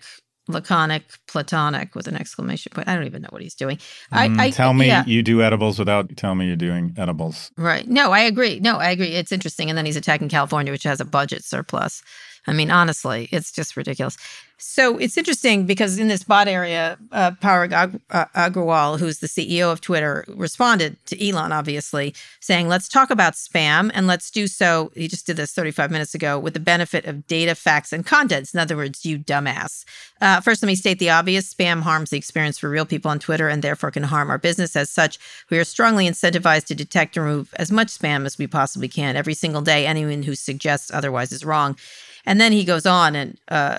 laconic, 0.49 1.03
platonic 1.27 1.95
with 1.95 2.07
an 2.07 2.15
exclamation 2.15 2.71
point. 2.73 2.87
I 2.87 2.95
don't 2.95 3.05
even 3.05 3.21
know 3.21 3.29
what 3.29 3.41
he's 3.41 3.55
doing. 3.55 3.77
Mm, 4.11 4.39
I, 4.39 4.49
tell 4.49 4.73
me 4.73 4.87
yeah. 4.87 5.05
you 5.05 5.21
do 5.21 5.41
edibles 5.41 5.79
without 5.79 6.15
telling 6.17 6.39
me 6.39 6.47
you're 6.47 6.55
doing 6.55 6.95
edibles. 6.97 7.51
Right. 7.55 7.87
No, 7.87 8.11
I 8.11 8.21
agree. 8.21 8.59
No, 8.59 8.77
I 8.77 8.89
agree. 8.89 9.09
It's 9.09 9.31
interesting. 9.31 9.69
And 9.69 9.77
then 9.77 9.85
he's 9.85 9.95
attacking 9.95 10.29
California, 10.29 10.71
which 10.71 10.83
has 10.83 10.99
a 10.99 11.05
budget 11.05 11.45
surplus. 11.45 12.01
I 12.49 12.53
mean, 12.53 12.71
honestly, 12.71 13.29
it's 13.31 13.51
just 13.51 13.77
ridiculous. 13.77 14.17
So 14.61 14.97
it's 14.97 15.17
interesting 15.17 15.65
because 15.65 15.97
in 15.97 16.09
this 16.09 16.23
bot 16.23 16.49
area, 16.49 16.97
uh, 17.13 17.31
Parag 17.31 17.71
Ag- 17.71 18.01
uh, 18.11 18.25
Agrawal, 18.35 18.99
who's 18.99 19.19
the 19.19 19.27
CEO 19.27 19.71
of 19.71 19.79
Twitter, 19.79 20.25
responded 20.27 20.97
to 21.05 21.25
Elon, 21.25 21.53
obviously, 21.53 22.13
saying, 22.41 22.67
let's 22.67 22.89
talk 22.89 23.09
about 23.09 23.35
spam 23.35 23.89
and 23.93 24.05
let's 24.05 24.29
do 24.29 24.47
so. 24.47 24.91
He 24.95 25.07
just 25.07 25.25
did 25.25 25.37
this 25.37 25.53
35 25.53 25.91
minutes 25.91 26.13
ago 26.13 26.37
with 26.37 26.55
the 26.55 26.59
benefit 26.59 27.05
of 27.05 27.25
data, 27.25 27.55
facts, 27.55 27.93
and 27.93 28.05
contents. 28.05 28.53
In 28.53 28.59
other 28.59 28.75
words, 28.75 29.05
you 29.05 29.17
dumbass. 29.17 29.85
Uh, 30.19 30.41
first, 30.41 30.61
let 30.61 30.67
me 30.67 30.75
state 30.75 30.99
the 30.99 31.09
obvious 31.09 31.53
spam 31.53 31.81
harms 31.81 32.09
the 32.09 32.17
experience 32.17 32.59
for 32.59 32.69
real 32.69 32.85
people 32.85 33.09
on 33.09 33.19
Twitter 33.19 33.47
and 33.47 33.63
therefore 33.63 33.91
can 33.91 34.03
harm 34.03 34.29
our 34.29 34.37
business. 34.37 34.75
As 34.75 34.89
such, 34.89 35.19
we 35.49 35.57
are 35.57 35.63
strongly 35.63 36.05
incentivized 36.05 36.65
to 36.65 36.75
detect 36.75 37.15
and 37.15 37.25
remove 37.25 37.53
as 37.55 37.71
much 37.71 37.87
spam 37.87 38.25
as 38.25 38.37
we 38.37 38.45
possibly 38.45 38.89
can 38.89 39.15
every 39.15 39.35
single 39.35 39.61
day. 39.61 39.85
Anyone 39.85 40.23
who 40.23 40.35
suggests 40.35 40.91
otherwise 40.91 41.31
is 41.31 41.45
wrong. 41.45 41.77
And 42.25 42.39
then 42.39 42.51
he 42.51 42.63
goes 42.63 42.85
on 42.85 43.15
and 43.15 43.39
uh, 43.47 43.77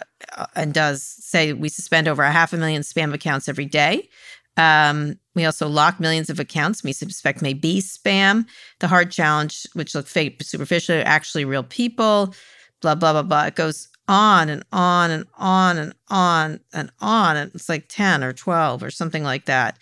and 0.55 0.75
does 0.75 1.03
say 1.03 1.53
we 1.53 1.69
suspend 1.69 2.09
over 2.09 2.23
a 2.23 2.33
half 2.33 2.53
a 2.53 2.57
million 2.57 2.83
spam 2.83 3.13
accounts 3.13 3.49
every 3.49 3.67
day. 3.67 4.09
Um, 4.57 5.19
we 5.35 5.45
also 5.45 5.69
lock 5.69 6.01
millions 6.01 6.29
of 6.29 6.41
accounts 6.41 6.83
we 6.83 6.93
suspect 6.93 7.41
may 7.41 7.55
be 7.55 7.81
spam. 7.81 8.47
The 8.81 8.89
hard 8.89 9.11
challenge, 9.11 9.67
which 9.75 9.95
look 9.95 10.07
fake, 10.07 10.43
superficial, 10.43 11.03
actually 11.05 11.45
real 11.45 11.63
people. 11.63 12.35
Blah 12.83 12.97
blah 12.97 13.13
blah 13.13 13.23
blah. 13.23 13.45
It 13.45 13.57
goes 13.57 13.89
on 14.09 14.49
and 14.49 14.65
on 14.73 15.11
and 15.11 15.27
on 15.39 15.79
and 15.79 15.95
on 16.09 16.61
and 16.73 16.91
on. 17.01 17.37
And 17.37 17.53
it's 17.55 17.69
like 17.69 17.87
ten 17.89 18.25
or 18.25 18.33
twelve 18.33 18.83
or 18.83 18.91
something 18.91 19.23
like 19.23 19.47
that. 19.47 19.79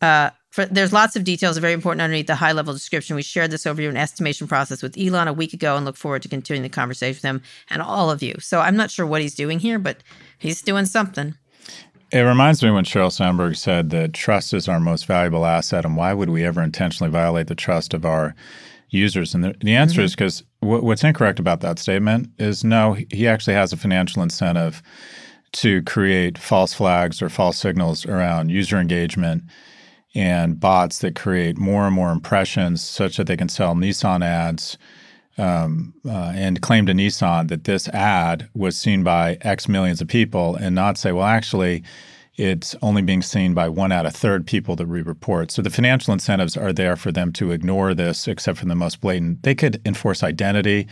Uh, 0.00 0.30
for, 0.58 0.66
there's 0.66 0.92
lots 0.92 1.14
of 1.14 1.22
details, 1.22 1.56
very 1.58 1.72
important 1.72 2.02
underneath 2.02 2.26
the 2.26 2.34
high 2.34 2.50
level 2.50 2.72
description. 2.72 3.14
We 3.14 3.22
shared 3.22 3.52
this 3.52 3.62
overview 3.62 3.88
and 3.88 3.96
estimation 3.96 4.48
process 4.48 4.82
with 4.82 4.98
Elon 4.98 5.28
a 5.28 5.32
week 5.32 5.52
ago 5.52 5.76
and 5.76 5.84
look 5.86 5.96
forward 5.96 6.22
to 6.22 6.28
continuing 6.28 6.64
the 6.64 6.68
conversation 6.68 7.14
with 7.18 7.22
him 7.22 7.42
and 7.70 7.80
all 7.80 8.10
of 8.10 8.24
you. 8.24 8.34
So 8.40 8.58
I'm 8.58 8.74
not 8.74 8.90
sure 8.90 9.06
what 9.06 9.20
he's 9.20 9.36
doing 9.36 9.60
here, 9.60 9.78
but 9.78 9.98
he's 10.36 10.60
doing 10.60 10.84
something. 10.86 11.36
It 12.10 12.22
reminds 12.22 12.60
me 12.60 12.72
when 12.72 12.84
Sheryl 12.84 13.12
Sandberg 13.12 13.54
said 13.54 13.90
that 13.90 14.14
trust 14.14 14.52
is 14.52 14.66
our 14.66 14.80
most 14.80 15.06
valuable 15.06 15.46
asset, 15.46 15.84
and 15.84 15.96
why 15.96 16.12
would 16.12 16.30
we 16.30 16.44
ever 16.44 16.60
intentionally 16.60 17.12
violate 17.12 17.46
the 17.46 17.54
trust 17.54 17.94
of 17.94 18.04
our 18.04 18.34
users? 18.88 19.36
And 19.36 19.44
the, 19.44 19.54
the 19.60 19.76
answer 19.76 19.98
mm-hmm. 19.98 20.06
is 20.06 20.16
because 20.16 20.42
w- 20.60 20.82
what's 20.82 21.04
incorrect 21.04 21.38
about 21.38 21.60
that 21.60 21.78
statement 21.78 22.30
is 22.38 22.64
no, 22.64 22.94
he 23.12 23.28
actually 23.28 23.54
has 23.54 23.72
a 23.72 23.76
financial 23.76 24.24
incentive 24.24 24.82
to 25.52 25.82
create 25.82 26.36
false 26.36 26.74
flags 26.74 27.22
or 27.22 27.28
false 27.28 27.58
signals 27.58 28.04
around 28.06 28.50
user 28.50 28.78
engagement 28.78 29.44
and 30.14 30.58
bots 30.58 30.98
that 31.00 31.14
create 31.14 31.58
more 31.58 31.86
and 31.86 31.94
more 31.94 32.10
impressions 32.10 32.82
such 32.82 33.16
that 33.16 33.26
they 33.26 33.36
can 33.36 33.48
sell 33.48 33.74
Nissan 33.74 34.24
ads 34.24 34.78
um, 35.36 35.94
uh, 36.06 36.32
and 36.34 36.60
claim 36.60 36.86
to 36.86 36.92
Nissan 36.92 37.48
that 37.48 37.64
this 37.64 37.88
ad 37.88 38.48
was 38.54 38.76
seen 38.76 39.04
by 39.04 39.38
X 39.42 39.68
millions 39.68 40.00
of 40.00 40.08
people 40.08 40.56
and 40.56 40.74
not 40.74 40.98
say, 40.98 41.12
well, 41.12 41.26
actually, 41.26 41.84
it's 42.38 42.76
only 42.82 43.02
being 43.02 43.20
seen 43.20 43.52
by 43.52 43.68
one 43.68 43.90
out 43.90 44.06
of 44.06 44.14
third 44.14 44.46
people 44.46 44.76
that 44.76 44.86
we 44.86 45.02
report. 45.02 45.50
So 45.50 45.60
the 45.60 45.70
financial 45.70 46.12
incentives 46.12 46.56
are 46.56 46.72
there 46.72 46.94
for 46.94 47.10
them 47.10 47.32
to 47.32 47.50
ignore 47.50 47.94
this, 47.94 48.28
except 48.28 48.58
for 48.58 48.66
the 48.66 48.76
most 48.76 49.00
blatant. 49.00 49.42
They 49.42 49.56
could 49.56 49.82
enforce 49.84 50.22
identity. 50.22 50.86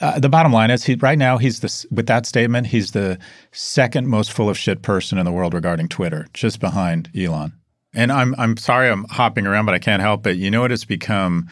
Uh, 0.00 0.20
the 0.20 0.28
bottom 0.28 0.52
line 0.52 0.70
is, 0.70 0.84
he 0.84 0.94
right 0.96 1.18
now 1.18 1.38
he's 1.38 1.60
the 1.60 1.86
with 1.90 2.06
that 2.06 2.26
statement, 2.26 2.66
he's 2.68 2.92
the 2.92 3.18
second 3.50 4.08
most 4.08 4.30
full 4.30 4.50
of 4.50 4.58
shit 4.58 4.82
person 4.82 5.16
in 5.16 5.24
the 5.24 5.32
world 5.32 5.54
regarding 5.54 5.88
Twitter, 5.88 6.26
just 6.34 6.60
behind 6.60 7.10
Elon. 7.16 7.54
And 7.94 8.12
I'm 8.12 8.34
I'm 8.38 8.56
sorry 8.56 8.88
I'm 8.88 9.04
hopping 9.04 9.46
around, 9.46 9.66
but 9.66 9.74
I 9.74 9.78
can't 9.78 10.02
help 10.02 10.26
it. 10.26 10.36
You 10.36 10.50
know 10.50 10.60
what? 10.60 10.72
It's 10.72 10.84
become 10.84 11.48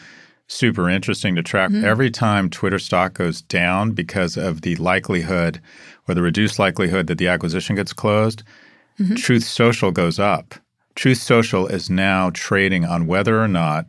super 0.47 0.89
interesting 0.89 1.35
to 1.35 1.43
track. 1.43 1.69
Mm-hmm. 1.69 1.85
Every 1.85 2.09
time 2.09 2.49
Twitter 2.49 2.79
stock 2.79 3.13
goes 3.13 3.41
down 3.41 3.91
because 3.91 4.37
of 4.37 4.61
the 4.61 4.75
likelihood 4.77 5.61
or 6.07 6.15
the 6.15 6.21
reduced 6.21 6.57
likelihood 6.57 7.07
that 7.07 7.17
the 7.17 7.27
acquisition 7.27 7.75
gets 7.75 7.93
closed, 7.93 8.43
mm-hmm. 8.99 9.15
Truth 9.15 9.43
Social 9.43 9.91
goes 9.91 10.17
up. 10.19 10.55
Truth 10.95 11.19
Social 11.19 11.67
is 11.67 11.89
now 11.89 12.31
trading 12.33 12.83
on 12.83 13.05
whether 13.05 13.41
or 13.41 13.47
not 13.47 13.87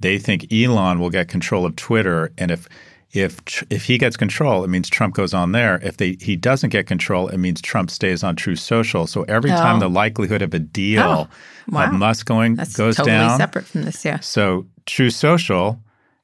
they 0.00 0.18
think 0.18 0.52
Elon 0.52 1.00
will 1.00 1.10
get 1.10 1.28
control 1.28 1.66
of 1.66 1.74
Twitter, 1.74 2.32
and 2.38 2.50
if 2.50 2.68
if 3.12 3.64
if 3.70 3.84
he 3.84 3.96
gets 3.96 4.16
control, 4.16 4.64
it 4.64 4.68
means 4.68 4.88
Trump 4.88 5.14
goes 5.14 5.32
on 5.32 5.52
there. 5.52 5.80
If 5.82 5.96
they 5.96 6.16
he 6.20 6.36
doesn't 6.36 6.70
get 6.70 6.86
control, 6.86 7.28
it 7.28 7.38
means 7.38 7.62
Trump 7.62 7.90
stays 7.90 8.22
on 8.22 8.36
Truth 8.36 8.60
Social. 8.60 9.06
So 9.06 9.22
every 9.22 9.50
oh. 9.50 9.56
time 9.56 9.80
the 9.80 9.88
likelihood 9.88 10.42
of 10.42 10.52
a 10.52 10.58
deal 10.58 11.02
oh, 11.02 11.28
wow. 11.68 11.86
of 11.86 11.94
Musk 11.94 12.26
going 12.26 12.56
That's 12.56 12.76
goes 12.76 12.96
totally 12.96 13.16
down, 13.16 13.38
separate 13.38 13.64
from 13.64 13.84
this, 13.84 14.04
yeah. 14.04 14.20
So 14.20 14.66
Truth 14.84 15.14
Social 15.14 15.80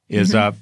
is 0.08 0.30
mm-hmm. 0.30 0.38
up 0.38 0.56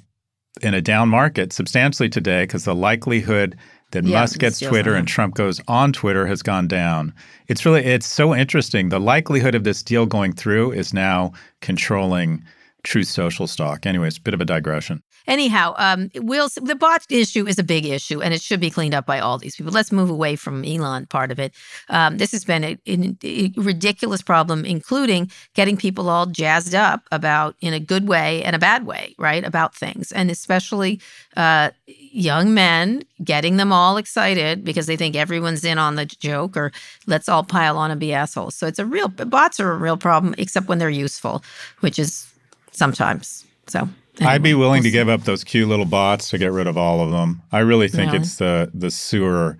in 0.61 0.73
a 0.73 0.81
down 0.81 1.09
market 1.09 1.51
substantially 1.51 2.09
today 2.09 2.43
because 2.43 2.63
the 2.63 2.75
likelihood 2.75 3.57
that 3.91 4.05
yeah, 4.05 4.21
Musk 4.21 4.39
gets 4.39 4.59
Twitter 4.59 4.95
and 4.95 5.07
Trump 5.07 5.35
goes 5.35 5.59
on 5.67 5.91
Twitter 5.91 6.25
has 6.25 6.41
gone 6.41 6.69
down. 6.69 7.13
It's 7.49 7.65
really 7.65 7.83
it's 7.83 8.07
so 8.07 8.33
interesting. 8.33 8.89
The 8.89 8.99
likelihood 8.99 9.55
of 9.55 9.65
this 9.65 9.83
deal 9.83 10.05
going 10.05 10.31
through 10.31 10.71
is 10.71 10.93
now 10.93 11.33
controlling 11.59 12.43
Truth 12.83 13.09
Social 13.09 13.45
stock. 13.45 13.85
Anyways, 13.85 14.19
bit 14.19 14.33
of 14.33 14.39
a 14.39 14.45
digression. 14.45 15.03
Anyhow, 15.25 15.73
um, 15.77 16.09
will 16.15 16.49
the 16.61 16.75
bot 16.75 17.05
issue 17.09 17.47
is 17.47 17.57
a 17.57 17.63
big 17.63 17.85
issue, 17.85 18.21
and 18.21 18.33
it 18.33 18.41
should 18.41 18.59
be 18.59 18.69
cleaned 18.69 18.93
up 18.93 19.05
by 19.05 19.19
all 19.19 19.37
these 19.37 19.55
people. 19.55 19.71
Let's 19.71 19.91
move 19.91 20.09
away 20.09 20.35
from 20.35 20.65
Elon 20.65 21.05
part 21.05 21.31
of 21.31 21.39
it. 21.39 21.53
Um, 21.89 22.17
this 22.17 22.31
has 22.33 22.43
been 22.43 22.63
a, 22.63 22.77
a, 22.85 23.15
a, 23.23 23.51
ridiculous 23.55 24.21
problem, 24.21 24.65
including 24.65 25.31
getting 25.53 25.77
people 25.77 26.09
all 26.09 26.25
jazzed 26.25 26.75
up 26.75 27.07
about, 27.11 27.55
in 27.61 27.73
a 27.73 27.79
good 27.79 28.07
way 28.07 28.43
and 28.43 28.55
a 28.55 28.59
bad 28.59 28.85
way, 28.85 29.15
right, 29.17 29.45
about 29.45 29.73
things, 29.73 30.11
and 30.11 30.29
especially 30.29 30.99
uh, 31.37 31.69
young 31.87 32.53
men 32.53 33.03
getting 33.23 33.55
them 33.57 33.71
all 33.71 33.95
excited 33.95 34.65
because 34.65 34.87
they 34.87 34.97
think 34.97 35.15
everyone's 35.15 35.63
in 35.63 35.77
on 35.77 35.95
the 35.95 36.05
joke, 36.05 36.57
or 36.57 36.73
let's 37.07 37.29
all 37.29 37.43
pile 37.43 37.77
on 37.77 37.91
and 37.91 37.99
be 37.99 38.13
assholes. 38.13 38.55
So 38.55 38.67
it's 38.67 38.79
a 38.79 38.85
real 38.85 39.07
bots 39.07 39.59
are 39.59 39.71
a 39.71 39.77
real 39.77 39.97
problem, 39.97 40.35
except 40.37 40.67
when 40.67 40.79
they're 40.79 40.89
useful, 40.89 41.43
which 41.79 41.97
is 41.97 42.29
sometimes. 42.71 43.45
So 43.67 43.87
Anyway, 44.19 44.31
I'd 44.31 44.43
be 44.43 44.53
willing 44.53 44.83
we'll 44.83 44.83
to 44.83 44.91
give 44.91 45.09
up 45.09 45.21
those 45.21 45.43
cute 45.43 45.67
little 45.67 45.85
bots 45.85 46.29
to 46.29 46.37
get 46.37 46.51
rid 46.51 46.67
of 46.67 46.77
all 46.77 47.01
of 47.01 47.11
them. 47.11 47.41
I 47.51 47.59
really 47.59 47.87
think 47.87 48.11
really? 48.11 48.23
it's 48.23 48.35
the 48.35 48.69
the 48.73 48.91
sewer 48.91 49.57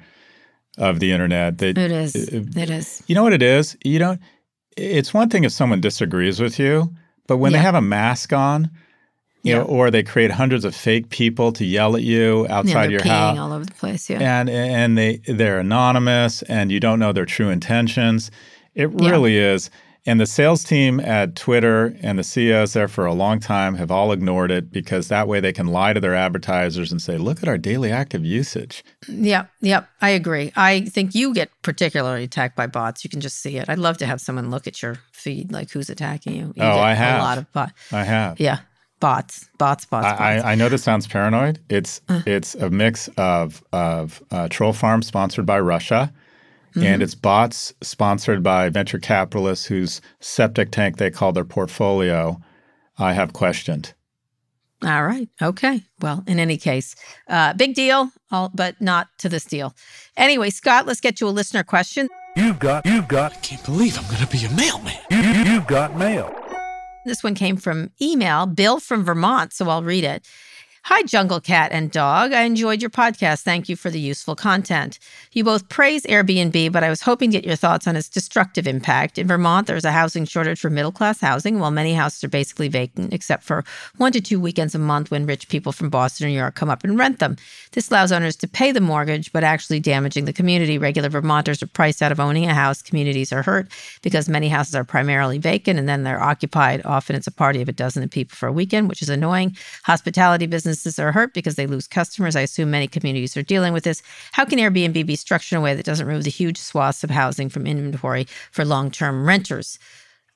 of 0.77 0.99
the 0.99 1.11
internet. 1.11 1.57
That 1.57 1.77
it 1.77 1.91
is. 1.91 2.15
It, 2.15 2.55
it 2.55 2.69
is. 2.69 3.01
You 3.07 3.15
know 3.15 3.23
what 3.23 3.33
it 3.33 3.41
is? 3.41 3.75
You 3.83 3.99
don't. 3.99 4.19
It's 4.77 5.13
one 5.13 5.29
thing 5.29 5.43
if 5.43 5.51
someone 5.51 5.81
disagrees 5.81 6.39
with 6.39 6.59
you, 6.59 6.93
but 7.27 7.37
when 7.37 7.51
yeah. 7.51 7.57
they 7.57 7.63
have 7.63 7.75
a 7.75 7.81
mask 7.81 8.33
on, 8.33 8.69
you 9.43 9.53
yeah. 9.53 9.57
know, 9.59 9.65
or 9.65 9.91
they 9.91 10.03
create 10.03 10.31
hundreds 10.31 10.65
of 10.65 10.75
fake 10.75 11.09
people 11.09 11.51
to 11.53 11.65
yell 11.65 11.95
at 11.95 12.03
you 12.03 12.47
outside 12.49 12.85
yeah, 12.85 12.97
your 12.97 13.03
house, 13.03 13.37
all 13.37 13.53
over 13.53 13.65
the 13.65 13.73
place. 13.73 14.09
Yeah, 14.09 14.19
and 14.21 14.49
and 14.49 14.97
they 14.97 15.17
they're 15.27 15.59
anonymous, 15.59 16.43
and 16.43 16.71
you 16.71 16.79
don't 16.79 16.99
know 16.99 17.11
their 17.11 17.25
true 17.25 17.49
intentions. 17.49 18.31
It 18.75 18.89
really 18.91 19.37
is. 19.37 19.69
And 20.05 20.19
the 20.19 20.25
sales 20.25 20.65
team 20.65 20.99
at 20.99 21.35
Twitter 21.35 21.95
and 22.01 22.19
the 22.19 22.25
CEOs 22.25 22.73
there 22.73 22.89
for 22.89 23.05
a 23.05 23.13
long 23.13 23.39
time 23.39 23.75
have 23.75 23.89
all 23.89 24.11
ignored 24.11 24.51
it 24.51 24.69
because 24.69 25.07
that 25.07 25.29
way 25.29 25.39
they 25.39 25.53
can 25.53 25.67
lie 25.67 25.93
to 25.93 25.99
their 26.01 26.13
advertisers 26.13 26.91
and 26.91 27.01
say, 27.01 27.17
look 27.17 27.41
at 27.41 27.47
our 27.47 27.57
daily 27.57 27.89
active 27.89 28.25
usage. 28.25 28.83
Yep, 29.07 29.49
yep, 29.61 29.87
I 30.01 30.09
agree. 30.09 30.51
I 30.57 30.81
think 30.81 31.15
you 31.15 31.33
get 31.33 31.49
particularly 31.61 32.25
attacked 32.25 32.57
by 32.57 32.67
bots. 32.67 33.05
You 33.05 33.09
can 33.09 33.21
just 33.21 33.39
see 33.39 33.57
it. 33.57 33.69
I'd 33.69 33.79
love 33.79 33.97
to 33.99 34.05
have 34.05 34.19
someone 34.19 34.51
look 34.51 34.67
at 34.67 34.81
your 34.81 34.99
feed, 35.13 35.53
like 35.53 35.71
who's 35.71 35.89
attacking 35.89 36.35
you. 36.35 36.53
you 36.53 36.63
oh, 36.63 36.79
I 36.79 36.93
have. 36.93 37.19
A 37.21 37.23
lot 37.23 37.37
of 37.37 37.51
bots. 37.53 37.93
I 37.93 38.03
have. 38.03 38.41
Yeah. 38.41 38.59
Bots, 38.99 39.49
bots, 39.57 39.85
bots. 39.85 40.05
bots. 40.05 40.21
I, 40.21 40.51
I 40.51 40.55
know 40.55 40.69
this 40.69 40.83
sounds 40.83 41.07
paranoid. 41.07 41.59
It's 41.69 42.01
uh. 42.07 42.21
it's 42.25 42.55
a 42.55 42.69
mix 42.69 43.09
of 43.17 43.61
of 43.73 44.23
uh, 44.31 44.47
troll 44.49 44.71
farm 44.71 45.01
sponsored 45.01 45.45
by 45.45 45.59
Russia, 45.59 46.13
Mm-hmm. 46.75 46.83
And 46.83 47.03
it's 47.03 47.15
bots 47.15 47.73
sponsored 47.81 48.41
by 48.41 48.69
venture 48.69 48.99
capitalists 48.99 49.65
whose 49.65 50.01
septic 50.19 50.71
tank 50.71 50.97
they 50.97 51.11
call 51.11 51.31
their 51.31 51.45
portfolio. 51.45 52.41
I 52.97 53.13
have 53.13 53.33
questioned. 53.33 53.93
All 54.83 55.05
right. 55.05 55.29
Okay. 55.41 55.83
Well, 56.01 56.23
in 56.27 56.39
any 56.39 56.57
case, 56.57 56.95
uh, 57.29 57.53
big 57.53 57.73
deal, 57.73 58.09
all, 58.31 58.51
but 58.53 58.81
not 58.81 59.07
to 59.19 59.29
this 59.29 59.45
deal. 59.45 59.73
Anyway, 60.17 60.49
Scott, 60.49 60.85
let's 60.85 60.99
get 60.99 61.15
to 61.17 61.27
a 61.27 61.29
listener 61.29 61.63
question. 61.63 62.09
You've 62.35 62.59
got, 62.59 62.85
you've 62.85 63.07
got, 63.07 63.33
I 63.33 63.35
can't 63.37 63.63
believe 63.63 63.97
I'm 63.97 64.05
going 64.05 64.17
to 64.17 64.27
be 64.27 64.43
a 64.43 64.51
mailman. 64.51 64.97
You, 65.09 65.19
you, 65.19 65.53
you've 65.53 65.67
got 65.67 65.95
mail. 65.95 66.35
This 67.05 67.23
one 67.23 67.35
came 67.35 67.57
from 67.57 67.91
email, 68.01 68.45
Bill 68.45 68.79
from 68.79 69.03
Vermont, 69.03 69.53
so 69.53 69.69
I'll 69.69 69.83
read 69.83 70.03
it. 70.03 70.27
Hi, 70.87 71.01
Jungle 71.03 71.39
Cat 71.39 71.71
and 71.71 71.89
Dog. 71.89 72.33
I 72.33 72.41
enjoyed 72.41 72.81
your 72.81 72.89
podcast. 72.89 73.43
Thank 73.43 73.69
you 73.69 73.77
for 73.77 73.89
the 73.89 74.01
useful 74.01 74.35
content. 74.35 74.99
You 75.31 75.45
both 75.45 75.69
praise 75.69 76.03
Airbnb, 76.03 76.73
but 76.73 76.83
I 76.83 76.89
was 76.89 76.99
hoping 76.99 77.31
to 77.31 77.37
get 77.37 77.47
your 77.47 77.55
thoughts 77.55 77.87
on 77.87 77.95
its 77.95 78.09
destructive 78.09 78.67
impact. 78.67 79.17
In 79.17 79.25
Vermont, 79.25 79.65
there's 79.65 79.85
a 79.85 79.93
housing 79.93 80.25
shortage 80.25 80.59
for 80.59 80.69
middle 80.69 80.91
class 80.91 81.21
housing, 81.21 81.59
while 81.59 81.71
many 81.71 81.93
houses 81.93 82.25
are 82.25 82.27
basically 82.27 82.67
vacant, 82.67 83.13
except 83.13 83.43
for 83.43 83.63
one 83.95 84.11
to 84.11 84.19
two 84.19 84.41
weekends 84.41 84.75
a 84.75 84.77
month 84.77 85.09
when 85.09 85.25
rich 85.25 85.47
people 85.47 85.71
from 85.71 85.89
Boston 85.89 86.27
or 86.27 86.29
New 86.31 86.35
York 86.35 86.55
come 86.55 86.69
up 86.69 86.83
and 86.83 86.99
rent 86.99 87.19
them. 87.19 87.37
This 87.71 87.89
allows 87.89 88.11
owners 88.11 88.35
to 88.35 88.47
pay 88.49 88.73
the 88.73 88.81
mortgage, 88.81 89.31
but 89.31 89.45
actually 89.45 89.79
damaging 89.79 90.25
the 90.25 90.33
community. 90.33 90.77
Regular 90.77 91.07
Vermonters 91.07 91.63
are 91.63 91.67
priced 91.67 92.01
out 92.01 92.11
of 92.11 92.19
owning 92.19 92.49
a 92.49 92.53
house. 92.53 92.81
Communities 92.81 93.31
are 93.31 93.41
hurt 93.41 93.69
because 94.01 94.27
many 94.27 94.49
houses 94.49 94.75
are 94.75 94.83
primarily 94.83 95.37
vacant 95.37 95.79
and 95.79 95.87
then 95.87 96.03
they're 96.03 96.21
occupied. 96.21 96.81
Often 96.83 97.15
it's 97.15 97.27
a 97.27 97.31
party 97.31 97.61
of 97.61 97.69
a 97.69 97.71
dozen 97.71 98.07
people 98.09 98.35
for 98.35 98.47
a 98.47 98.51
weekend, 98.51 98.89
which 98.89 99.01
is 99.01 99.07
annoying. 99.07 99.55
Hospitality 99.83 100.45
business 100.45 100.72
businesses 100.73 100.97
are 100.97 101.11
hurt 101.11 101.33
because 101.35 101.55
they 101.55 101.67
lose 101.67 101.87
customers. 101.87 102.35
I 102.35 102.41
assume 102.41 102.71
many 102.71 102.87
communities 102.87 103.37
are 103.37 103.43
dealing 103.43 103.73
with 103.73 103.83
this. 103.83 104.01
How 104.31 104.43
can 104.43 104.57
Airbnb 104.57 105.05
be 105.05 105.15
structured 105.15 105.57
in 105.57 105.59
a 105.59 105.61
way 105.61 105.75
that 105.75 105.85
doesn't 105.85 106.07
remove 106.07 106.23
the 106.23 106.31
huge 106.31 106.57
swaths 106.57 107.03
of 107.03 107.11
housing 107.11 107.47
from 107.47 107.67
inventory 107.67 108.25
for 108.51 108.65
long 108.65 108.89
term 108.89 109.27
renters? 109.27 109.77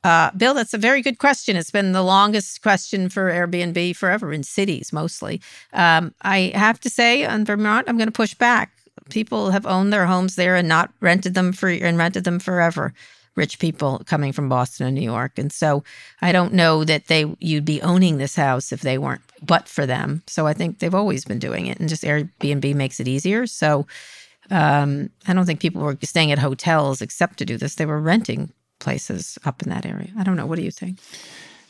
Uh, 0.04 0.30
Bill, 0.38 0.54
that's 0.54 0.76
a 0.76 0.78
very 0.78 1.02
good 1.02 1.18
question. 1.18 1.56
It's 1.56 1.72
been 1.72 1.92
the 1.92 2.04
longest 2.04 2.62
question 2.62 3.10
for 3.10 3.32
Airbnb 3.32 3.96
forever 3.96 4.32
in 4.32 4.44
cities 4.44 4.94
mostly. 4.94 5.42
Um, 5.74 6.14
I 6.22 6.52
have 6.54 6.80
to 6.82 6.90
say, 6.90 7.26
on 7.26 7.44
Vermont, 7.44 7.90
I'm 7.90 7.98
going 7.98 8.08
to 8.08 8.12
push 8.12 8.36
back. 8.36 8.72
People 9.10 9.50
have 9.50 9.66
owned 9.66 9.92
their 9.92 10.06
homes 10.06 10.36
there 10.36 10.56
and 10.56 10.68
not 10.68 10.92
rented 11.02 11.34
them 11.34 11.52
for 11.52 11.70
and 11.70 11.98
rented 11.98 12.26
them 12.26 12.40
forever 12.40 12.94
rich 13.38 13.60
people 13.60 14.02
coming 14.06 14.34
from 14.34 14.50
Boston 14.50 14.88
and 14.88 14.96
New 14.96 15.02
York. 15.02 15.38
And 15.38 15.54
so 15.54 15.84
I 16.22 16.32
don't 16.32 16.54
know 16.54 16.84
that 16.84 17.08
they 17.08 17.34
you'd 17.40 17.66
be 17.66 17.82
owning 17.82 18.18
this 18.18 18.36
house 18.36 18.74
if 18.74 18.82
they 18.82 18.98
weren't 18.98 19.27
but 19.42 19.68
for 19.68 19.86
them. 19.86 20.24
So 20.28 20.48
I 20.48 20.54
think 20.54 20.80
they've 20.80 20.96
always 20.96 21.26
been 21.26 21.40
doing 21.40 21.68
it 21.68 21.80
and 21.80 21.90
just 21.90 22.04
Airbnb 22.04 22.76
makes 22.76 23.00
it 23.00 23.08
easier. 23.08 23.48
So 23.48 23.86
um, 24.50 25.10
I 25.28 25.34
don't 25.34 25.46
think 25.46 25.60
people 25.60 25.82
were 25.82 25.98
staying 26.04 26.32
at 26.32 26.40
hotels 26.40 27.02
except 27.02 27.38
to 27.40 27.46
do 27.46 27.58
this. 27.58 27.76
They 27.76 27.86
were 27.86 28.00
renting 28.00 28.52
places 28.80 29.38
up 29.46 29.62
in 29.62 29.70
that 29.70 29.86
area. 29.86 30.10
I 30.18 30.24
don't 30.24 30.36
know. 30.36 30.46
What 30.46 30.58
do 30.58 30.64
you 30.64 30.72
think? 30.72 31.00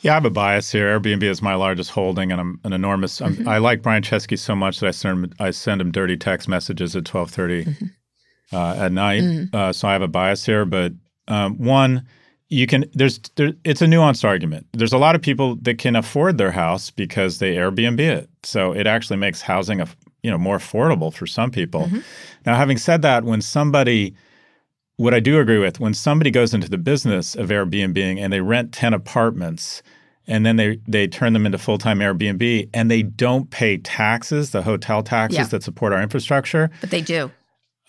Yeah, 0.00 0.12
I 0.12 0.14
have 0.14 0.24
a 0.24 0.30
bias 0.30 0.70
here. 0.70 0.98
Airbnb 0.98 1.24
is 1.24 1.42
my 1.42 1.56
largest 1.56 1.90
holding, 1.90 2.30
and 2.30 2.40
I'm 2.40 2.60
an 2.62 2.72
enormous. 2.72 3.18
Mm-hmm. 3.20 3.48
i 3.48 3.58
like 3.58 3.82
Brian 3.82 4.02
Chesky 4.02 4.38
so 4.38 4.54
much 4.54 4.78
that 4.78 4.86
I 4.86 4.90
send 4.92 5.24
him, 5.24 5.32
I 5.40 5.50
send 5.50 5.80
him 5.80 5.90
dirty 5.90 6.16
text 6.16 6.48
messages 6.48 6.94
at 6.94 7.04
twelve 7.04 7.30
thirty 7.30 7.64
mm 7.64 7.74
mm-hmm. 7.76 8.56
uh, 8.56 8.74
at 8.76 8.92
night. 8.92 9.22
Mm-hmm. 9.22 9.56
Uh, 9.56 9.72
so 9.72 9.88
I 9.88 9.92
have 9.92 10.02
a 10.02 10.08
bias 10.08 10.46
here, 10.46 10.64
but 10.64 10.92
um, 11.26 11.58
one, 11.58 12.06
you 12.48 12.66
can 12.66 12.84
there's 12.94 13.18
there, 13.36 13.52
it's 13.64 13.82
a 13.82 13.86
nuanced 13.86 14.24
argument. 14.24 14.66
There's 14.72 14.92
a 14.92 14.98
lot 14.98 15.14
of 15.14 15.22
people 15.22 15.56
that 15.62 15.78
can 15.78 15.96
afford 15.96 16.38
their 16.38 16.52
house 16.52 16.90
because 16.90 17.38
they 17.38 17.56
Airbnb 17.56 18.00
it, 18.00 18.30
so 18.42 18.72
it 18.72 18.86
actually 18.86 19.18
makes 19.18 19.42
housing 19.42 19.80
a 19.80 19.88
you 20.22 20.30
know 20.30 20.38
more 20.38 20.58
affordable 20.58 21.12
for 21.12 21.26
some 21.26 21.50
people. 21.50 21.82
Mm-hmm. 21.82 22.00
Now, 22.46 22.56
having 22.56 22.78
said 22.78 23.02
that, 23.02 23.24
when 23.24 23.42
somebody 23.42 24.14
what 24.96 25.14
I 25.14 25.20
do 25.20 25.38
agree 25.38 25.58
with 25.58 25.80
when 25.80 25.94
somebody 25.94 26.30
goes 26.30 26.52
into 26.52 26.68
the 26.68 26.78
business 26.78 27.34
of 27.34 27.48
Airbnb 27.48 28.18
and 28.18 28.32
they 28.32 28.40
rent 28.40 28.72
10 28.72 28.92
apartments 28.92 29.82
and 30.26 30.44
then 30.44 30.56
they 30.56 30.78
they 30.86 31.06
turn 31.06 31.32
them 31.32 31.46
into 31.46 31.56
full-time 31.56 32.00
Airbnb 32.00 32.68
and 32.74 32.90
they 32.90 33.02
don't 33.02 33.50
pay 33.50 33.78
taxes, 33.78 34.50
the 34.50 34.62
hotel 34.62 35.02
taxes 35.02 35.38
yeah. 35.38 35.44
that 35.46 35.62
support 35.62 35.92
our 35.92 36.02
infrastructure. 36.02 36.70
But 36.80 36.90
they 36.90 37.00
do. 37.00 37.30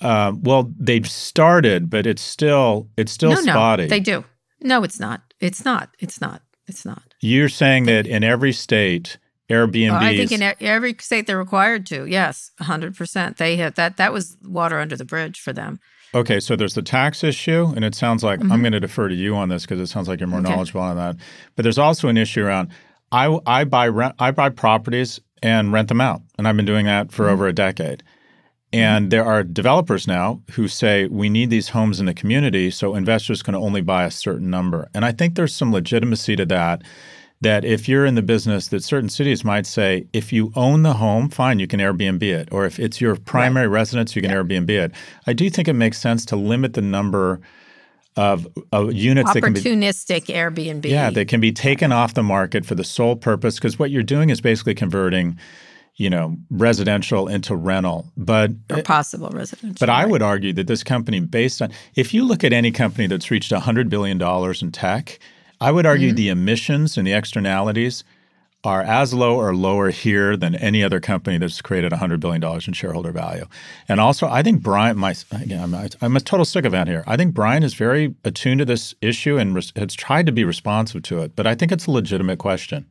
Um, 0.02 0.42
well, 0.44 0.72
they've 0.80 1.10
started, 1.10 1.90
but 1.90 2.08
it's 2.08 2.22
still 2.22 2.88
it's 2.96 3.12
still 3.12 3.32
no, 3.32 3.42
spotty. 3.42 3.84
No, 3.84 3.90
they 3.90 4.00
do. 4.00 4.24
No, 4.62 4.84
it's 4.84 5.00
not. 5.00 5.34
It's 5.40 5.64
not. 5.66 5.90
It's 6.00 6.22
not. 6.22 6.42
It's 6.68 6.86
not. 6.86 7.14
You're 7.20 7.50
saying 7.50 7.86
that 7.86 8.06
in 8.06 8.24
every 8.24 8.54
state, 8.54 9.18
Airbnb. 9.50 9.92
I 9.92 10.16
think 10.16 10.32
in 10.32 10.54
every 10.62 10.96
state 11.00 11.26
they're 11.28 11.38
required 11.38 11.86
to. 11.88 12.06
Yes, 12.06 12.52
100. 12.58 12.96
percent 12.96 13.38
They 13.38 13.58
have 13.58 13.76
that. 13.76 13.98
That 13.98 14.14
was 14.14 14.38
water 14.44 14.80
under 14.80 14.96
the 14.96 15.06
bridge 15.06 15.40
for 15.40 15.54
them. 15.54 15.80
Okay, 16.14 16.40
so 16.40 16.56
there's 16.56 16.74
the 16.74 16.82
tax 16.82 17.24
issue, 17.24 17.72
and 17.76 17.86
it 17.86 17.94
sounds 17.94 18.24
like 18.24 18.40
mm-hmm. 18.40 18.52
I'm 18.52 18.62
going 18.62 18.74
to 18.74 18.80
defer 18.80 19.10
to 19.10 19.16
you 19.16 19.36
on 19.36 19.50
this 19.50 19.64
because 19.64 19.80
it 19.80 19.88
sounds 19.88 20.08
like 20.08 20.20
you're 20.20 20.28
more 20.28 20.40
okay. 20.40 20.50
knowledgeable 20.50 20.82
on 20.82 20.98
that. 20.98 21.18
But 21.56 21.64
there's 21.64 21.78
also 21.78 22.08
an 22.08 22.18
issue 22.18 22.44
around 22.44 22.70
I 23.12 23.40
I 23.46 23.64
buy 23.64 23.88
rent 23.88 24.16
I 24.20 24.32
buy 24.32 24.50
properties 24.50 25.20
and 25.42 25.72
rent 25.72 25.88
them 25.88 26.02
out, 26.02 26.22
and 26.38 26.48
I've 26.48 26.56
been 26.56 26.66
doing 26.66 26.86
that 26.86 27.12
for 27.12 27.24
mm-hmm. 27.24 27.34
over 27.34 27.48
a 27.48 27.54
decade. 27.54 28.04
And 28.72 29.06
mm-hmm. 29.06 29.10
there 29.10 29.26
are 29.26 29.44
developers 29.44 30.08
now 30.08 30.42
who 30.52 30.68
say 30.68 31.08
we 31.08 31.30
need 31.30 31.50
these 31.50 31.70
homes 31.70 32.00
in 32.00 32.06
the 32.06 32.14
community 32.14 32.70
so 32.72 32.96
investors 32.96 33.42
can 33.42 33.56
only 33.56 33.82
buy 33.82 34.04
a 34.06 34.12
certain 34.12 34.50
number. 34.50 34.90
And 34.94 35.04
I 35.06 35.12
think 35.12 35.36
there's 35.36 35.56
some 35.56 35.72
legitimacy 35.72 36.36
to 36.36 36.46
that. 36.48 36.84
That 37.42 37.64
if 37.64 37.88
you're 37.88 38.06
in 38.06 38.16
the 38.16 38.22
business, 38.22 38.68
that 38.68 38.84
certain 38.84 39.08
cities 39.08 39.46
might 39.46 39.66
say, 39.66 40.08
if 40.12 40.34
you 40.34 40.52
own 40.58 40.84
the 40.84 40.92
home, 40.92 41.30
fine, 41.30 41.58
you 41.60 41.68
can 41.68 41.80
Airbnb 41.80 42.22
it. 42.22 42.50
Or 42.52 42.66
if 42.66 42.80
it's 42.80 43.00
your 43.00 43.16
primary 43.16 43.68
right. 43.68 43.76
residence, 43.76 44.14
you 44.14 44.22
can 44.22 44.30
yeah. 44.30 44.38
Airbnb 44.38 44.70
it. 44.70 44.92
I 45.26 45.32
do 45.32 45.50
think 45.50 45.70
it 45.70 45.74
makes 45.74 45.98
sense 45.98 46.26
to 46.26 46.36
limit 46.36 46.74
the 46.74 46.82
number 46.82 47.40
of, 48.18 48.46
of 48.74 48.92
units 48.92 49.32
that 49.34 49.42
can 49.42 49.54
be 49.54 49.62
opportunistic 49.62 50.26
Airbnb. 50.26 50.84
Yeah, 50.84 51.10
they 51.10 51.24
can 51.24 51.40
be 51.40 51.54
taken 51.54 51.94
off 51.94 52.14
the 52.14 52.24
market 52.24 52.66
for 52.66 52.76
the 52.76 52.84
sole 52.84 53.16
purpose 53.16 53.56
because 53.56 53.80
what 53.80 53.90
you're 53.90 54.04
doing 54.04 54.30
is 54.30 54.42
basically 54.42 54.76
converting 54.76 55.40
you 56.00 56.10
know, 56.10 56.38
residential 56.50 57.28
into 57.28 57.54
rental, 57.58 58.10
but 58.16 58.52
or 58.70 58.82
possible 58.82 59.30
residential. 59.32 59.76
But 59.78 59.90
right. 59.90 60.04
I 60.04 60.06
would 60.06 60.22
argue 60.22 60.54
that 60.54 60.66
this 60.66 60.82
company, 60.82 61.20
based 61.20 61.62
on 61.62 61.72
if 61.94 62.14
you 62.14 62.24
look 62.24 62.46
at 62.46 62.54
any 62.54 62.72
company 62.72 63.06
that's 63.06 63.30
reached 63.30 63.52
hundred 63.52 63.90
billion 63.90 64.18
dollars 64.18 64.62
in 64.62 64.72
tech, 64.72 65.20
I 65.60 65.74
would 65.74 65.86
argue 65.86 66.10
mm-hmm. 66.10 66.16
the 66.16 66.30
emissions 66.30 66.98
and 66.98 67.06
the 67.06 67.12
externalities 67.12 68.06
are 68.64 68.82
as 68.82 69.14
low 69.14 69.36
or 69.36 69.54
lower 69.54 69.90
here 69.90 70.38
than 70.38 70.56
any 70.56 70.84
other 70.84 71.02
company 71.02 71.38
that's 71.38 71.62
created 71.62 71.92
$100 71.94 72.20
billion 72.20 72.44
in 72.44 72.74
shareholder 72.74 73.12
value. 73.12 73.46
And 73.88 74.02
also, 74.02 74.28
I 74.28 74.44
think 74.44 74.62
Brian, 74.62 74.98
my, 74.98 75.16
again, 75.32 75.74
I'm, 75.74 75.90
I'm 76.02 76.18
a 76.18 76.20
total 76.20 76.46
sycophant 76.46 76.90
here. 76.90 77.06
I 77.08 77.16
think 77.16 77.34
Brian 77.34 77.64
is 77.64 77.74
very 77.74 78.16
attuned 78.26 78.60
to 78.60 78.66
this 78.66 78.94
issue 79.02 79.38
and 79.38 79.56
res, 79.56 79.72
has 79.78 79.94
tried 79.94 80.26
to 80.26 80.34
be 80.34 80.44
responsive 80.44 81.04
to 81.04 81.20
it, 81.20 81.38
but 81.38 81.48
I 81.48 81.56
think 81.56 81.72
it's 81.72 81.88
a 81.88 81.92
legitimate 81.92 82.40
question. 82.40 82.86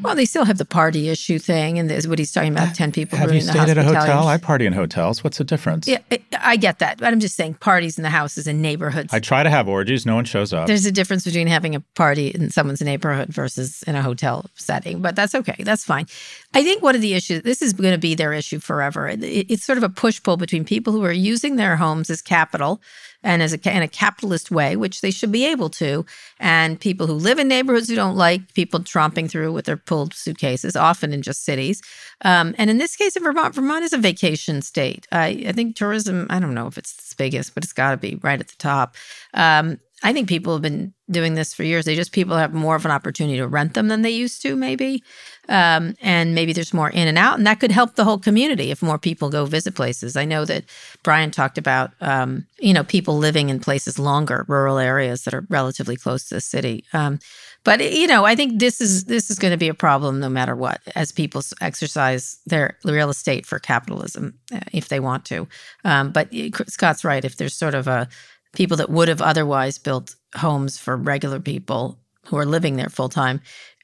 Well, 0.00 0.14
they 0.14 0.24
still 0.24 0.44
have 0.46 0.56
the 0.58 0.64
party 0.64 1.10
issue 1.10 1.38
thing, 1.38 1.78
and 1.78 1.90
there's 1.90 2.08
what 2.08 2.18
he's 2.18 2.32
talking 2.32 2.52
about: 2.52 2.74
ten 2.74 2.92
people. 2.92 3.18
Have 3.18 3.32
you 3.34 3.40
stayed 3.42 3.68
at 3.68 3.76
a 3.76 3.82
hotel? 3.82 4.26
I 4.26 4.38
party 4.38 4.64
in 4.64 4.72
hotels. 4.72 5.22
What's 5.22 5.38
the 5.38 5.44
difference? 5.44 5.86
Yeah, 5.86 5.98
I- 6.10 6.20
I 6.44 6.56
get 6.56 6.78
that, 6.78 6.98
but 6.98 7.12
I'm 7.12 7.20
just 7.20 7.36
saying 7.36 7.54
parties 7.54 7.98
in 7.98 8.02
the 8.02 8.10
houses 8.10 8.46
and 8.46 8.62
neighborhoods. 8.62 9.12
I 9.12 9.20
try 9.20 9.42
to 9.42 9.50
have 9.50 9.68
orgies. 9.68 10.06
No 10.06 10.14
one 10.14 10.24
shows 10.24 10.52
up. 10.52 10.66
There's 10.66 10.86
a 10.86 10.92
difference 10.92 11.24
between 11.24 11.46
having 11.46 11.74
a 11.74 11.80
party 11.94 12.28
in 12.28 12.50
someone's 12.50 12.80
neighborhood 12.80 13.28
versus 13.28 13.82
in 13.86 13.94
a 13.94 14.02
hotel 14.02 14.46
setting, 14.54 15.02
but 15.02 15.14
that's 15.14 15.34
okay. 15.34 15.56
That's 15.60 15.84
fine. 15.84 16.06
I 16.54 16.62
think 16.62 16.82
one 16.82 16.94
of 16.94 17.00
the 17.00 17.14
issues, 17.14 17.42
this 17.42 17.62
is 17.62 17.72
going 17.72 17.92
to 17.92 17.98
be 17.98 18.14
their 18.14 18.32
issue 18.34 18.58
forever. 18.58 19.08
It's 19.08 19.64
sort 19.64 19.78
of 19.78 19.84
a 19.84 19.88
push 19.88 20.22
pull 20.22 20.36
between 20.36 20.64
people 20.64 20.92
who 20.92 21.02
are 21.04 21.12
using 21.12 21.56
their 21.56 21.76
homes 21.76 22.10
as 22.10 22.20
capital 22.20 22.82
and 23.22 23.42
as 23.42 23.54
a, 23.54 23.74
in 23.74 23.82
a 23.82 23.88
capitalist 23.88 24.50
way, 24.50 24.76
which 24.76 25.00
they 25.00 25.10
should 25.10 25.32
be 25.32 25.46
able 25.46 25.70
to, 25.70 26.04
and 26.40 26.78
people 26.78 27.06
who 27.06 27.14
live 27.14 27.38
in 27.38 27.48
neighborhoods 27.48 27.88
who 27.88 27.94
don't 27.94 28.16
like 28.16 28.52
people 28.54 28.80
tromping 28.80 29.30
through 29.30 29.52
with 29.52 29.64
their 29.64 29.76
pulled 29.76 30.12
suitcases, 30.12 30.76
often 30.76 31.12
in 31.12 31.22
just 31.22 31.44
cities. 31.44 31.80
Um, 32.22 32.54
and 32.58 32.68
in 32.68 32.78
this 32.78 32.96
case 32.96 33.16
of 33.16 33.22
Vermont, 33.22 33.54
Vermont 33.54 33.84
is 33.84 33.92
a 33.92 33.98
vacation 33.98 34.60
state. 34.60 35.06
I, 35.12 35.44
I 35.48 35.52
think 35.52 35.76
tourism, 35.76 36.26
I 36.30 36.38
don't 36.38 36.54
know 36.54 36.66
if 36.66 36.76
it's 36.76 36.94
the 36.94 37.14
biggest, 37.16 37.54
but 37.54 37.64
it's 37.64 37.72
got 37.72 37.92
to 37.92 37.96
be 37.96 38.16
right 38.22 38.40
at 38.40 38.48
the 38.48 38.56
top. 38.58 38.96
Um, 39.34 39.78
I 40.02 40.12
think 40.12 40.28
people 40.28 40.52
have 40.52 40.62
been 40.62 40.92
doing 41.10 41.34
this 41.34 41.54
for 41.54 41.62
years. 41.62 41.84
They 41.84 41.94
just 41.94 42.12
people 42.12 42.36
have 42.36 42.52
more 42.52 42.74
of 42.74 42.84
an 42.84 42.90
opportunity 42.90 43.38
to 43.38 43.46
rent 43.46 43.74
them 43.74 43.88
than 43.88 44.02
they 44.02 44.10
used 44.10 44.42
to, 44.42 44.56
maybe, 44.56 45.02
um, 45.48 45.94
and 46.00 46.34
maybe 46.34 46.52
there's 46.52 46.74
more 46.74 46.90
in 46.90 47.08
and 47.08 47.18
out, 47.18 47.38
and 47.38 47.46
that 47.46 47.60
could 47.60 47.70
help 47.70 47.94
the 47.94 48.04
whole 48.04 48.18
community 48.18 48.70
if 48.70 48.82
more 48.82 48.98
people 48.98 49.30
go 49.30 49.44
visit 49.44 49.74
places. 49.74 50.16
I 50.16 50.24
know 50.24 50.44
that 50.44 50.64
Brian 51.02 51.30
talked 51.30 51.58
about, 51.58 51.92
um, 52.00 52.46
you 52.58 52.72
know, 52.72 52.84
people 52.84 53.16
living 53.18 53.48
in 53.48 53.60
places 53.60 53.98
longer, 53.98 54.44
rural 54.48 54.78
areas 54.78 55.24
that 55.24 55.34
are 55.34 55.46
relatively 55.48 55.96
close 55.96 56.28
to 56.28 56.34
the 56.36 56.40
city. 56.40 56.84
Um, 56.92 57.18
but 57.64 57.92
you 57.92 58.06
know, 58.08 58.24
I 58.24 58.34
think 58.34 58.58
this 58.58 58.80
is 58.80 59.04
this 59.04 59.30
is 59.30 59.38
going 59.38 59.52
to 59.52 59.58
be 59.58 59.68
a 59.68 59.74
problem 59.74 60.18
no 60.18 60.28
matter 60.28 60.56
what, 60.56 60.80
as 60.96 61.12
people 61.12 61.42
exercise 61.60 62.38
their 62.46 62.76
real 62.84 63.10
estate 63.10 63.46
for 63.46 63.58
capitalism 63.60 64.34
uh, 64.52 64.60
if 64.72 64.88
they 64.88 64.98
want 64.98 65.24
to. 65.26 65.46
Um, 65.84 66.10
but 66.10 66.28
Scott's 66.66 67.04
right. 67.04 67.24
If 67.24 67.36
there's 67.36 67.54
sort 67.54 67.74
of 67.74 67.86
a 67.86 68.08
people 68.52 68.76
that 68.78 68.90
would 68.90 69.08
have 69.08 69.22
otherwise 69.22 69.78
built 69.78 70.14
homes 70.36 70.78
for 70.78 70.96
regular 70.96 71.40
people 71.40 71.98
who 72.26 72.36
are 72.36 72.46
living 72.46 72.76
there 72.76 72.88
full 72.88 73.08
time, 73.08 73.40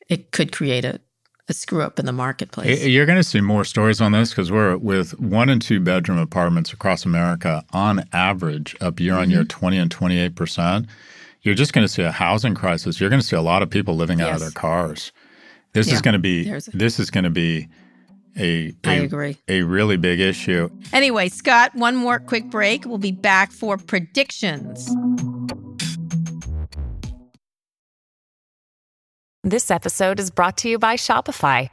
it 0.09 0.31
could 0.33 0.53
create 0.53 0.85
a, 0.85 1.01
a 1.49 1.53
screw 1.55 1.83
up 1.83 1.99
in 1.99 2.07
the 2.07 2.12
marketplace. 2.12 2.85
You're 2.87 3.07
going 3.07 3.19
to 3.19 3.23
see 3.25 3.41
more 3.41 3.64
stories 3.64 4.01
on 4.01 4.12
this 4.12 4.31
because 4.31 4.51
we're 4.53 4.77
with 4.77 5.19
one 5.19 5.49
and 5.49 5.61
two 5.61 5.81
bedroom 5.81 6.19
apartments 6.19 6.73
across 6.73 7.05
America 7.05 7.64
on 7.73 8.05
average 8.12 8.77
up 8.81 9.01
year 9.01 9.14
on 9.14 9.31
year 9.31 9.41
Mm-hmm. 9.41 9.59
20 9.59 9.79
and 9.79 9.91
28 9.91 10.35
percent. 10.37 10.87
You're 11.43 11.55
just 11.55 11.73
going 11.73 11.87
to 11.87 11.93
see 11.93 12.03
a 12.03 12.11
housing 12.12 12.55
crisis. 12.55 13.01
You're 13.01 13.11
going 13.11 13.21
to 13.23 13.27
see 13.27 13.37
a 13.37 13.41
lot 13.43 13.62
of 13.62 13.71
people 13.71 13.97
living 13.97 14.21
out 14.21 14.35
of 14.35 14.41
their 14.41 14.51
cars. 14.51 15.12
This 15.73 15.89
Yeah, 15.89 15.95
is 15.95 16.03
going 16.03 16.14
to 16.14 16.19
be 16.19 16.49
a- 16.51 16.61
this 16.75 16.99
is 16.99 17.11
going 17.11 17.25
to 17.25 17.31
be 17.31 17.69
a, 18.39 18.74
I 18.84 18.95
a 18.95 19.05
agree. 19.05 19.36
a 19.49 19.62
really 19.62 19.97
big 19.97 20.20
issue. 20.20 20.70
Anyway, 20.93 21.28
Scott, 21.28 21.74
one 21.74 21.97
more 21.97 22.18
quick 22.18 22.51
break. 22.51 22.84
We'll 22.84 22.99
be 22.99 23.12
back 23.12 23.53
for 23.53 23.76
predictions. 23.76 24.89
This 29.45 29.70
episode 29.70 30.20
is 30.20 30.30
brought 30.30 30.59
to 30.59 30.68
you 30.68 30.78
by 30.78 30.97
Shopify. 30.97 31.70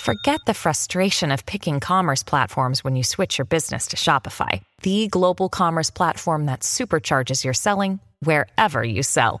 Forget 0.00 0.40
the 0.46 0.54
frustration 0.54 1.30
of 1.30 1.46
picking 1.46 1.78
commerce 1.78 2.24
platforms 2.24 2.82
when 2.82 2.96
you 2.96 3.04
switch 3.04 3.38
your 3.38 3.44
business 3.44 3.86
to 3.88 3.96
Shopify, 3.96 4.62
the 4.82 5.06
global 5.06 5.48
commerce 5.48 5.90
platform 5.90 6.46
that 6.46 6.60
supercharges 6.60 7.44
your 7.44 7.54
selling 7.54 8.00
wherever 8.20 8.82
you 8.82 9.04
sell. 9.04 9.40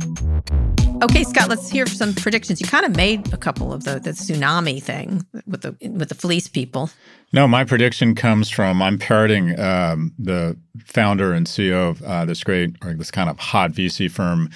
Okay, 1.01 1.23
Scott, 1.23 1.49
let's 1.49 1.67
hear 1.67 1.87
some 1.87 2.13
predictions. 2.13 2.61
You 2.61 2.67
kind 2.67 2.85
of 2.85 2.95
made 2.95 3.33
a 3.33 3.37
couple 3.37 3.73
of 3.73 3.85
the, 3.85 3.99
the 3.99 4.11
tsunami 4.11 4.81
thing 4.81 5.25
with 5.47 5.63
the 5.63 5.75
with 5.89 6.09
the 6.09 6.15
fleece 6.15 6.47
people. 6.47 6.91
No, 7.33 7.47
my 7.47 7.63
prediction 7.63 8.13
comes 8.13 8.51
from 8.51 8.83
I'm 8.83 8.99
parroting 8.99 9.59
um, 9.59 10.13
the 10.19 10.55
founder 10.85 11.33
and 11.33 11.47
CEO 11.47 11.89
of 11.89 12.03
uh, 12.03 12.25
this 12.25 12.43
great 12.43 12.75
or 12.85 12.93
this 12.93 13.09
kind 13.09 13.31
of 13.31 13.39
hot 13.39 13.71
VC 13.71 14.11
firm, 14.11 14.51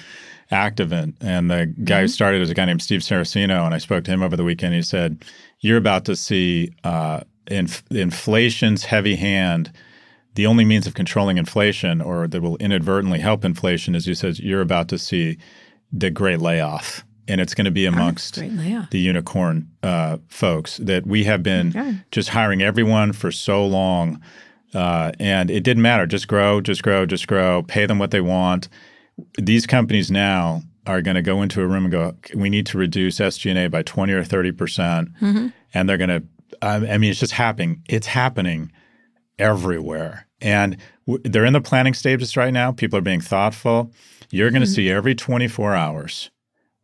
Activant, 0.52 1.14
and 1.20 1.50
the 1.50 1.66
guy 1.82 2.02
who 2.02 2.08
started 2.08 2.40
is 2.40 2.48
a 2.48 2.54
guy 2.54 2.64
named 2.64 2.80
Steve 2.80 3.00
Sarracino, 3.00 3.66
and 3.66 3.74
I 3.74 3.78
spoke 3.78 4.04
to 4.04 4.12
him 4.12 4.22
over 4.22 4.36
the 4.36 4.44
weekend. 4.44 4.72
He 4.72 4.82
said, 4.82 5.24
"You're 5.58 5.78
about 5.78 6.04
to 6.04 6.14
see 6.14 6.70
uh, 6.84 7.22
inf- 7.48 7.82
inflation's 7.90 8.84
heavy 8.84 9.16
hand." 9.16 9.72
The 10.36 10.46
only 10.46 10.64
means 10.64 10.86
of 10.86 10.94
controlling 10.94 11.38
inflation, 11.38 12.00
or 12.00 12.28
that 12.28 12.40
will 12.40 12.56
inadvertently 12.58 13.18
help 13.18 13.44
inflation, 13.44 13.96
is 13.96 14.04
he 14.04 14.14
says 14.14 14.38
you're 14.38 14.60
about 14.60 14.86
to 14.90 14.98
see 14.98 15.38
the 15.98 16.10
great 16.10 16.40
layoff, 16.40 17.04
and 17.28 17.40
it's 17.40 17.54
going 17.54 17.64
to 17.64 17.70
be 17.70 17.86
amongst 17.86 18.34
the 18.36 18.98
unicorn 18.98 19.68
uh, 19.82 20.18
folks 20.28 20.76
that 20.78 21.06
we 21.06 21.24
have 21.24 21.42
been 21.42 21.68
Okay. 21.68 21.96
just 22.10 22.30
hiring 22.30 22.62
everyone 22.62 23.12
for 23.12 23.30
so 23.32 23.64
long. 23.66 24.20
Uh, 24.74 25.12
and 25.20 25.50
it 25.50 25.62
didn't 25.62 25.82
matter. 25.82 26.06
Just 26.06 26.28
grow, 26.28 26.60
just 26.60 26.82
grow, 26.82 27.06
just 27.06 27.26
grow, 27.26 27.62
pay 27.62 27.86
them 27.86 27.98
what 27.98 28.10
they 28.10 28.20
want. 28.20 28.68
These 29.38 29.66
companies 29.66 30.10
now 30.10 30.62
are 30.86 31.00
going 31.00 31.14
to 31.14 31.22
go 31.22 31.40
into 31.40 31.62
a 31.62 31.66
room 31.66 31.84
and 31.84 31.92
go, 31.92 32.14
we 32.34 32.50
need 32.50 32.66
to 32.66 32.78
reduce 32.78 33.18
SG&A 33.18 33.68
by 33.68 33.82
20 33.82 34.12
or 34.12 34.22
30%. 34.22 34.56
percent 34.58 35.08
Mm-hmm. 35.22 35.46
And 35.72 35.88
they're 35.88 35.96
going 35.96 36.10
to, 36.10 36.22
I 36.62 36.74
I 36.94 36.98
mean, 36.98 37.10
it's 37.10 37.20
just 37.20 37.32
happening. 37.32 37.82
It's 37.88 38.06
happening 38.08 38.70
everywhere. 39.38 40.26
And 40.40 40.76
w- 41.06 41.22
they're 41.28 41.44
in 41.44 41.52
the 41.52 41.60
planning 41.60 41.94
stages 41.94 42.36
right 42.36 42.52
now. 42.52 42.72
People 42.72 42.98
are 42.98 43.02
being 43.02 43.20
thoughtful. 43.20 43.92
You're 44.30 44.50
going 44.50 44.62
to 44.62 44.66
mm-hmm. 44.66 44.74
see 44.74 44.90
every 44.90 45.14
24 45.14 45.74
hours 45.74 46.30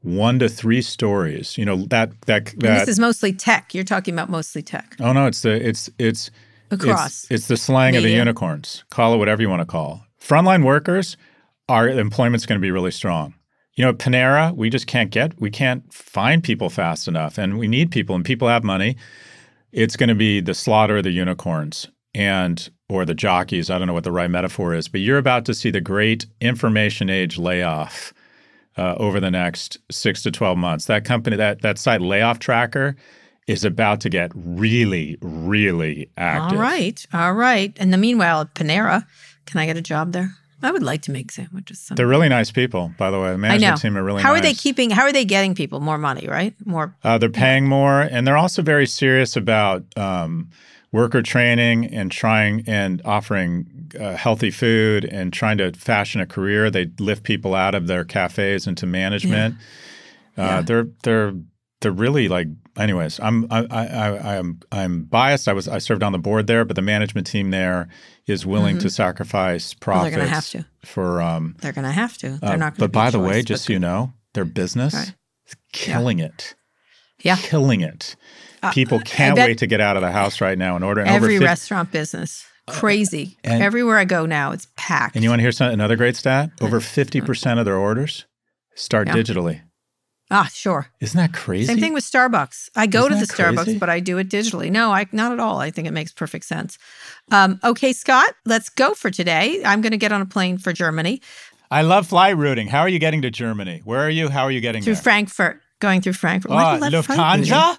one 0.03 0.39
to 0.41 0.49
three 0.49 0.83
stories. 0.83 1.57
You 1.57 1.65
know 1.65 1.85
that 1.87 2.21
that 2.23 2.47
that. 2.47 2.81
this 2.81 2.89
is 2.89 2.99
mostly 2.99 3.33
tech. 3.33 3.75
You're 3.75 3.85
talking 3.85 4.15
about 4.15 4.29
mostly 4.29 4.63
tech 4.63 4.97
oh 5.01 5.13
no, 5.13 5.27
it's 5.27 5.43
the 5.43 5.53
it's 5.53 5.89
it's 5.99 6.31
across. 6.71 7.25
It's, 7.25 7.31
it's 7.31 7.47
the 7.49 7.57
slang 7.57 7.97
of 7.97 8.03
the 8.03 8.11
unicorns. 8.11 8.85
Call 8.91 9.15
it 9.15 9.19
whatever 9.19 9.43
you 9.43 9.49
want 9.49 9.61
to 9.61 9.67
call. 9.67 10.05
Frontline 10.21 10.65
workers, 10.65 11.17
our 11.69 11.89
employment's 11.89 12.47
going 12.47 12.61
to 12.61 12.63
be 12.63 12.71
really 12.71 12.91
strong. 12.91 13.35
You 13.75 13.85
know, 13.85 13.95
Panera, 13.95 14.55
we 14.55 14.69
just 14.69 14.87
can't 14.87 15.11
get, 15.11 15.41
we 15.41 15.51
can't 15.51 15.93
find 15.93 16.45
people 16.45 16.69
fast 16.69 17.09
enough, 17.09 17.39
and 17.39 17.59
we 17.59 17.69
need 17.69 17.91
people, 17.91 18.15
and 18.15 18.25
people 18.25 18.47
have 18.49 18.63
money. 18.63 18.97
It's 19.73 19.97
going 19.97 20.11
to 20.11 20.15
be 20.15 20.41
the 20.41 20.53
slaughter 20.53 20.99
of 20.99 21.05
the 21.05 21.11
unicorns 21.11 21.89
and 22.15 22.71
or 22.89 23.05
the 23.05 23.15
jockeys. 23.15 23.71
I 23.71 23.79
don't 23.79 23.87
know 23.87 23.95
what 23.95 24.05
the 24.05 24.13
right 24.13 24.31
metaphor 24.31 24.75
is, 24.75 24.89
but 24.89 25.01
you're 25.01 25.19
about 25.19 25.45
to 25.47 25.55
see 25.55 25.71
the 25.71 25.81
great 25.81 26.27
information 26.41 27.09
age 27.09 27.39
layoff 27.39 28.13
uh, 28.77 28.95
over 28.97 29.21
the 29.21 29.31
next 29.31 29.79
six 29.91 30.23
to 30.23 30.31
twelve 30.31 30.59
months. 30.59 30.87
That 30.87 31.05
company, 31.05 31.37
that 31.37 31.63
that 31.63 31.79
site 31.79 32.01
Layoff 32.01 32.39
Tracker, 32.39 32.97
is 33.47 33.65
about 33.65 34.01
to 34.03 34.09
get 34.09 34.31
really, 34.35 35.17
really 35.21 36.11
active. 36.17 36.59
All 36.59 36.63
right, 36.65 37.07
all 37.13 37.33
right. 37.33 37.77
And 37.79 37.93
the 37.93 37.99
meanwhile, 37.99 38.43
at 38.43 38.55
Panera, 38.55 39.07
can 39.47 39.61
I 39.61 39.67
get 39.67 39.77
a 39.77 39.83
job 39.83 40.13
there? 40.13 40.35
I 40.65 40.71
would 40.71 40.85
like 40.85 41.03
to 41.03 41.11
make 41.11 41.33
sandwiches. 41.33 41.81
Someday. 41.81 42.01
They're 42.01 42.09
really 42.09 42.29
nice 42.29 42.53
people, 42.53 42.93
by 42.97 43.11
the 43.11 43.19
way. 43.19 43.33
The 43.33 43.39
management 43.39 43.81
team 43.81 43.99
are 43.99 44.05
really 44.05 44.19
nice. 44.19 44.23
how 44.23 44.33
nice. 44.33 44.39
are 44.39 44.43
they 44.43 44.55
keeping? 44.55 44.91
How 44.91 45.03
are 45.03 45.13
they 45.13 45.25
getting 45.25 45.57
people 45.57 45.81
more 45.81 45.99
money? 45.99 46.29
Right, 46.29 46.55
more. 46.65 46.95
Uh, 47.03 47.19
they're 47.19 47.31
paying 47.31 47.67
more, 47.67 48.03
and 48.03 48.27
they're 48.27 48.37
also 48.37 48.63
very 48.63 48.87
serious 48.87 49.35
about 49.35 49.85
um, 49.97 50.51
worker 50.93 51.23
training 51.23 51.87
and 51.87 52.13
trying 52.13 52.63
and 52.67 53.01
offering 53.05 53.91
uh, 53.99 54.15
healthy 54.15 54.51
food 54.51 55.05
and 55.07 55.33
trying 55.33 55.59
to 55.59 55.73
fashion 55.73 56.21
a 56.21 56.27
career. 56.27 56.71
They 56.71 56.91
lift 56.99 57.23
people 57.25 57.55
out 57.55 57.75
of 57.75 57.87
their 57.87 58.05
cafes 58.05 58.67
into 58.67 58.87
management. 58.87 59.55
Uh, 60.37 60.43
Yeah. 60.43 60.63
They're 60.63 60.87
they're 61.03 61.33
they're 61.81 61.93
really 61.93 62.29
like. 62.29 62.49
Anyways, 62.79 63.21
I'm 63.21 63.47
I, 63.51 63.67
I, 63.71 63.87
I 63.87 64.39
I'm 64.39 64.61
I'm 64.73 65.03
biased. 65.05 65.47
I 65.47 65.53
was 65.53 65.69
I 65.69 65.77
served 65.79 66.03
on 66.03 66.13
the 66.13 66.19
board 66.19 66.47
there, 66.47 66.65
but 66.65 66.75
the 66.77 66.81
management 66.83 67.27
team 67.27 67.51
there 67.51 67.89
is 68.27 68.47
willing 68.47 68.79
to 68.79 68.89
sacrifice 68.89 69.75
Mm-hmm. 69.75 69.91
Well, 69.91 69.99
profits 69.99 70.15
they're 70.17 70.25
gonna 70.25 70.35
have 70.35 70.49
to. 70.51 70.67
for 70.87 71.21
um, 71.21 71.57
They're 71.61 71.73
going 71.73 71.85
to 71.85 71.91
have 71.93 72.17
to. 72.19 72.39
They're 72.41 72.53
uh, 72.53 72.57
not. 72.57 72.79
but 72.79 72.93
by 72.93 73.11
the 73.11 73.19
way, 73.19 73.43
just 73.43 73.65
so 73.67 73.73
you 73.75 73.79
know, 73.79 74.15
their 74.33 74.47
business 74.47 74.95
Right. 74.95 75.15
is 75.47 75.57
killing 75.73 76.19
it. 76.19 76.55
Yeah. 77.21 77.37
Killing 77.37 77.83
it. 77.83 78.17
People 78.73 79.01
can't 79.01 79.37
wait 79.37 79.59
to 79.59 79.67
get 79.67 79.81
out 79.81 79.97
of 79.97 80.03
the 80.03 80.13
house 80.13 80.41
right 80.41 80.57
now 80.57 80.77
in 80.77 80.83
order. 80.83 81.01
And 81.01 81.11
every 81.11 81.35
over 81.37 81.41
50 81.41 81.45
restaurant 81.45 81.91
business 81.91 82.45
crazy. 82.69 83.37
and- 83.43 83.63
Everywhere 83.63 83.99
I 83.99 84.05
go 84.05 84.25
now, 84.27 84.53
it's 84.53 84.69
packed. 84.77 85.17
And 85.17 85.25
you 85.25 85.31
want 85.31 85.41
to 85.41 85.43
hear 85.43 85.53
some, 85.53 85.71
another 85.73 85.97
great 85.97 86.17
stat? 86.17 86.51
Over 86.61 86.79
50% 86.81 87.59
of 87.59 87.65
their 87.65 87.77
orders 87.77 88.27
start 88.77 89.09
Yeah. 89.09 89.15
digitally. 89.15 89.63
ah, 90.31 90.49
sure. 90.51 90.87
Isn't 91.01 91.19
that 91.19 91.33
crazy? 91.35 91.67
Same 91.67 91.79
thing 91.81 91.93
with 91.93 92.05
Starbucks. 92.05 92.69
I 92.75 92.87
go 92.87 93.07
Isn't 93.07 93.21
to 93.21 93.27
the 93.27 93.33
Starbucks, 93.33 93.65
crazy? 93.65 93.79
but 93.79 93.91
I 93.91 94.01
do 94.01 94.17
it 94.17 94.31
digitally. 94.31 94.71
No, 94.71 94.91
I 94.93 95.07
not 95.13 95.33
at 95.33 95.41
all. 95.41 95.59
I 95.61 95.71
think 95.71 95.87
it 95.87 95.91
makes 95.91 96.11
perfect 96.13 96.47
sense. 96.47 96.79
Um, 97.31 97.61
okay, 97.63 97.93
Scott, 97.93 98.33
let's 98.47 98.71
go 98.71 98.95
for 98.95 99.11
today. 99.11 99.61
I'm 99.65 99.83
going 99.83 99.91
to 99.91 99.99
get 99.99 100.11
on 100.13 100.23
a 100.23 100.27
plane 100.27 100.57
for 100.57 100.73
Germany. 100.73 101.21
I 101.71 101.83
love 101.83 102.07
flight 102.07 102.37
routing. 102.37 102.69
How 102.69 102.81
are 102.81 102.89
you 102.89 102.99
getting 102.99 103.21
to 103.23 103.31
Germany? 103.31 103.83
Where 103.85 104.01
are 104.07 104.11
you? 104.11 104.29
How 104.31 104.45
are 104.45 104.51
you 104.51 104.61
getting 104.63 104.83
Through 104.83 104.95
there? 104.95 105.03
Frankfurt, 105.03 105.61
going 105.81 106.01
through 106.01 106.13
Frankfurt. 106.15 106.51
Why 106.53 106.79
do 106.79 106.85
you 106.87 106.91
love 106.91 107.05
Frankfurt? 107.07 107.47
Lufthansa? 107.49 107.79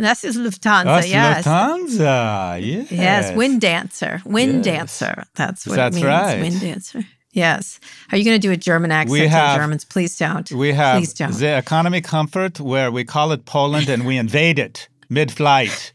This 0.00 0.24
is 0.24 0.36
Lufthansa, 0.36 0.84
That's 0.84 1.08
yes. 1.08 1.44
Lufthansa. 1.46 2.64
Yes. 2.66 2.92
Yes, 2.92 3.36
Wind 3.36 3.60
Dancer. 3.60 4.22
Wind 4.24 4.64
Yes. 4.66 4.98
Dancer. 4.98 5.24
That's 5.34 5.66
what 5.66 5.76
That's 5.76 5.96
it 5.96 6.00
means. 6.00 6.06
right. 6.06 6.40
Wind 6.40 6.60
Dancer. 6.60 7.04
Yes. 7.32 7.78
Are 8.10 8.18
you 8.18 8.24
going 8.24 8.40
to 8.40 8.46
do 8.48 8.50
a 8.52 8.56
German 8.56 8.90
accent 8.90 9.12
We 9.12 9.20
to 9.20 9.28
have- 9.28 9.52
the 9.58 9.62
Germans? 9.62 9.84
Please 9.84 10.16
don't. 10.16 10.50
We 10.52 10.72
have 10.72 10.98
Please 10.98 11.12
don't. 11.14 11.32
the 11.32 11.56
economy 11.58 12.00
comfort 12.00 12.58
where 12.60 12.90
we 12.90 13.04
call 13.04 13.30
it 13.32 13.44
Poland 13.44 13.88
and 13.88 14.04
we 14.06 14.16
invade 14.16 14.58
it 14.58 14.88
mid-flight. 15.08 15.92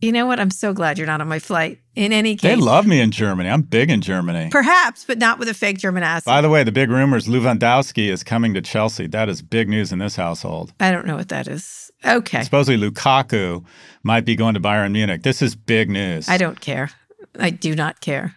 You 0.00 0.12
know 0.12 0.24
what? 0.26 0.40
I'm 0.40 0.50
so 0.50 0.72
glad 0.72 0.96
you're 0.96 1.06
not 1.06 1.20
on 1.20 1.28
my 1.28 1.38
flight. 1.38 1.78
In 1.94 2.12
any 2.12 2.34
case, 2.36 2.48
They 2.50 2.56
love 2.56 2.86
me 2.86 3.00
in 3.00 3.10
Germany. 3.10 3.50
I'm 3.50 3.62
big 3.62 3.90
in 3.90 4.00
Germany. 4.00 4.48
perhaps, 4.50 5.04
but 5.04 5.18
not 5.18 5.38
with 5.38 5.48
a 5.48 5.54
fake 5.54 5.78
German 5.78 6.02
accent. 6.02 6.24
By 6.24 6.40
the 6.40 6.48
way, 6.48 6.64
the 6.64 6.72
big 6.72 6.88
rumor 6.88 7.16
is 7.18 7.28
Lewandowski 7.28 8.08
is 8.08 8.22
coming 8.24 8.54
to 8.54 8.62
Chelsea. 8.62 9.06
That 9.06 9.28
is 9.28 9.42
big 9.42 9.68
news 9.68 9.92
in 9.92 9.98
this 9.98 10.16
household. 10.16 10.72
I 10.80 10.90
don't 10.90 11.06
know 11.06 11.16
what 11.16 11.28
that 11.28 11.46
is. 11.48 11.90
Okay. 12.04 12.42
Supposedly 12.42 12.90
Lukaku 12.90 13.64
might 14.02 14.24
be 14.24 14.36
going 14.36 14.54
to 14.54 14.60
Bayern 14.60 14.92
Munich. 14.92 15.22
This 15.22 15.42
is 15.42 15.54
big 15.54 15.90
news. 15.90 16.28
I 16.28 16.38
don't 16.38 16.60
care. 16.60 16.90
I 17.38 17.50
do 17.50 17.74
not 17.74 18.00
care. 18.00 18.34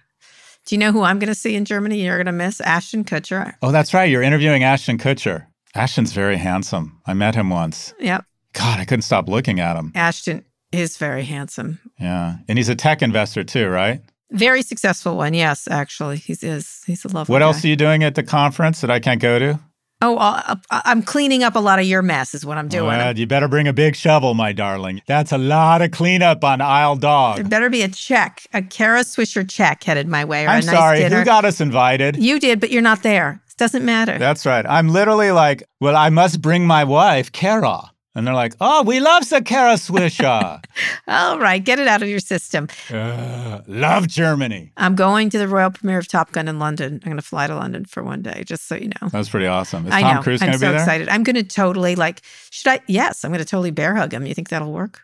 Do 0.65 0.75
you 0.75 0.79
know 0.79 0.91
who 0.91 1.03
I'm 1.03 1.19
going 1.19 1.27
to 1.29 1.35
see 1.35 1.55
in 1.55 1.63
Germany? 1.65 2.01
You're 2.03 2.17
going 2.17 2.25
to 2.25 2.31
miss 2.31 2.59
Ashton 2.61 3.03
Kutcher. 3.05 3.53
Oh, 3.61 3.71
that's 3.71 3.93
right. 3.93 4.09
You're 4.09 4.21
interviewing 4.21 4.63
Ashton 4.63 4.97
Kutcher. 4.97 5.47
Ashton's 5.75 6.13
very 6.13 6.37
handsome. 6.37 6.99
I 7.05 7.13
met 7.13 7.35
him 7.35 7.49
once. 7.49 7.93
Yep. 7.99 8.25
God, 8.53 8.79
I 8.79 8.85
couldn't 8.85 9.01
stop 9.03 9.27
looking 9.27 9.59
at 9.59 9.75
him. 9.77 9.91
Ashton 9.95 10.45
is 10.73 10.97
very 10.97 11.23
handsome. 11.23 11.79
Yeah. 11.99 12.35
And 12.47 12.57
he's 12.57 12.69
a 12.69 12.75
tech 12.75 13.01
investor 13.01 13.43
too, 13.43 13.67
right? 13.67 14.01
Very 14.31 14.63
successful 14.63 15.15
one. 15.17 15.33
Yes, 15.33 15.67
actually. 15.69 16.17
He 16.17 16.33
is. 16.41 16.81
He's 16.87 17.05
a 17.05 17.07
lovely 17.09 17.31
What 17.31 17.39
guy. 17.39 17.45
else 17.45 17.63
are 17.63 17.67
you 17.67 17.75
doing 17.75 18.03
at 18.03 18.15
the 18.15 18.23
conference 18.23 18.81
that 18.81 18.89
I 18.89 18.99
can't 18.99 19.21
go 19.21 19.37
to? 19.39 19.59
Oh, 20.01 20.17
I'll- 20.17 20.59
I'm 20.69 21.01
cleaning 21.01 21.43
up 21.43 21.55
a 21.55 21.59
lot 21.59 21.79
of 21.79 21.85
your 21.85 22.01
mess, 22.01 22.33
is 22.33 22.45
what 22.45 22.57
I'm 22.57 22.67
doing. 22.67 22.87
Well, 22.87 23.17
you 23.17 23.25
better 23.25 23.47
bring 23.47 23.69
a 23.69 23.73
big 23.73 23.95
shovel, 23.95 24.33
my 24.33 24.51
darling. 24.51 25.01
That's 25.07 25.31
a 25.31 25.37
lot 25.37 25.81
of 25.81 25.91
cleanup 25.91 26.43
on 26.43 26.59
Isle 26.59 26.95
There 26.95 27.01
Dog. 27.09 27.49
better 27.49 27.69
be 27.69 27.83
a 27.83 27.87
check, 27.87 28.41
a 28.53 28.61
Kara 28.61 29.01
Swisher 29.01 29.49
check 29.49 29.81
headed 29.83 30.09
my 30.09 30.25
way, 30.25 30.45
or 30.45 30.49
I'm 30.49 30.61
a 30.63 30.65
nice 30.65 30.75
sorry. 30.75 30.97
dinner. 30.99 31.19
Who 31.19 31.25
got 31.25 31.45
us 31.45 31.61
invited? 31.61 32.17
you 32.17 32.37
did, 32.39 32.59
but 32.59 32.69
you're 32.69 32.81
not 32.81 33.01
there. 33.03 33.39
It 33.47 33.55
doesn't 33.57 33.85
matter. 33.85 34.17
That's 34.17 34.45
right. 34.45 34.65
I'm 34.67 34.89
literally 34.89 35.31
like, 35.31 35.63
well, 35.79 35.95
I 35.95 36.09
must 36.09 36.41
bring 36.41 36.65
my 36.67 36.83
wife, 36.83 37.31
Kara. 37.31 37.91
And 38.15 38.27
they're 38.27 38.33
like, 38.35 38.53
oh, 38.61 38.83
we 38.83 38.99
love 38.99 39.27
the 39.27 39.41
Kara 39.41 39.73
Swisha. 39.73 40.63
All 41.07 41.39
right, 41.39 41.63
get 41.63 41.79
it 41.79 41.87
out 41.87 42.03
of 42.03 42.09
your 42.09 42.19
system. 42.19 42.67
uh, 42.91 43.61
love 43.67 44.07
Germany. 44.07 44.71
I'm 44.77 44.95
going 44.95 45.31
to 45.31 45.39
the 45.39 45.47
royal 45.47 45.71
premiere 45.71 45.97
of 45.97 46.07
Top 46.07 46.31
Gun 46.31 46.47
in 46.47 46.59
London. 46.59 46.93
I'm 47.03 47.09
going 47.09 47.17
to 47.17 47.23
fly 47.23 47.47
to 47.47 47.55
London 47.55 47.85
for 47.85 48.03
one 48.03 48.21
day, 48.21 48.43
just 48.45 48.67
so 48.67 48.75
you 48.75 48.89
know. 49.01 49.09
That's 49.09 49.29
pretty 49.29 49.47
awesome. 49.47 49.87
Is 49.87 49.93
I 49.93 50.01
Tom 50.01 50.15
know. 50.17 50.21
Cruise 50.21 50.41
I'm 50.43 50.47
going 50.49 50.53
to 50.53 50.59
so 50.59 50.67
be 50.67 50.71
there? 50.73 50.79
excited. 50.81 51.09
I'm 51.09 51.23
going 51.23 51.35
to 51.37 51.43
totally 51.43 51.95
like. 51.95 52.21
Should 52.51 52.67
I? 52.71 52.79
Yes, 52.87 53.25
I'm 53.25 53.31
going 53.31 53.39
to 53.43 53.45
totally 53.49 53.71
bear 53.71 53.95
hug 53.95 54.13
him. 54.13 54.25
You 54.27 54.33
think 54.35 54.49
that'll 54.49 54.71
work? 54.71 55.01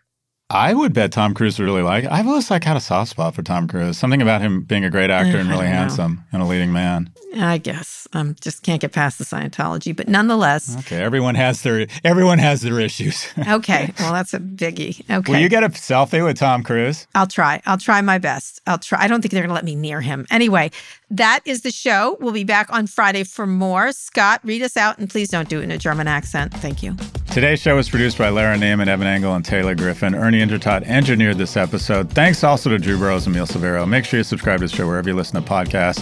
I 0.51 0.73
would 0.73 0.93
bet 0.93 1.11
Tom 1.11 1.35
Cruise 1.35 1.59
would 1.59 1.65
really 1.65 1.83
like 1.83 2.05
it. 2.05 2.11
I've 2.11 2.25
always 2.27 2.49
like 2.49 2.63
had 2.63 2.75
a 2.75 2.79
soft 2.79 3.11
spot 3.11 3.35
for 3.35 3.43
Tom 3.43 3.67
Cruise. 3.67 3.99
Something 3.99 4.19
about 4.19 4.41
him 4.41 4.61
being 4.63 4.83
a 4.83 4.89
great 4.89 5.11
actor 5.11 5.37
Uh, 5.37 5.41
and 5.41 5.49
really 5.49 5.65
know. 5.65 5.71
handsome 5.71 6.23
and 6.31 6.41
a 6.41 6.45
leading 6.45 6.73
man. 6.73 7.11
I 7.39 7.59
guess 7.59 8.07
I'm 8.13 8.35
just 8.41 8.63
can't 8.63 8.81
get 8.81 8.91
past 8.91 9.19
the 9.19 9.23
Scientology, 9.25 9.95
but 9.95 10.07
nonetheless, 10.07 10.75
Okay, 10.79 10.97
everyone 11.03 11.35
has 11.35 11.61
their 11.61 11.85
everyone 12.03 12.39
has 12.39 12.61
their 12.61 12.79
issues. 12.79 13.27
okay. 13.47 13.93
Well, 13.99 14.13
that's 14.13 14.33
a 14.33 14.39
biggie. 14.39 15.01
Okay, 15.07 15.31
Will 15.31 15.39
you 15.39 15.49
get 15.49 15.63
a 15.63 15.69
selfie 15.69 16.23
with 16.25 16.37
Tom 16.39 16.63
Cruise? 16.63 17.05
I'll 17.13 17.27
try. 17.27 17.61
I'll 17.67 17.77
try 17.77 18.01
my 18.01 18.17
best. 18.17 18.59
I'll 18.65 18.79
try. 18.79 19.03
I 19.03 19.07
don't 19.07 19.21
think 19.21 19.31
they're 19.31 19.43
going 19.43 19.49
to 19.49 19.53
let 19.53 19.65
me 19.65 19.75
near 19.75 20.01
him. 20.01 20.25
Anyway, 20.31 20.71
that 21.11 21.41
is 21.45 21.61
the 21.61 21.71
show. 21.71 22.17
We'll 22.19 22.33
be 22.33 22.43
back 22.43 22.71
on 22.71 22.87
Friday 22.87 23.23
for 23.23 23.47
more. 23.47 23.91
Scott, 23.91 24.41
read 24.43 24.61
us 24.61 24.77
out, 24.77 24.97
and 24.97 25.09
please 25.09 25.29
don't 25.29 25.49
do 25.49 25.59
it 25.59 25.63
in 25.63 25.71
a 25.71 25.77
German 25.77 26.07
accent. 26.07 26.53
Thank 26.55 26.83
you. 26.83 26.95
Today's 27.31 27.59
show 27.59 27.75
was 27.75 27.89
produced 27.89 28.17
by 28.17 28.29
Lara 28.29 28.57
Naaman, 28.57 28.89
Evan 28.89 29.07
Engel, 29.07 29.35
and 29.35 29.45
Taylor 29.45 29.75
Griffin. 29.75 30.15
Ernie 30.15 30.39
Indradat 30.39 30.83
engineered 30.83 31.37
this 31.37 31.55
episode. 31.57 32.09
Thanks 32.11 32.43
also 32.43 32.69
to 32.69 32.79
Drew 32.79 32.97
Burrows 32.97 33.27
and 33.27 33.35
Emil 33.35 33.47
Severo. 33.47 33.87
Make 33.87 34.05
sure 34.05 34.19
you 34.19 34.23
subscribe 34.23 34.59
to 34.59 34.67
the 34.67 34.75
show 34.75 34.87
wherever 34.87 35.09
you 35.09 35.15
listen 35.15 35.41
to 35.41 35.47
podcasts. 35.47 35.99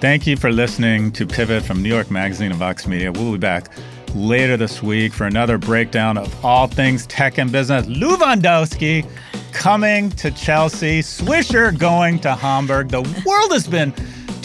Thank 0.00 0.26
you 0.26 0.36
for 0.36 0.52
listening 0.52 1.12
to 1.12 1.26
Pivot 1.26 1.62
from 1.62 1.82
New 1.82 1.88
York 1.88 2.10
Magazine 2.10 2.50
and 2.50 2.58
Vox 2.58 2.86
Media. 2.86 3.10
We'll 3.10 3.32
be 3.32 3.38
back 3.38 3.68
later 4.14 4.56
this 4.56 4.82
week 4.82 5.12
for 5.12 5.26
another 5.26 5.58
breakdown 5.58 6.18
of 6.18 6.44
all 6.44 6.66
things 6.66 7.06
tech 7.06 7.38
and 7.38 7.50
business. 7.50 7.86
Lewandowski 7.86 9.08
coming 9.52 10.10
to 10.10 10.30
Chelsea, 10.30 11.00
Swisher 11.00 11.76
going 11.76 12.18
to 12.20 12.34
Hamburg. 12.34 12.90
The 12.90 13.02
world 13.24 13.52
has 13.52 13.66
been 13.66 13.94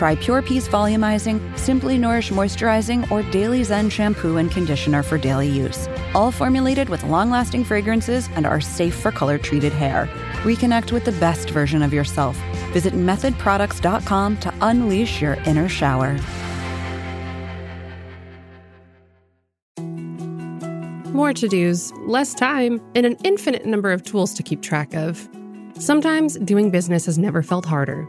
Try 0.00 0.16
Pure 0.16 0.40
Peace 0.40 0.66
Volumizing, 0.66 1.58
Simply 1.58 1.98
Nourish 1.98 2.30
Moisturizing, 2.30 3.10
or 3.10 3.22
Daily 3.30 3.62
Zen 3.62 3.90
Shampoo 3.90 4.38
and 4.38 4.50
Conditioner 4.50 5.02
for 5.02 5.18
daily 5.18 5.46
use. 5.46 5.90
All 6.14 6.32
formulated 6.32 6.88
with 6.88 7.04
long 7.04 7.28
lasting 7.28 7.64
fragrances 7.64 8.26
and 8.34 8.46
are 8.46 8.62
safe 8.62 8.94
for 8.94 9.12
color 9.12 9.36
treated 9.36 9.74
hair. 9.74 10.08
Reconnect 10.42 10.90
with 10.90 11.04
the 11.04 11.12
best 11.12 11.50
version 11.50 11.82
of 11.82 11.92
yourself. 11.92 12.34
Visit 12.72 12.94
methodproducts.com 12.94 14.38
to 14.38 14.54
unleash 14.62 15.20
your 15.20 15.34
inner 15.44 15.68
shower. 15.68 16.18
More 21.12 21.34
to 21.34 21.46
dos, 21.46 21.92
less 22.06 22.32
time, 22.32 22.80
and 22.94 23.04
an 23.04 23.18
infinite 23.22 23.66
number 23.66 23.92
of 23.92 24.02
tools 24.02 24.32
to 24.32 24.42
keep 24.42 24.62
track 24.62 24.94
of. 24.94 25.28
Sometimes 25.78 26.38
doing 26.38 26.70
business 26.70 27.04
has 27.04 27.18
never 27.18 27.42
felt 27.42 27.66
harder, 27.66 28.08